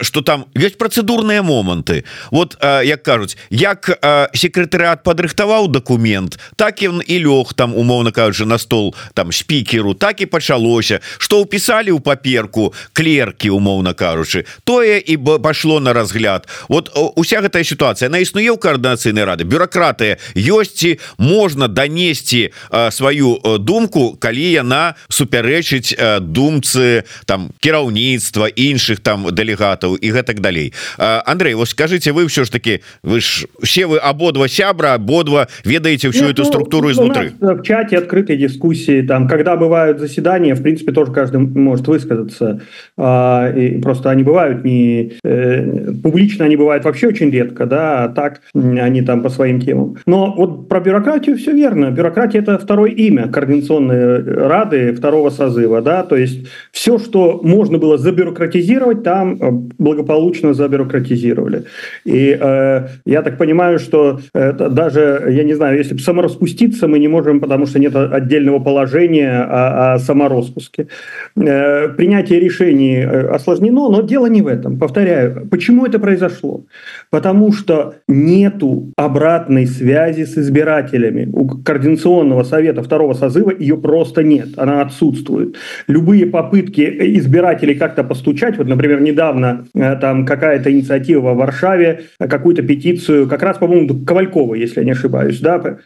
что 0.00 0.20
там 0.22 0.46
есть 0.54 0.78
працэдурныя 0.78 1.42
моманты. 1.42 2.04
Вот 2.30 2.56
як 2.84 3.02
кажуць 3.02 3.36
як 3.50 3.88
секретарыат 4.34 5.02
падрыхтаваў 5.02 5.61
напісаў 5.62 5.68
документ 5.68 6.38
так 6.56 6.82
ён 6.82 7.02
і 7.06 7.18
лёг 7.24 7.54
там 7.54 7.74
умоўно 7.74 8.12
кажучы 8.12 8.44
на 8.44 8.58
стол 8.58 8.94
там 9.14 9.32
спікеру 9.32 9.94
так 9.94 10.20
і 10.20 10.26
пачалося 10.26 11.00
что 11.18 11.40
упісалі 11.40 11.92
ў 11.92 12.00
паперку 12.00 12.74
клерки 12.92 13.48
умоўно 13.48 13.94
кажучы. 13.94 14.44
Тое 14.64 14.98
і 14.98 15.16
пошло 15.16 15.80
на 15.80 15.92
разгляд. 15.92 16.48
Вот 16.68 16.90
уся 17.16 17.40
гэтая 17.40 17.64
ситуация 17.64 18.08
на 18.08 18.18
існуе 18.18 18.50
ў 18.50 18.58
коорднацыйнай 18.58 19.24
рады 19.24 19.44
бюрократыя 19.44 20.18
ёсці 20.36 20.98
можна 21.18 21.68
данесці 21.68 22.52
сваю 22.90 23.38
думку 23.58 24.16
калі 24.18 24.52
яна 24.52 24.94
супярэчыць 25.08 25.94
думцы 26.20 27.04
там 27.26 27.50
кіраўніцтва 27.60 28.48
іншых 28.48 29.00
там 29.00 29.30
дэлегатаў 29.30 29.96
і 29.96 30.08
гэтак 30.10 30.40
далей. 30.40 30.72
Андрей 30.98 31.54
вот 31.54 31.68
скажите 31.68 32.12
вы 32.12 32.26
все 32.26 32.44
ж 32.44 32.50
таки 32.50 32.82
вы 33.02 33.20
ж 33.20 33.46
все 33.62 33.86
вы 33.86 33.98
абодва 33.98 34.48
сябра 34.48 34.94
абодва 34.94 35.48
ведаете 35.64 36.10
всю 36.10 36.24
Нет, 36.24 36.32
эту 36.32 36.42
ну, 36.42 36.48
структуру 36.48 36.90
изнутри? 36.90 37.30
в 37.40 37.62
чате 37.62 37.98
открытой 37.98 38.36
дискуссии 38.36 39.02
там 39.02 39.28
когда 39.28 39.56
бывают 39.56 39.98
заседания 39.98 40.54
в 40.54 40.62
принципе 40.62 40.92
тоже 40.92 41.12
каждый 41.12 41.40
может 41.40 41.86
высказаться. 41.88 42.60
А, 42.96 43.50
и 43.50 43.80
просто 43.80 44.10
они 44.10 44.22
бывают 44.22 44.64
не 44.64 45.14
э, 45.24 45.92
публично 46.02 46.44
они 46.44 46.56
бывают 46.56 46.84
вообще 46.84 47.08
очень 47.08 47.30
редко 47.30 47.66
да 47.66 48.04
а 48.04 48.08
так 48.08 48.40
они 48.54 49.02
там 49.02 49.22
по 49.22 49.28
своим 49.28 49.60
темам. 49.60 49.96
Но 50.06 50.34
вот 50.36 50.68
про 50.68 50.80
бюрократию 50.80 51.36
все 51.36 51.52
верно. 51.52 51.90
Бюрократия 51.90 52.40
это 52.40 52.58
второе 52.58 52.90
имя 52.90 53.28
координационной 53.28 54.22
рады 54.22 54.92
второго 54.94 55.30
созыва 55.30 55.80
да. 55.82 56.02
То 56.02 56.16
есть 56.16 56.46
все 56.70 56.98
что 56.98 57.40
можно 57.42 57.78
было 57.78 57.98
забюрократизировать 57.98 59.02
там 59.02 59.34
э, 59.34 59.50
благополучно 59.78 60.54
забюрократизировали. 60.54 61.64
И 62.04 62.36
э, 62.38 62.88
я 63.04 63.22
так 63.22 63.38
понимаю 63.38 63.78
что 63.78 64.20
это 64.34 64.68
даже 64.68 65.28
я 65.30 65.41
не 65.42 65.54
знаю 65.54 65.78
если 65.78 65.96
самораспуститься 65.96 66.88
мы 66.88 66.98
не 66.98 67.08
можем 67.08 67.40
потому 67.40 67.66
что 67.66 67.78
нет 67.78 67.94
отдельного 67.94 68.58
положения 68.58 69.40
о, 69.42 69.94
о 69.94 69.98
самороспуске 69.98 70.88
э, 71.36 71.88
принятие 71.88 72.40
решений 72.40 72.96
э, 72.96 73.28
осложнено 73.28 73.88
но 73.88 74.02
дело 74.02 74.26
не 74.26 74.42
в 74.42 74.46
этом. 74.46 74.78
Повторяю 74.78 75.46
почему 75.50 75.86
это 75.86 75.98
произошло? 75.98 76.64
Потому 77.10 77.52
что 77.52 77.94
нету 78.08 78.92
обратной 78.96 79.66
связи 79.66 80.24
с 80.24 80.36
избирателями. 80.38 81.30
У 81.32 81.46
координационного 81.48 82.42
совета 82.42 82.82
второго 82.82 83.14
созыва 83.14 83.52
ее 83.56 83.76
просто 83.76 84.22
нет 84.22 84.50
она 84.56 84.82
отсутствует. 84.82 85.56
Любые 85.86 86.26
попытки 86.26 86.80
избирателей 87.18 87.74
как-то 87.74 88.04
постучать 88.04 88.58
вот 88.58 88.68
например 88.68 89.00
недавно 89.00 89.66
э, 89.74 89.96
там 89.96 90.26
какая-то 90.26 90.70
инициатива 90.70 91.32
в 91.32 91.36
варшаве 91.36 92.02
какую-то 92.18 92.62
петицию 92.62 93.28
как 93.28 93.42
раз 93.42 93.58
по-моему 93.58 94.04
ковалькова 94.04 94.54
если 94.54 94.80
я 94.80 94.84
не 94.84 94.92
ошибаюсь 94.92 95.21
да 95.40 95.78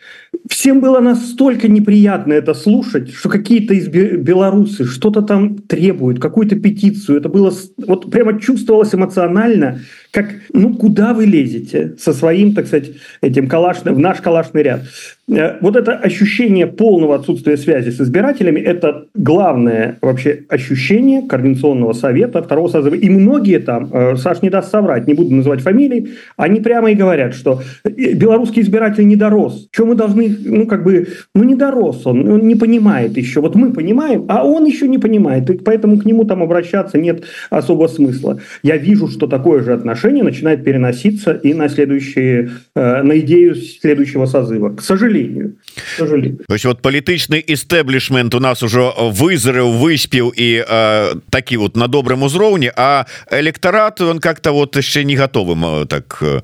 всем 0.49 0.81
было 0.81 1.01
настолько 1.01 1.69
неприятно 1.69 2.33
это 2.33 2.55
слушать 2.55 3.13
что 3.13 3.29
какие-то 3.29 3.75
из 3.75 3.89
белорусы 3.89 4.85
что-то 4.85 5.23
там 5.23 5.59
требуют 5.59 6.21
какую-то 6.21 6.57
петицию. 6.57 7.19
Это 7.19 7.29
было 7.29 7.53
вот 7.79 8.11
прямо 8.11 8.41
чувствовалось 8.41 8.95
эмоционально 8.95 9.81
как 10.17 10.27
ну 10.55 10.75
куда 10.75 11.13
вы 11.13 11.27
лезете 11.27 11.95
со 11.99 12.15
своим 12.15 12.55
так 12.55 12.67
сказать 12.67 12.93
этим 13.21 13.49
калашным 13.49 13.95
в 13.95 13.99
наш 13.99 14.23
калашный 14.23 14.63
ряд? 14.63 14.81
Э, 15.29 15.59
вот 15.61 15.77
это 15.77 15.93
ощущение 15.93 16.67
полного 16.67 17.17
отсутствия 17.17 17.59
связи 17.59 17.91
с 17.91 18.01
избирателями 18.01 18.61
это 18.61 19.09
главное 19.15 19.99
вообще 20.01 20.45
ощущение 20.49 21.21
координационного 21.29 21.93
совета 21.93 22.43
второго 22.43 22.69
созыва. 22.69 22.95
И 22.95 23.11
многие 23.11 23.59
там 23.59 23.91
э, 23.93 24.17
Саш 24.17 24.41
не 24.41 24.49
даст 24.49 24.71
соврать 24.71 25.07
не 25.07 25.13
буду 25.13 25.35
называть 25.35 25.61
фамилии 25.61 26.13
они 26.39 26.61
прямо 26.61 26.91
и 26.91 26.95
говорят 26.95 27.35
что 27.35 27.61
э, 27.85 27.91
белорусский 28.15 28.63
избиратель 28.63 29.07
не 29.07 29.17
дорос 29.17 29.69
чем 29.71 29.89
мы 29.89 29.97
должны 29.97 30.26
мы 30.29 30.59
ну 30.59 30.67
как 30.67 30.85
бы 30.85 31.09
ну 31.35 31.45
не 31.45 31.55
дорос 31.55 32.07
он, 32.07 32.29
он 32.29 32.47
не 32.47 32.55
понимает 32.55 33.17
еще 33.17 33.41
вот 33.41 33.55
мы 33.55 33.73
понимаем 33.73 34.25
а 34.29 34.45
он 34.45 34.65
еще 34.65 34.89
не 34.89 34.99
понимает 34.99 35.49
и 35.51 35.59
поэтому 35.59 35.99
к 35.99 36.05
нему 36.05 36.25
там 36.25 36.43
обращаться 36.43 36.99
нет 36.99 37.25
особого 37.51 37.89
смысла. 37.89 38.41
Я 38.63 38.77
вижу 38.77 39.09
что 39.09 39.27
такое 39.27 39.63
же 39.63 39.73
отношение 39.73 40.25
начинает 40.25 40.65
переноситься 40.65 41.33
и 41.33 41.55
на 41.55 41.69
следующие 41.69 42.51
э, 42.75 43.03
на 43.03 43.19
идею 43.19 43.55
следующего 43.55 44.27
созыва. 44.27 44.75
К 44.75 44.83
сожалению. 44.83 45.57
К 45.75 45.99
сожалению. 45.99 46.39
То 46.49 46.55
есть 46.55 46.65
вот 46.65 46.83
политычный 46.83 47.43
истеблишмент 47.47 48.35
у 48.35 48.41
нас 48.41 48.63
уже 48.63 48.91
вызрыл 48.99 49.73
выспел 49.73 50.33
и 50.37 50.65
э, 50.69 51.15
такі 51.31 51.57
вот 51.57 51.77
на 51.77 51.89
добрым 51.89 52.23
узроўне 52.23 52.73
а 52.77 53.07
электорат 53.31 54.01
он 54.01 54.19
как-то 54.19 54.53
вот 54.53 54.77
еще 54.77 55.05
не 55.05 55.17
готовым 55.17 55.65
э, 55.65 55.87
так 55.87 56.19
э, 56.21 56.41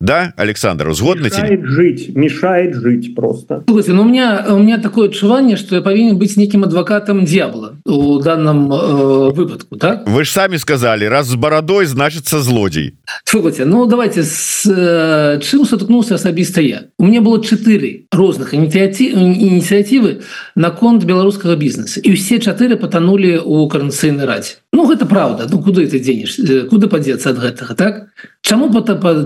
да 0.00 0.32
Александр 0.36 0.88
узгодны 0.88 1.30
жить 1.62 2.14
мешает 2.14 2.74
жить 2.74 3.01
просто. 3.08 3.64
Слушайте, 3.66 3.92
ну, 3.92 4.02
у 4.02 4.04
меня 4.04 4.46
у 4.48 4.58
меня 4.58 4.78
такое 4.78 5.08
адчуванне 5.08 5.56
что 5.56 5.76
я 5.76 5.82
повинен 5.82 6.18
быть 6.18 6.36
неким 6.36 6.64
адвокатом 6.64 7.24
дьявола 7.24 7.76
у 7.84 8.18
данном 8.18 8.72
э, 8.72 9.30
выпадку 9.30 9.76
так 9.76 10.08
вы 10.08 10.24
же 10.24 10.30
сами 10.30 10.56
сказали 10.56 11.04
раз 11.04 11.28
с 11.28 11.34
бородой 11.34 11.86
значится 11.86 12.40
злодей. 12.40 12.94
Слушайте, 13.24 13.64
ну 13.64 13.86
давайте 13.86 14.22
с 14.22 14.66
э, 14.66 15.40
чым 15.40 15.64
сутыкнулся 15.64 16.14
асабіста 16.14 16.60
я? 16.60 16.84
У 16.98 17.06
меня 17.06 17.20
было 17.20 17.42
4 17.42 18.06
розных 18.12 18.54
ініцыятивы 18.54 20.20
наконт 20.54 21.04
беларускага 21.04 21.56
бізнеса 21.56 22.00
і 22.00 22.12
все 22.12 22.38
чатыры 22.38 22.76
потонули 22.76 23.38
у 23.38 23.68
карнацыйнай 23.68 24.26
радзе 24.26 24.56
Ну 24.72 24.86
гэта 24.86 25.06
правда 25.06 25.46
Ну 25.50 25.62
куды 25.62 25.86
ты 25.86 25.98
дзенеш 25.98 26.36
куды 26.70 26.88
падзецца 26.88 27.30
ад 27.30 27.38
гэтага 27.38 27.74
так? 27.74 28.08
Чаму 28.42 28.70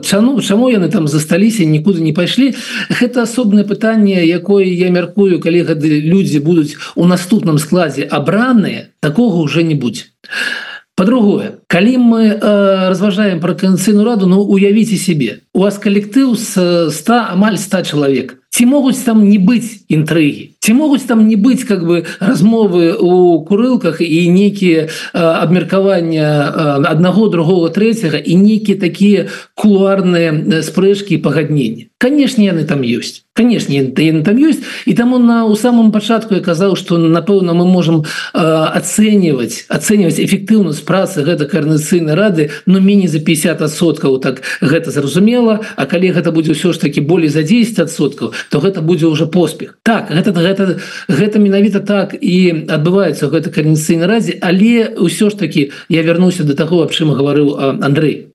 чану 0.02 0.40
чаму 0.40 0.68
яны 0.70 0.88
там 0.88 1.08
засталіся 1.08 1.64
нікуды 1.64 2.00
не 2.00 2.12
пайшлі? 2.12 2.54
Гэта 2.90 3.22
асобнае 3.22 3.64
пытанне 3.66 4.24
якое 4.26 4.64
я 4.64 4.90
мяркую 4.90 5.40
калі 5.40 5.62
гады 5.68 6.00
людзі 6.00 6.40
будуць 6.40 6.76
у 6.94 7.04
наступным 7.04 7.58
складзе 7.58 8.06
абраныя 8.06 8.88
такога 9.00 9.42
уже 9.42 9.62
не 9.62 9.74
будь 9.74 10.06
по-другое 10.96 11.60
калі 11.66 11.98
мы 11.98 12.22
э, 12.24 12.88
разважаем 12.88 13.40
про 13.40 13.54
канцыйную 13.54 14.06
раду 14.06 14.26
Ну 14.26 14.40
уявіце 14.42 14.96
себе 14.96 15.40
у 15.52 15.60
вас 15.60 15.78
калектыў 15.78 16.36
с 16.36 16.90
100 16.90 17.12
амаль 17.32 17.56
100 17.58 17.82
чалавек. 17.82 18.36
Ці 18.56 18.64
могуць 18.66 18.96
там 19.04 19.28
не 19.28 19.36
быць 19.36 19.84
інтрыгі? 19.92 20.56
Ці 20.64 20.72
могуць 20.72 21.04
там 21.04 21.28
не 21.28 21.36
быць 21.36 21.68
как 21.68 21.84
бы 21.84 22.04
размовы 22.20 22.96
у 22.96 23.44
курылках 23.44 24.00
і 24.00 24.30
нейкія 24.32 24.88
абмеркавання 25.12 26.84
аднаго 26.88 27.28
другого 27.28 27.68
трэцяга 27.68 28.16
і 28.16 28.36
нейкія 28.36 28.80
такія 28.80 29.28
кулуарныя 29.52 30.62
спрэчкі 30.64 31.20
пагаднення 31.20 31.92
канешне 31.98 32.46
яны 32.46 32.64
там 32.64 32.82
ёсць 32.82 33.24
канешне 33.32 33.84
там 33.92 34.36
ёсць 34.36 34.64
і 34.86 34.94
таму 34.94 35.18
на 35.18 35.44
у 35.44 35.56
самом 35.56 35.92
пачатку 35.92 36.34
я 36.34 36.40
казаў 36.40 36.76
что 36.76 36.98
напэўна 36.98 37.52
мы 37.52 37.64
можем 37.64 38.04
ацэньваць 38.32 39.68
ацэньваць 39.68 40.20
эфектыўнасць 40.20 40.84
працы 40.84 41.22
гэта 41.22 41.44
карнацыйнай 41.44 42.14
рады 42.14 42.50
но 42.66 42.80
меней 42.80 43.08
за 43.08 43.18
50соткаў 43.18 44.20
так 44.20 44.42
гэта 44.60 44.90
зразумела. 44.90 45.60
А 45.76 45.86
калі 45.86 46.12
гэта 46.12 46.32
будзе 46.32 46.52
ўсё 46.52 46.72
ж 46.72 46.80
таки 46.80 47.00
болей 47.00 47.28
за 47.28 47.40
10соткаў 47.40 48.32
то 48.50 48.60
гэта 48.60 48.80
будзе 48.80 49.06
уже 49.06 49.26
поспех. 49.26 49.78
Так 49.82 50.10
гэта 50.10 50.32
гэта 50.32 50.80
гэта 51.08 51.38
менавіта 51.38 51.80
так 51.80 52.14
і 52.14 52.66
адбываецца 52.68 53.28
гэта 53.28 53.50
карніцыйнай 53.50 54.06
разе. 54.06 54.38
Але 54.40 54.96
ўсё 54.96 55.30
ж 55.30 55.36
таки 55.36 55.72
я 55.88 56.02
вярнуся 56.02 56.44
до 56.44 56.54
таго 56.54 56.82
аб 56.82 56.92
чым 56.92 57.12
гаварыў 57.12 57.80
Андрей 57.82 58.32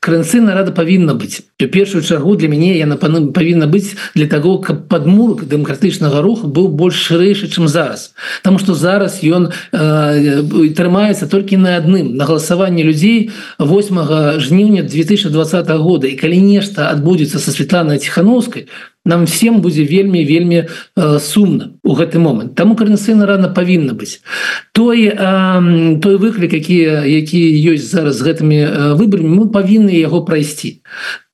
карэнцыйная 0.00 0.54
рада 0.54 0.72
павінна 0.72 1.14
быць. 1.14 1.42
У 1.60 1.66
першую 1.66 2.02
чаргу 2.02 2.36
для 2.36 2.48
мяне 2.48 2.76
яна 2.78 2.96
павінна 2.96 3.66
быць 3.66 3.96
для 4.14 4.26
того 4.26 4.58
каб 4.58 4.88
падмурк 4.88 5.44
дэмакратычнага 5.48 6.22
руху 6.22 6.48
быў 6.48 6.68
больш 6.68 7.00
шырэйшы 7.08 7.48
чым 7.48 7.68
зараз. 7.68 8.12
Таму 8.42 8.58
что 8.58 8.74
зараз 8.74 9.20
ён 9.24 9.50
э, 9.72 10.72
трымаецца 10.76 11.26
толькі 11.26 11.56
на 11.56 11.76
адным 11.76 12.16
на 12.16 12.24
галасаванне 12.24 12.82
людзей 12.82 13.30
8 13.58 14.40
жніўня 14.40 14.82
2020 14.82 15.70
года. 15.80 16.06
І 16.06 16.16
калі 16.16 16.40
нешта 16.40 16.90
адбудзецца 16.90 17.38
са 17.38 17.50
Светланай 17.50 17.98
ціхановскай 17.98 18.68
нам 19.06 19.24
всем 19.24 19.62
будзе 19.62 19.86
вельмі 19.86 20.24
вельмі 20.26 20.66
э, 20.66 21.18
сумна 21.22 21.78
у 21.82 21.94
гэты 21.94 22.18
момант 22.18 22.54
таму 22.58 22.76
карнацыйна 22.76 23.26
рана 23.26 23.48
павінна 23.48 23.94
быць 23.94 24.20
той 24.74 25.06
э, 25.08 26.00
той 26.02 26.16
выклік 26.18 26.52
які 26.52 27.06
які 27.06 27.40
ёсць 27.70 27.94
зараз 27.94 28.20
гэтымі 28.20 28.98
выбарамі 28.98 29.30
мы 29.38 29.44
павінны 29.54 29.94
яго 29.94 30.26
прайсці 30.26 30.82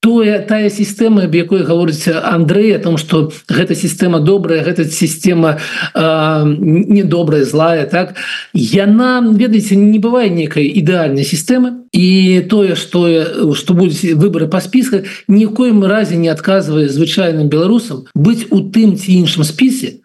тое 0.02 0.40
тая 0.42 0.66
сістэма 0.66 1.30
аб 1.30 1.34
якой 1.38 1.62
гаворыць 1.62 2.10
Андрей 2.10 2.74
о 2.74 2.82
том 2.82 2.98
что 2.98 3.30
гэта 3.46 3.78
сістэма 3.78 4.18
добрая 4.18 4.64
гэта 4.66 4.84
сістэма 4.84 5.62
э, 5.94 6.42
недобрая 6.44 7.44
злая 7.44 7.86
так? 7.86 8.18
Яна 8.52 9.22
ведаеце 9.22 9.78
не 9.78 10.02
бывае 10.02 10.28
некай 10.28 10.66
ідэальнай 10.66 11.22
сістэмы. 11.22 11.86
І 11.92 12.42
тое 12.50 12.74
что 12.74 13.54
что 13.54 13.74
будуць 13.74 14.02
выборы 14.18 14.48
по 14.48 14.60
спісках 14.60 15.06
ні 15.28 15.46
коім 15.46 15.84
разе 15.84 16.16
не 16.16 16.34
адказвае 16.34 16.88
звычайным 16.88 17.46
беларусам 17.46 18.10
быць 18.14 18.50
у 18.50 18.58
тым 18.74 18.98
ці 18.98 19.12
іншым 19.22 19.44
спісе 19.44 20.01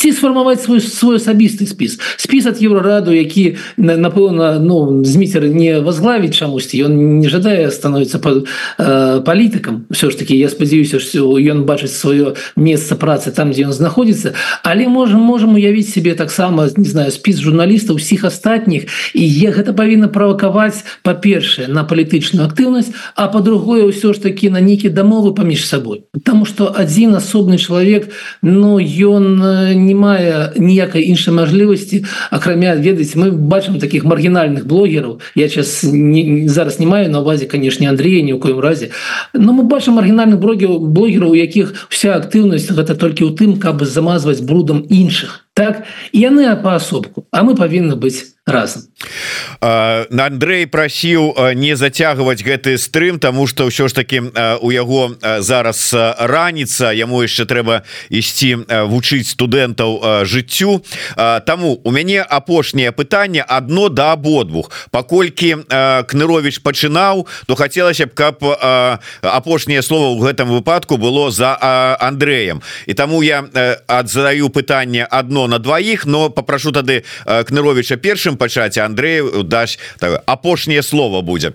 ці 0.00 0.12
сфармаваць 0.16 0.64
свой 0.64 0.80
свой 0.80 1.20
асабісты 1.20 1.68
спіс. 1.68 2.00
Спіс 2.16 2.48
ад 2.48 2.56
еўрараду 2.56 3.12
які 3.12 3.60
напэўна 3.76 4.56
ну 4.56 5.04
зміцер 5.04 5.44
не 5.52 5.76
возглавіць 5.84 6.32
чамусьці 6.40 6.88
ён 6.88 7.20
не 7.20 7.28
жадае 7.28 7.68
становіцца 7.68 8.16
под 8.16 8.48
э, 8.80 9.20
палітыкам. 9.20 9.84
Все 9.92 10.08
ж 10.08 10.16
таки 10.16 10.32
я 10.32 10.48
спадзяюся 10.48 11.04
что 11.04 11.36
ён 11.36 11.68
бачыць 11.68 11.92
сваё 11.92 12.32
месца 12.56 12.96
працы 12.96 13.28
там 13.28 13.52
дзе 13.52 13.68
ён 13.68 13.76
знаходзіцца. 13.76 14.32
Але 14.64 14.88
можем 14.88 15.20
можем 15.20 15.60
уявіць 15.60 15.92
себе 15.92 16.16
таксама 16.16 16.72
не 16.76 16.88
знаю 16.88 17.12
спіс 17.12 17.36
журналістаў 17.36 18.00
усіх 18.00 18.24
астатніх. 18.24 18.88
І 19.12 19.24
е 19.28 19.52
гэта 19.52 19.76
павінна 19.76 20.08
правакаваць 20.08 20.80
па-першае 21.04 21.68
на 21.68 21.84
палітычную 21.84 22.48
актыўнасць 22.48 22.96
а 23.20 23.28
по-другое 23.28 23.84
ўсё 23.84 24.16
ж 24.16 24.24
таки 24.24 24.48
на 24.48 24.64
нейкі 24.64 24.88
дамовы 24.88 25.36
паміж 25.36 25.68
сабой. 25.68 26.08
Потому 26.16 26.48
что 26.48 26.72
адзін 26.72 27.20
асобны 27.20 27.60
чалавек 27.60 28.08
но 28.40 28.80
ён 28.80 29.44
не 29.76 29.89
не 29.90 29.94
мае 29.98 30.54
ніякай 30.54 31.10
іншай 31.10 31.34
мажлівасці 31.34 32.04
акрамя 32.30 32.74
ведаць 32.78 33.18
мы 33.18 33.30
бачым 33.34 33.82
таких 33.82 34.06
маргінальных 34.06 34.66
блогераў 34.70 35.18
я 35.34 35.48
сейчас 35.48 35.82
не, 35.82 36.46
зараз 36.48 36.78
не 36.78 36.86
маю 36.86 37.10
на 37.10 37.20
увазе 37.20 37.50
канешне 37.50 37.90
Андрея 37.90 38.22
ні 38.22 38.34
ў 38.34 38.38
коім 38.38 38.62
разе 38.62 38.94
но 39.34 39.52
мы 39.52 39.66
бачым 39.66 39.98
маргінальных 39.98 40.38
блогераў 40.38 40.78
блогераў 40.78 41.34
у 41.34 41.40
якіх 41.40 41.74
вся 41.90 42.14
актыўнасць 42.16 42.70
гэта 42.70 42.94
толькі 42.94 43.26
ў 43.26 43.34
тым 43.34 43.58
каб 43.58 43.82
замазваць 43.82 44.40
брудам 44.40 44.86
іншых 44.86 45.50
так? 45.54 45.84
Яны 46.12 46.46
паасобку 46.62 47.26
а 47.30 47.42
мы 47.42 47.58
павінны 47.58 47.98
быць 47.98 48.38
разам. 48.46 48.82
На 49.60 50.26
Андрей 50.26 50.66
прасіў 50.66 51.36
не 51.54 51.76
зацягваць 51.76 52.42
гэты 52.42 52.78
стрым 52.78 53.20
тому 53.20 53.46
что 53.46 53.68
ўсё 53.68 53.88
ж 53.88 53.94
таки 53.94 54.20
у 54.60 54.70
яго 54.72 55.14
зараз 55.20 55.92
раніца 56.18 56.92
яму 56.96 57.22
яшчэ 57.22 57.44
трэба 57.44 57.84
ісці 58.08 58.64
вучыць 58.88 59.36
студэнтаў 59.36 60.24
жыццю. 60.24 60.82
Таму 61.16 61.80
у 61.84 61.90
мяне 61.90 62.22
апошняе 62.22 62.92
пытанне 62.92 63.42
одно 63.42 63.88
да 63.88 64.12
абодвух. 64.12 64.72
Паколькі 64.90 65.68
кнырович 66.08 66.64
пачынаў 66.64 67.28
то 67.46 67.54
хацелася 67.54 68.06
б 68.06 68.16
каб 68.16 68.40
апошняе 69.22 69.82
слово 69.82 70.16
ў 70.16 70.32
гэтым 70.32 70.48
выпадку 70.48 70.96
было 70.96 71.30
за 71.30 71.54
Андреем 72.00 72.62
і 72.86 72.94
таму 72.94 73.22
я 73.22 73.44
адзадаю 73.86 74.48
пытанне 74.48 75.04
одно 75.04 75.46
на 75.46 75.58
двоих 75.58 76.06
но 76.06 76.30
попрошу 76.30 76.72
тады 76.72 77.04
кныровича 77.26 77.96
першым 77.96 78.29
пачаць 78.36 78.78
Андрею 78.78 79.46
так, 79.98 80.22
апошняе 80.26 80.82
слово 80.82 81.22
будзе. 81.22 81.52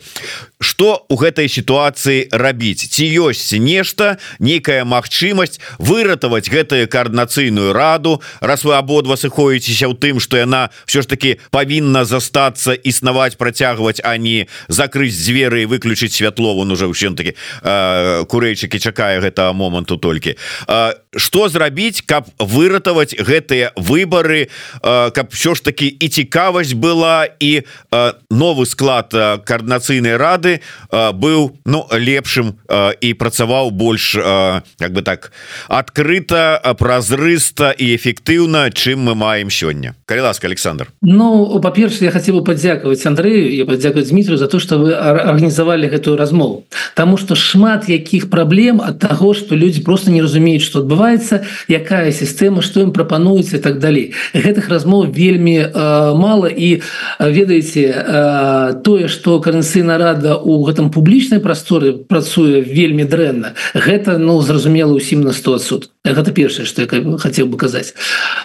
Что 0.60 1.06
у 1.10 1.16
гэтай 1.16 1.46
сітуацыі 1.46 2.32
рабіць? 2.32 2.88
Ці 2.90 3.06
ёсць 3.06 3.54
нешта 3.60 4.18
некая 4.40 4.82
магчымасць 4.82 5.60
выратаваць 5.78 6.50
гэтую 6.50 6.88
коаардынацыйную 6.88 7.70
раду 7.76 8.22
раз 8.40 8.64
вы 8.64 8.74
абодва 8.74 9.20
сыходзіцеся 9.20 9.86
ў 9.86 10.00
тым 10.00 10.18
что 10.18 10.40
яна 10.42 10.72
все 10.90 11.04
ж 11.04 11.08
таки 11.08 11.38
павінна 11.52 12.02
застацца 12.02 12.74
існаваць 12.74 13.38
працягваць 13.38 14.02
а 14.02 14.18
не 14.18 14.48
закрыць 14.68 15.14
дзверы 15.14 15.68
выключыць 15.68 16.16
святло? 16.18 16.58
Он 16.58 16.72
уже 16.72 16.90
ўсё 16.90 17.14
таки 17.14 17.36
э, 17.62 18.26
курэйчыкі 18.26 18.80
чакае 18.80 19.22
гэтага 19.22 19.54
моманту 19.54 19.98
толькі. 19.98 20.34
Что 21.14 21.46
э, 21.46 21.50
зрабіць 21.50 22.02
каб 22.02 22.26
выратаваць 22.40 23.14
гэтыя 23.14 23.70
выборы 23.76 24.50
э, 24.50 25.12
каб 25.12 25.30
все 25.30 25.54
ж 25.54 25.62
таки 25.62 25.88
і 25.88 26.10
цікавасць 26.10 26.65
магчымасць 26.66 26.74
была 26.74 27.28
і 27.40 27.62
новы 28.30 28.66
склад 28.66 29.12
коаардынацыйнай 29.12 30.18
рады 30.18 30.62
быў 30.92 31.58
ну 31.66 31.86
лепшым 31.92 32.58
і 33.02 33.14
працаваў 33.14 33.72
больш 33.72 34.16
как 34.16 34.94
бы 34.94 35.02
так 35.02 35.32
адкрыта 35.68 36.62
празрыста 36.78 37.72
і 37.72 37.96
эфектыўна 37.96 38.72
чым 38.72 39.06
мы 39.06 39.16
маем 39.16 39.50
сёння 39.50 39.96
калі 40.06 40.22
ласка 40.22 40.48
Александр 40.48 40.88
Ну 41.02 41.60
па-перша 41.62 42.06
я 42.06 42.12
хотел 42.12 42.40
бы 42.40 42.44
падзякаваць 42.44 43.06
Андрею 43.06 43.56
я 43.56 43.66
падзякую 43.66 44.06
Дмітрию 44.06 44.38
за 44.38 44.48
то 44.48 44.60
что 44.60 44.78
вы 44.78 44.94
арганізавалі 44.94 45.88
гэтую 45.88 46.18
размову 46.18 46.66
Таму 46.96 47.18
что 47.18 47.36
шмат 47.36 47.90
якіх 47.90 48.30
праблем 48.30 48.82
ад 48.82 49.00
таго 49.00 49.34
что 49.34 49.56
люди 49.56 49.82
просто 49.82 50.12
не 50.12 50.22
разумеюць 50.22 50.64
что 50.64 50.80
адбываецца 50.80 51.46
якая 51.70 52.12
сістэма 52.12 52.62
что 52.62 52.82
ім 52.82 52.92
прапануецца 52.92 53.60
так 53.60 53.80
далей 53.80 54.14
гэтых 54.34 54.70
размоў 54.70 55.12
вельмі 55.12 55.58
э, 55.58 56.14
мало 56.16 56.48
і 56.56 56.82
ведаеце 57.20 57.84
э, 57.92 58.82
тое 58.84 59.08
что 59.08 59.40
карэнцыйна 59.40 59.98
рада 59.98 60.38
у 60.38 60.64
гэтым 60.64 60.90
публічнай 60.92 61.40
прасторы 61.40 61.94
працуе 61.94 62.62
вельмі 62.62 63.04
дрэнна 63.04 63.54
гэта 63.74 64.18
ну 64.18 64.42
зразумела 64.42 64.94
усім 64.94 65.22
на 65.22 65.34
100 65.34 65.60
суд 65.60 65.90
гэта 66.06 66.32
першае 66.32 66.66
что 66.66 66.82
я 66.82 67.18
хотел 67.18 67.48
бы 67.48 67.58
казаць. 67.58 67.94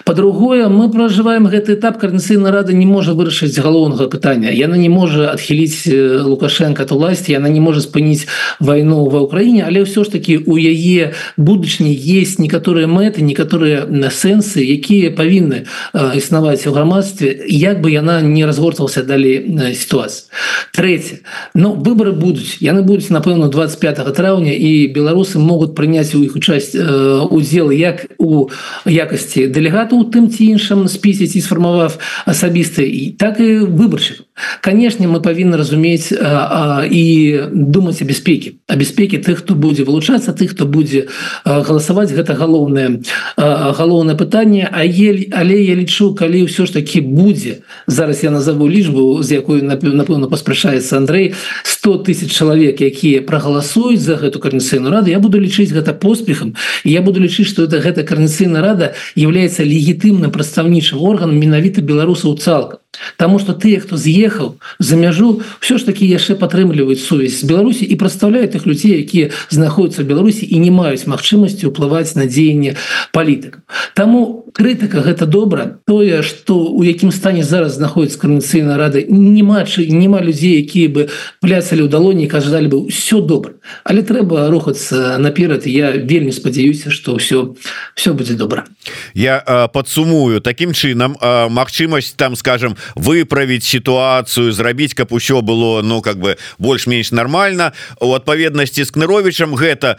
По-другое 0.05 0.67
мы 0.67 0.89
проживаем 0.91 1.47
гэты 1.47 1.73
этап 1.73 1.99
карнацыйна 1.99 2.51
рада 2.51 2.73
не 2.73 2.85
можа 2.85 3.13
вырашыць 3.13 3.57
галоўнага 3.59 4.07
пытання. 4.07 4.49
Яна 4.51 4.77
не 4.77 4.89
можа 4.89 5.31
адхіліць 5.31 5.87
лукашенко 6.23 6.85
то 6.85 6.95
власти 6.95 7.33
она 7.33 7.49
не 7.49 7.59
можа 7.59 7.81
спыніць 7.81 8.27
войну 8.59 9.05
ва 9.09 9.21
ўкраіне 9.21 9.63
але 9.63 9.85
ўсё 9.85 10.03
ж 10.03 10.11
таки 10.17 10.37
у 10.37 10.57
яе 10.57 11.13
будучні 11.37 11.93
есть 11.93 12.39
некаторыя 12.39 12.87
мэты 12.87 13.21
некаторыя 13.21 13.85
на 13.85 14.09
сэнсы 14.09 14.61
якія 14.61 15.11
павінны 15.11 15.65
існаваць 15.93 16.65
у 16.67 16.71
грамадстве 16.71 17.45
як 17.47 17.81
бы 17.81 17.91
яна 18.01 18.21
не 18.21 18.45
разгортвался 18.45 19.03
далей 19.03 19.45
сітуацыі 19.73 20.27
третье. 20.71 21.19
Но 21.53 21.75
ну, 21.75 21.81
выборы 21.81 22.11
будуць 22.11 22.57
яны 22.59 22.81
будуць 22.81 23.09
напэўна 23.11 23.47
25 23.51 24.13
траўня 24.15 24.53
і 24.55 24.87
беларусы 24.87 25.39
могуць 25.39 25.75
прыняць 25.75 26.15
у 26.15 26.23
іх 26.23 26.35
участь 26.35 26.75
удзел 26.75 27.71
як 27.71 28.07
у 28.17 28.49
якасці 28.85 29.47
дэлегата 29.47 29.95
у 29.95 30.03
тым 30.07 30.29
ці 30.31 30.55
іншым 30.55 30.87
спісе 30.87 31.27
ці 31.27 31.41
сфармавав 31.41 31.99
асабісты 32.25 32.87
і 32.87 33.11
так 33.19 33.39
і 33.39 33.67
выбарчых 33.67 34.23
канешне 34.61 35.07
мы 35.07 35.21
павінны 35.21 35.57
разумець 35.57 36.11
і 36.11 37.03
думаць 37.51 38.01
о 38.01 38.05
бяспеке 38.05 38.57
о 38.67 38.75
бяспеке 38.75 39.19
тых 39.19 39.43
хто 39.43 39.55
будзе 39.55 39.83
вылучацца 39.83 40.33
тых 40.33 40.55
хто 40.55 40.65
будзе 40.65 41.07
галасаваць 41.45 42.11
гэта 42.15 42.33
галоўнае 42.33 43.03
галоўнае 43.37 44.15
пытанне 44.15 44.69
а 44.71 44.85
ель 44.85 45.27
але 45.31 45.61
я 45.61 45.75
лічу 45.75 46.15
калі 46.15 46.47
ўсё 46.47 46.65
ж 46.65 46.79
таки 46.79 47.01
будзе 47.01 47.61
зараз 47.91 48.23
я 48.23 48.31
назову 48.31 48.69
лічбу 48.69 49.23
з 49.23 49.31
якой 49.31 49.61
напэўна 49.61 50.27
паспрашаецца 50.27 50.97
Андрей 50.97 51.33
100 51.63 51.97
тысяч 52.07 52.31
чалавек 52.31 52.81
якія 52.81 53.21
прагаласуюць 53.21 54.01
за 54.01 54.15
гэту 54.15 54.39
карнацыйную 54.39 54.91
раду. 54.91 55.09
Я 55.09 55.19
буду 55.19 55.39
лічыць 55.39 55.71
гэта 55.71 55.93
поспехам. 55.93 56.55
Я 56.83 57.01
буду 57.01 57.19
лічыць 57.19 57.47
что 57.47 57.63
это 57.63 57.79
гэта 57.79 58.03
карнацыйная 58.03 58.61
рада 58.61 58.93
является 59.15 59.63
легітымным 59.63 60.31
прадстаўнічым 60.31 61.01
органам 61.01 61.37
менавіта 61.37 61.81
беларусаў 61.81 62.37
цалкам 62.37 62.80
Таму 63.15 63.39
что 63.39 63.53
тыя 63.53 63.79
хто 63.79 63.95
з'ехаў 63.95 64.59
за 64.79 64.95
мяжу 64.99 65.41
все 65.59 65.77
ж 65.77 65.87
таки 65.87 66.03
яшчэ 66.05 66.35
падтрымліваюць 66.35 66.99
сувязь 66.99 67.39
з 67.39 67.47
Беларусі 67.47 67.87
і 67.87 67.95
прадстаўляюць 67.95 68.55
их 68.59 68.67
людзей 68.67 68.99
якія 68.99 69.31
знаходзяцца 69.47 70.03
в 70.03 70.11
Беларусі 70.11 70.43
і 70.43 70.59
не 70.59 70.71
маюць 70.75 71.07
магчымасці 71.07 71.71
ўплываць 71.71 72.19
на 72.19 72.27
дзеянне 72.27 72.75
палітык 73.15 73.63
Таму 73.95 74.45
крытыка 74.53 74.99
гэта 74.99 75.25
добра. 75.25 75.79
Тое 75.85 76.21
что 76.23 76.67
у 76.67 76.83
якім 76.83 77.11
стане 77.11 77.43
зараз 77.43 77.79
знаходіць 77.79 78.19
карнацыйна 78.19 78.75
рады 78.75 79.05
не 79.07 79.43
матчы 79.43 79.87
няма 79.87 80.19
людзей 80.19 80.59
якія 80.59 80.91
бы 80.91 81.07
пляцалі 81.39 81.87
ў 81.87 81.89
далоні 81.89 82.27
кажалі 82.27 82.67
бы 82.67 82.77
все 82.91 83.21
добра 83.21 83.55
але 83.83 84.01
трэба 84.01 84.49
рухацца 84.49 85.17
наперад. 85.17 85.65
Я 85.65 85.91
вельмі 85.91 86.31
спадзяюся 86.31 86.91
что 86.91 87.15
все 87.15 87.55
все 87.95 88.13
будзе 88.13 88.33
добра. 88.33 88.65
Я 89.13 89.69
подсумую 89.73 90.41
таким 90.41 90.73
чынам 90.73 91.17
Мачымасць 91.21 92.13
там 92.15 92.35
скажем 92.35 92.75
выправіць 92.95 93.63
сітуацыю 93.63 94.51
зрабіць 94.51 94.93
каб 94.93 95.13
усё 95.13 95.41
было 95.41 95.81
ну 95.81 96.01
как 96.01 96.17
бы 96.17 96.37
больш-менш 96.57 97.11
нормально 97.11 97.73
у 97.99 98.13
адпаведнасці 98.13 98.83
з 98.83 98.91
кныровичам 98.91 99.55
гэта 99.55 99.97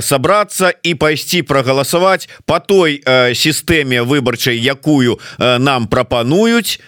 сабрацца 0.00 0.72
і 0.82 0.94
пайсці 0.94 1.42
прагаласаваць 1.42 2.28
по 2.46 2.60
той 2.60 3.02
сістэме 3.34 4.02
выбарчай 4.02 4.58
якую 4.58 5.18
нам 5.38 5.86
прапануюць 5.86 6.80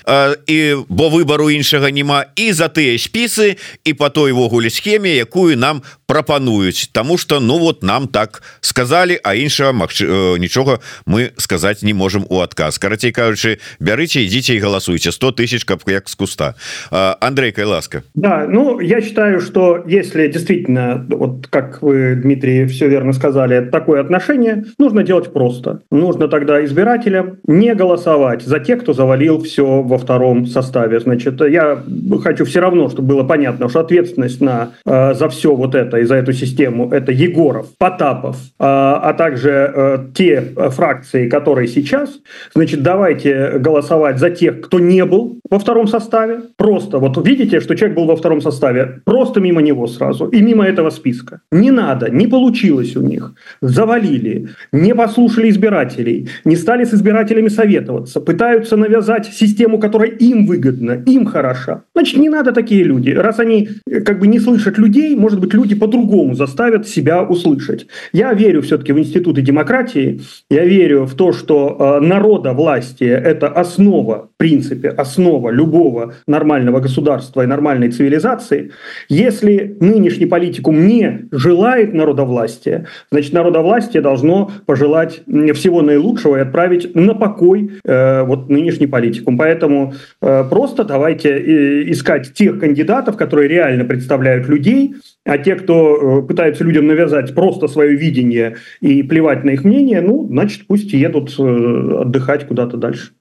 і 0.47 0.59
бо 0.89 1.09
выбору 1.09 1.51
іншага 1.51 1.91
няма 1.91 2.25
і 2.37 2.53
за 2.53 2.69
тыя 2.69 2.99
спісы 2.99 3.57
і 3.85 3.93
по 3.95 4.09
тойвогуле 4.09 4.71
схеме 4.71 5.17
якую 5.17 5.57
нам 5.57 5.83
прапануюць 6.12 6.90
Таму 6.92 7.18
что 7.18 7.40
ну 7.40 7.60
вот 7.60 7.84
нам 7.84 8.08
так 8.08 8.42
сказали 8.62 9.20
а 9.24 9.36
іншага 9.36 9.72
Мачы 9.72 10.38
нічога 10.40 10.80
мы 11.06 11.32
сказаць 11.38 11.84
не 11.84 11.94
можем 11.94 12.26
у 12.30 12.40
адказ 12.42 12.80
карацей 12.80 13.12
кажучы 13.12 13.60
бярыце 13.80 14.24
ідзіце 14.24 14.56
і 14.56 14.60
галасуйте 14.60 15.12
100 15.12 15.32
тысяч 15.32 15.66
как 15.66 15.82
як 15.88 16.10
с 16.10 16.16
куста 16.16 16.56
Андрейкой 16.92 17.66
ласка 17.66 18.04
Да 18.16 18.46
ну 18.48 18.80
я 18.80 19.02
считаю 19.02 19.40
что 19.40 19.84
если 19.86 20.28
действительно 20.28 21.06
вот 21.10 21.48
как 21.48 21.82
вы 21.82 22.16
Дмитрий 22.16 22.66
все 22.66 22.88
верно 22.88 23.14
сказали 23.14 23.70
такое 23.70 24.02
отношение 24.02 24.66
нужно 24.78 25.04
делать 25.04 25.34
просто 25.34 25.82
нужно 25.92 26.28
тогда 26.28 26.64
избирателям 26.64 27.38
не 27.48 27.76
голосовать 27.76 28.44
за 28.44 28.60
тех 28.60 28.82
кто 28.82 28.94
завалил 28.94 29.42
все 29.44 29.82
во 29.82 29.98
втором 29.98 30.46
составе 30.48 31.00
значит 31.00 31.42
я 31.42 31.84
хочу 32.24 32.46
все 32.46 32.60
равно 32.60 32.90
чтобы 32.90 33.10
было 33.16 33.24
понятно 33.24 33.70
что 33.70 33.80
ответственность 33.82 34.42
на 34.42 34.72
за 34.86 35.30
все 35.30 35.56
вот 35.56 35.76
это 35.76 36.01
и 36.03 36.05
за 36.05 36.17
эту 36.17 36.33
систему 36.33 36.91
это 36.91 37.13
Егоров 37.13 37.67
Потапов 37.79 38.37
а 38.59 39.13
также 39.15 40.11
те 40.15 40.41
фракции 40.71 41.29
которые 41.29 41.69
сейчас 41.69 42.21
значит 42.55 42.83
давайте 42.83 43.59
голосовать 43.59 44.19
за 44.19 44.31
тех 44.31 44.61
кто 44.61 44.79
не 44.79 45.05
был 45.05 45.39
во 45.53 45.59
втором 45.59 45.87
составе, 45.87 46.41
просто 46.57 46.99
вот 46.99 47.27
видите, 47.27 47.61
что 47.61 47.75
человек 47.75 47.97
был 47.97 48.07
во 48.07 48.17
втором 48.17 48.41
составе, 48.41 49.03
просто 49.05 49.41
мимо 49.41 49.61
него 49.61 49.87
сразу 49.87 50.27
и 50.29 50.41
мимо 50.41 50.65
этого 50.65 50.89
списка. 50.91 51.41
Не 51.53 51.71
надо, 51.71 52.11
не 52.11 52.27
получилось 52.27 52.97
у 52.97 53.03
них, 53.03 53.35
завалили, 53.61 54.49
не 54.73 54.95
послушали 54.95 55.51
избирателей, 55.51 56.29
не 56.45 56.57
стали 56.57 56.85
с 56.85 56.95
избирателями 56.95 57.49
советоваться, 57.49 58.21
пытаются 58.21 58.77
навязать 58.77 59.27
систему, 59.27 59.79
которая 59.79 60.09
им 60.11 60.47
выгодна, 60.47 61.03
им 61.07 61.27
хороша. 61.27 61.83
Значит, 61.95 62.19
не 62.19 62.31
надо 62.31 62.53
такие 62.53 62.85
люди. 62.85 63.11
Раз 63.11 63.39
они 63.39 63.69
э, 63.87 64.01
как 64.01 64.21
бы 64.21 64.29
не 64.29 64.41
слышат 64.41 64.79
людей, 64.79 65.15
может 65.17 65.39
быть, 65.39 65.53
люди 65.53 65.75
по-другому 65.93 66.35
заставят 66.35 66.89
себя 66.89 67.23
услышать. 67.23 67.87
Я 68.13 68.33
верю 68.33 68.63
все-таки 68.63 68.93
в 68.93 68.99
институты 68.99 69.43
демократии, 69.43 70.21
я 70.51 70.65
верю 70.65 71.05
в 71.05 71.15
то, 71.15 71.33
что 71.33 71.77
э, 71.79 72.05
народа 72.05 72.53
власти– 72.53 73.05
это 73.05 73.49
основа, 73.49 74.31
в 74.35 74.39
принципе, 74.39 74.89
основа 74.89 75.51
любого 75.51 76.15
нормального 76.27 76.81
государства 76.81 77.43
и 77.43 77.47
нормальной 77.47 77.91
цивилизации, 77.91 78.71
если 79.09 79.77
нынешний 79.81 80.27
политикум 80.27 80.87
не 80.87 81.29
желает 81.31 81.93
народовластия, 81.93 82.87
значит, 83.11 83.33
народовластие 83.35 84.03
должно 84.03 84.51
пожелать 84.67 85.23
всего 85.55 85.83
наилучшего 85.83 86.37
и 86.37 86.41
отправить 86.41 86.95
на 86.95 87.15
покой 87.15 87.71
э, 87.85 88.23
вот 88.23 88.49
нынешний 88.49 88.87
политикум. 88.87 89.37
Поэтому 89.37 89.93
э, 90.23 90.45
просто 90.49 90.85
давайте 90.85 91.93
искать 91.93 92.33
тех 92.33 92.59
кандидатов, 92.59 93.17
которые 93.17 93.49
реально 93.49 93.85
представляют 93.85 94.49
людей, 94.49 94.95
а 95.25 95.39
те, 95.39 95.55
кто 95.55 96.21
э, 96.21 96.27
пытаются 96.27 96.65
людям 96.65 96.87
навязать 96.87 97.35
просто 97.35 97.69
свое 97.69 97.97
видение 97.97 98.57
и 98.81 99.03
плевать 99.03 99.45
на 99.45 99.51
их 99.51 99.65
мнение, 99.65 100.01
ну, 100.01 100.27
значит, 100.29 100.67
пусть 100.67 100.93
едут 100.93 101.35
э, 101.39 101.97
отдыхать 102.01 102.47
куда-то 102.47 102.77
дальше. 102.77 103.13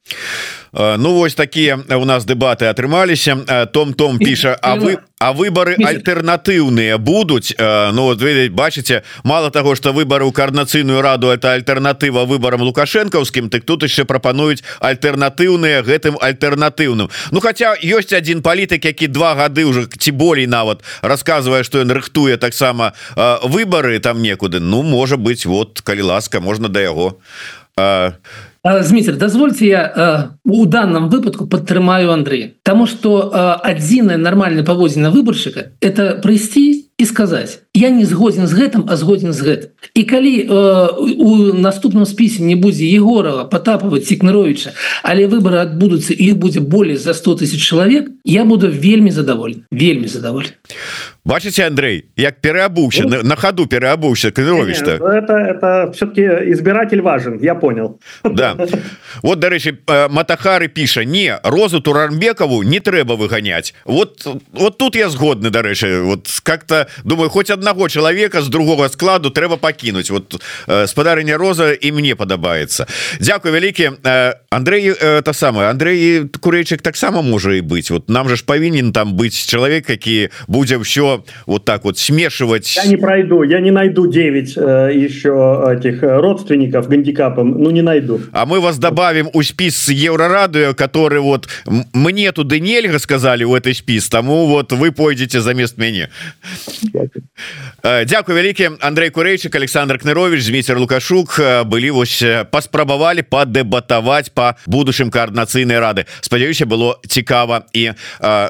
Э, 0.74 0.96
ну 0.98 1.14
вось 1.16 1.36
такія 1.36 1.80
у 1.90 2.06
нас 2.06 2.26
дэбаты 2.26 2.66
атрымаліся 2.66 3.44
э, 3.48 3.66
том 3.68 3.94
том 3.94 4.18
піша 4.18 4.56
А 4.62 4.76
вы 4.76 5.00
а 5.20 5.34
выборы 5.34 5.76
альтэрнатыўныя 5.76 6.98
будуць 6.98 7.54
э, 7.58 7.92
Ну 7.92 8.04
вот 8.04 8.22
ведаць 8.22 8.52
бачыце 8.52 9.04
мало 9.24 9.52
того 9.52 9.76
что 9.76 9.92
выборы 9.92 10.24
ў 10.24 10.32
карнацыйную 10.32 11.02
раду 11.02 11.28
это 11.28 11.52
альтэрнатыва 11.52 12.24
выборам 12.24 12.62
лукашэнкаўскім 12.62 13.50
так 13.50 13.64
тут 13.66 13.84
яшчэ 13.84 14.06
прапануюць 14.06 14.64
альтэрнатыўныя 14.80 15.84
гэтым 15.84 16.16
альтэрнатыўным 16.22 17.10
Ну 17.32 17.40
хотя 17.42 17.76
ёсць 17.76 18.14
один 18.14 18.42
палітык 18.42 18.86
які 18.86 19.08
два 19.08 19.36
гады 19.36 19.66
уже 19.66 19.88
ці 19.92 20.12
болей 20.12 20.48
нават 20.48 20.84
рассказывае 21.02 21.64
что 21.64 21.84
ён 21.84 21.92
рыхтуе 21.92 22.38
таксама 22.38 22.94
выборы 23.44 24.00
там 24.00 24.22
некуды. 24.22 24.60
Ну 24.62 24.84
можа 24.84 25.18
быть 25.18 25.46
вот 25.46 25.82
калі 25.82 26.02
ласка 26.02 26.40
можно 26.40 26.70
да 26.70 26.80
яго 26.80 27.20
а 27.76 28.14
Зміцер 28.64 29.18
дазвольце 29.18 29.66
я 29.66 30.38
у 30.45 30.66
данном 30.66 31.09
выпадку 31.09 31.47
падтрымаю 31.47 32.12
Андрея. 32.12 32.51
Таму 32.62 32.86
что 32.86 33.34
адзіная 33.34 34.18
нармальная 34.18 34.64
паводзіна 34.64 35.09
выбаршчыка 35.09 35.74
это 35.82 36.22
прыйсці 36.22 36.86
і 37.01 37.05
сказаць 37.05 37.66
я 37.74 37.89
не 37.89 38.05
згодзін 38.05 38.45
з 38.45 38.53
гэтым 38.53 38.86
а 38.86 38.97
згодзін 39.01 39.34
з 39.34 39.41
гэтым. 39.41 39.70
Калі 40.05 40.34
э, 40.45 40.47
у 41.18 41.53
наступным 41.57 42.05
спісе 42.05 42.43
не 42.43 42.53
будзе 42.55 42.86
егорова 42.86 43.49
потапаваць 43.49 44.05
цікнаровича 44.05 44.78
але 45.01 45.26
выборы 45.26 45.57
адбудуцца 45.66 46.14
іх 46.14 46.38
будзе 46.38 46.62
болей 46.62 46.97
за 47.01 47.18
100 47.18 47.41
тысяч 47.41 47.66
чалавек 47.66 48.12
я 48.26 48.45
буду 48.45 48.70
вельмі 48.70 49.09
задаволен 49.09 49.66
вельмі 49.72 50.05
задаволен 50.05 50.53
бачыце 51.24 51.68
Андрей 51.68 52.06
як 52.18 52.42
переабуўся 52.42 53.04
ну, 53.06 53.22
на 53.24 53.36
ходу 53.36 53.68
переабуўся 53.68 54.32
кадырович 54.32 54.82
это 54.82 55.36
это 55.36 55.92
все-таки 55.94 56.22
избиратель 56.52 57.02
важен 57.02 57.40
я 57.40 57.56
понял. 57.56 58.00
Да. 58.24 58.56
Вот 59.22 59.40
дарэчы 59.40 59.78
э, 59.88 60.10
матахары 60.10 60.68
піша 60.68 61.04
не 61.04 61.38
розу 61.44 61.80
туранбекаву 61.82 62.64
не 62.64 62.80
трэба 62.80 63.16
выгонять 63.16 63.74
вот 63.86 64.26
вот 64.52 64.78
тут 64.78 64.96
я 64.96 65.10
згодны 65.10 65.50
дарэчы 65.50 66.02
вот 66.02 66.28
как-то 66.44 66.88
думаю 67.04 67.30
хоть 67.30 67.50
одного 67.50 67.90
человека 67.90 68.42
з 68.42 68.48
другого 68.48 68.88
складу 68.88 69.30
трэба 69.30 69.58
пакінуть 69.58 70.10
вот 70.10 70.42
э, 70.68 70.88
спадарыня 70.88 71.38
роза 71.38 71.74
і 71.74 71.92
мне 71.92 72.16
падабаецца 72.16 72.88
Дякую 73.20 73.54
вялікі 73.54 73.92
э, 74.04 74.34
Андрей 74.50 74.90
это 74.90 75.34
самое 75.34 75.70
Андрей 75.70 76.24
курэйчык 76.26 76.82
таксама 76.82 77.22
можа 77.22 77.54
і 77.54 77.62
быць 77.62 77.92
вот 77.92 78.10
нам 78.10 78.30
же 78.30 78.36
ж 78.36 78.46
павінен 78.46 78.92
там 78.92 79.14
быць 79.14 79.38
чалавек 79.46 79.90
які 79.90 80.30
будзе 80.48 80.78
ўсё 80.78 81.11
вот 81.45 81.66
так 81.66 81.84
вот 81.84 81.97
смешивать. 81.97 82.76
Я 82.76 82.89
не 82.89 82.97
пройду 82.97 83.43
я 83.43 83.59
не 83.59 83.72
найду 83.72 84.07
9 84.07 84.57
э, 84.57 84.91
еще 84.93 85.64
этих 85.78 86.01
родственников 86.01 86.88
гандикапом 86.88 87.62
ну 87.62 87.72
не 87.72 87.82
найду. 87.82 88.22
А 88.32 88.45
мы 88.45 88.59
вас 88.59 88.78
добавим 88.78 89.30
у 89.34 89.43
спіс 89.43 89.89
еврорадыо 89.89 90.74
который 90.74 91.20
вот 91.20 91.47
мне 91.93 92.32
туды 92.32 92.59
нельга 92.59 92.99
сказали 92.99 93.43
у 93.43 93.55
этой 93.55 93.74
спіс 93.74 94.09
тому 94.09 94.47
вот 94.47 94.72
вы 94.72 94.91
пойдете 94.91 95.41
замест 95.41 95.78
мяне 95.78 96.09
Дякую. 97.84 98.38
Вялікі 98.38 98.70
Андрей 98.80 99.09
курэйчык 99.09 99.55
Александр 99.55 99.97
кнырович 99.97 100.45
змейцер 100.45 100.78
лукашук 100.78 101.39
былі 101.66 101.91
вось 101.91 102.22
паспрабавалі 102.51 103.26
падэбатаваць 103.26 104.30
по 104.30 104.55
будучым 104.68 105.09
коаардынацыйнай 105.09 105.80
рады. 105.80 106.05
Спадзяюся 106.22 106.66
было 106.66 107.01
цікава 107.07 107.66
і 107.74 107.93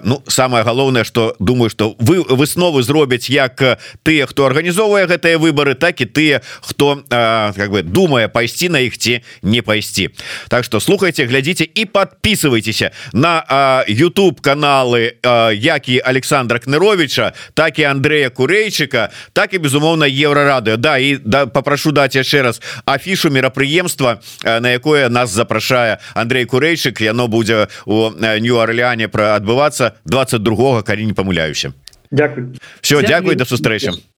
ну 0.03 0.21
самое 0.27 0.63
галоўнае 0.63 1.03
что 1.03 1.35
думаю 1.39 1.69
что 1.69 1.95
вы 1.99 2.23
высновы 2.51 2.83
зробяць 2.83 3.29
як 3.29 3.79
тыя 4.03 4.25
хто 4.27 4.45
арганізоўвае 4.45 5.07
гэтыя 5.07 5.39
выборы 5.39 5.75
так 5.75 6.01
і 6.01 6.05
тыя 6.05 6.41
хто 6.61 7.03
как 7.07 7.71
бы 7.71 7.83
думае 7.83 8.27
пайсці 8.27 8.69
на 8.69 8.79
іх 8.79 8.97
ці 8.97 9.23
не 9.41 9.61
пайсці. 9.61 10.09
Так 10.49 10.65
что 10.65 10.79
слухайте 10.79 11.25
глядзіце 11.25 11.63
і 11.63 11.85
подписывайтеся 11.85 12.91
на 13.13 13.85
YouTube 13.87 14.41
каналы 14.41 15.15
які 15.53 16.01
Александра 16.03 16.59
кныровича 16.59 17.33
так 17.53 17.79
і 17.79 17.83
Андрея 17.83 18.29
курэйчыка 18.29 19.09
так 19.33 19.53
і 19.53 19.57
безумоўна 19.57 20.05
еврорадыо 20.05 20.77
Да 20.77 20.97
і 20.97 21.17
да 21.23 21.45
попрошу 21.45 21.91
даць 21.91 22.15
яшчэ 22.15 22.41
раз 22.41 22.61
афішу 22.85 23.29
мерапрыемства 23.29 24.19
на 24.43 24.67
якое 24.71 25.09
нас 25.09 25.31
запрашае 25.31 25.99
Андрей 26.13 26.45
курэйчык 26.45 27.01
яно 27.01 27.27
будзе 27.27 27.67
у 27.85 28.11
нью-арлеане 28.11 29.07
пра 29.07 29.35
адбывацца 29.35 29.95
22 30.05 30.83
калі 30.83 31.05
не 31.05 31.13
памыляюся 31.13 31.73
Дякую. 32.11 32.53
Все 32.81 33.01
дзякуй 33.01 33.35
да 33.35 33.45
сустрэчы 33.45 33.91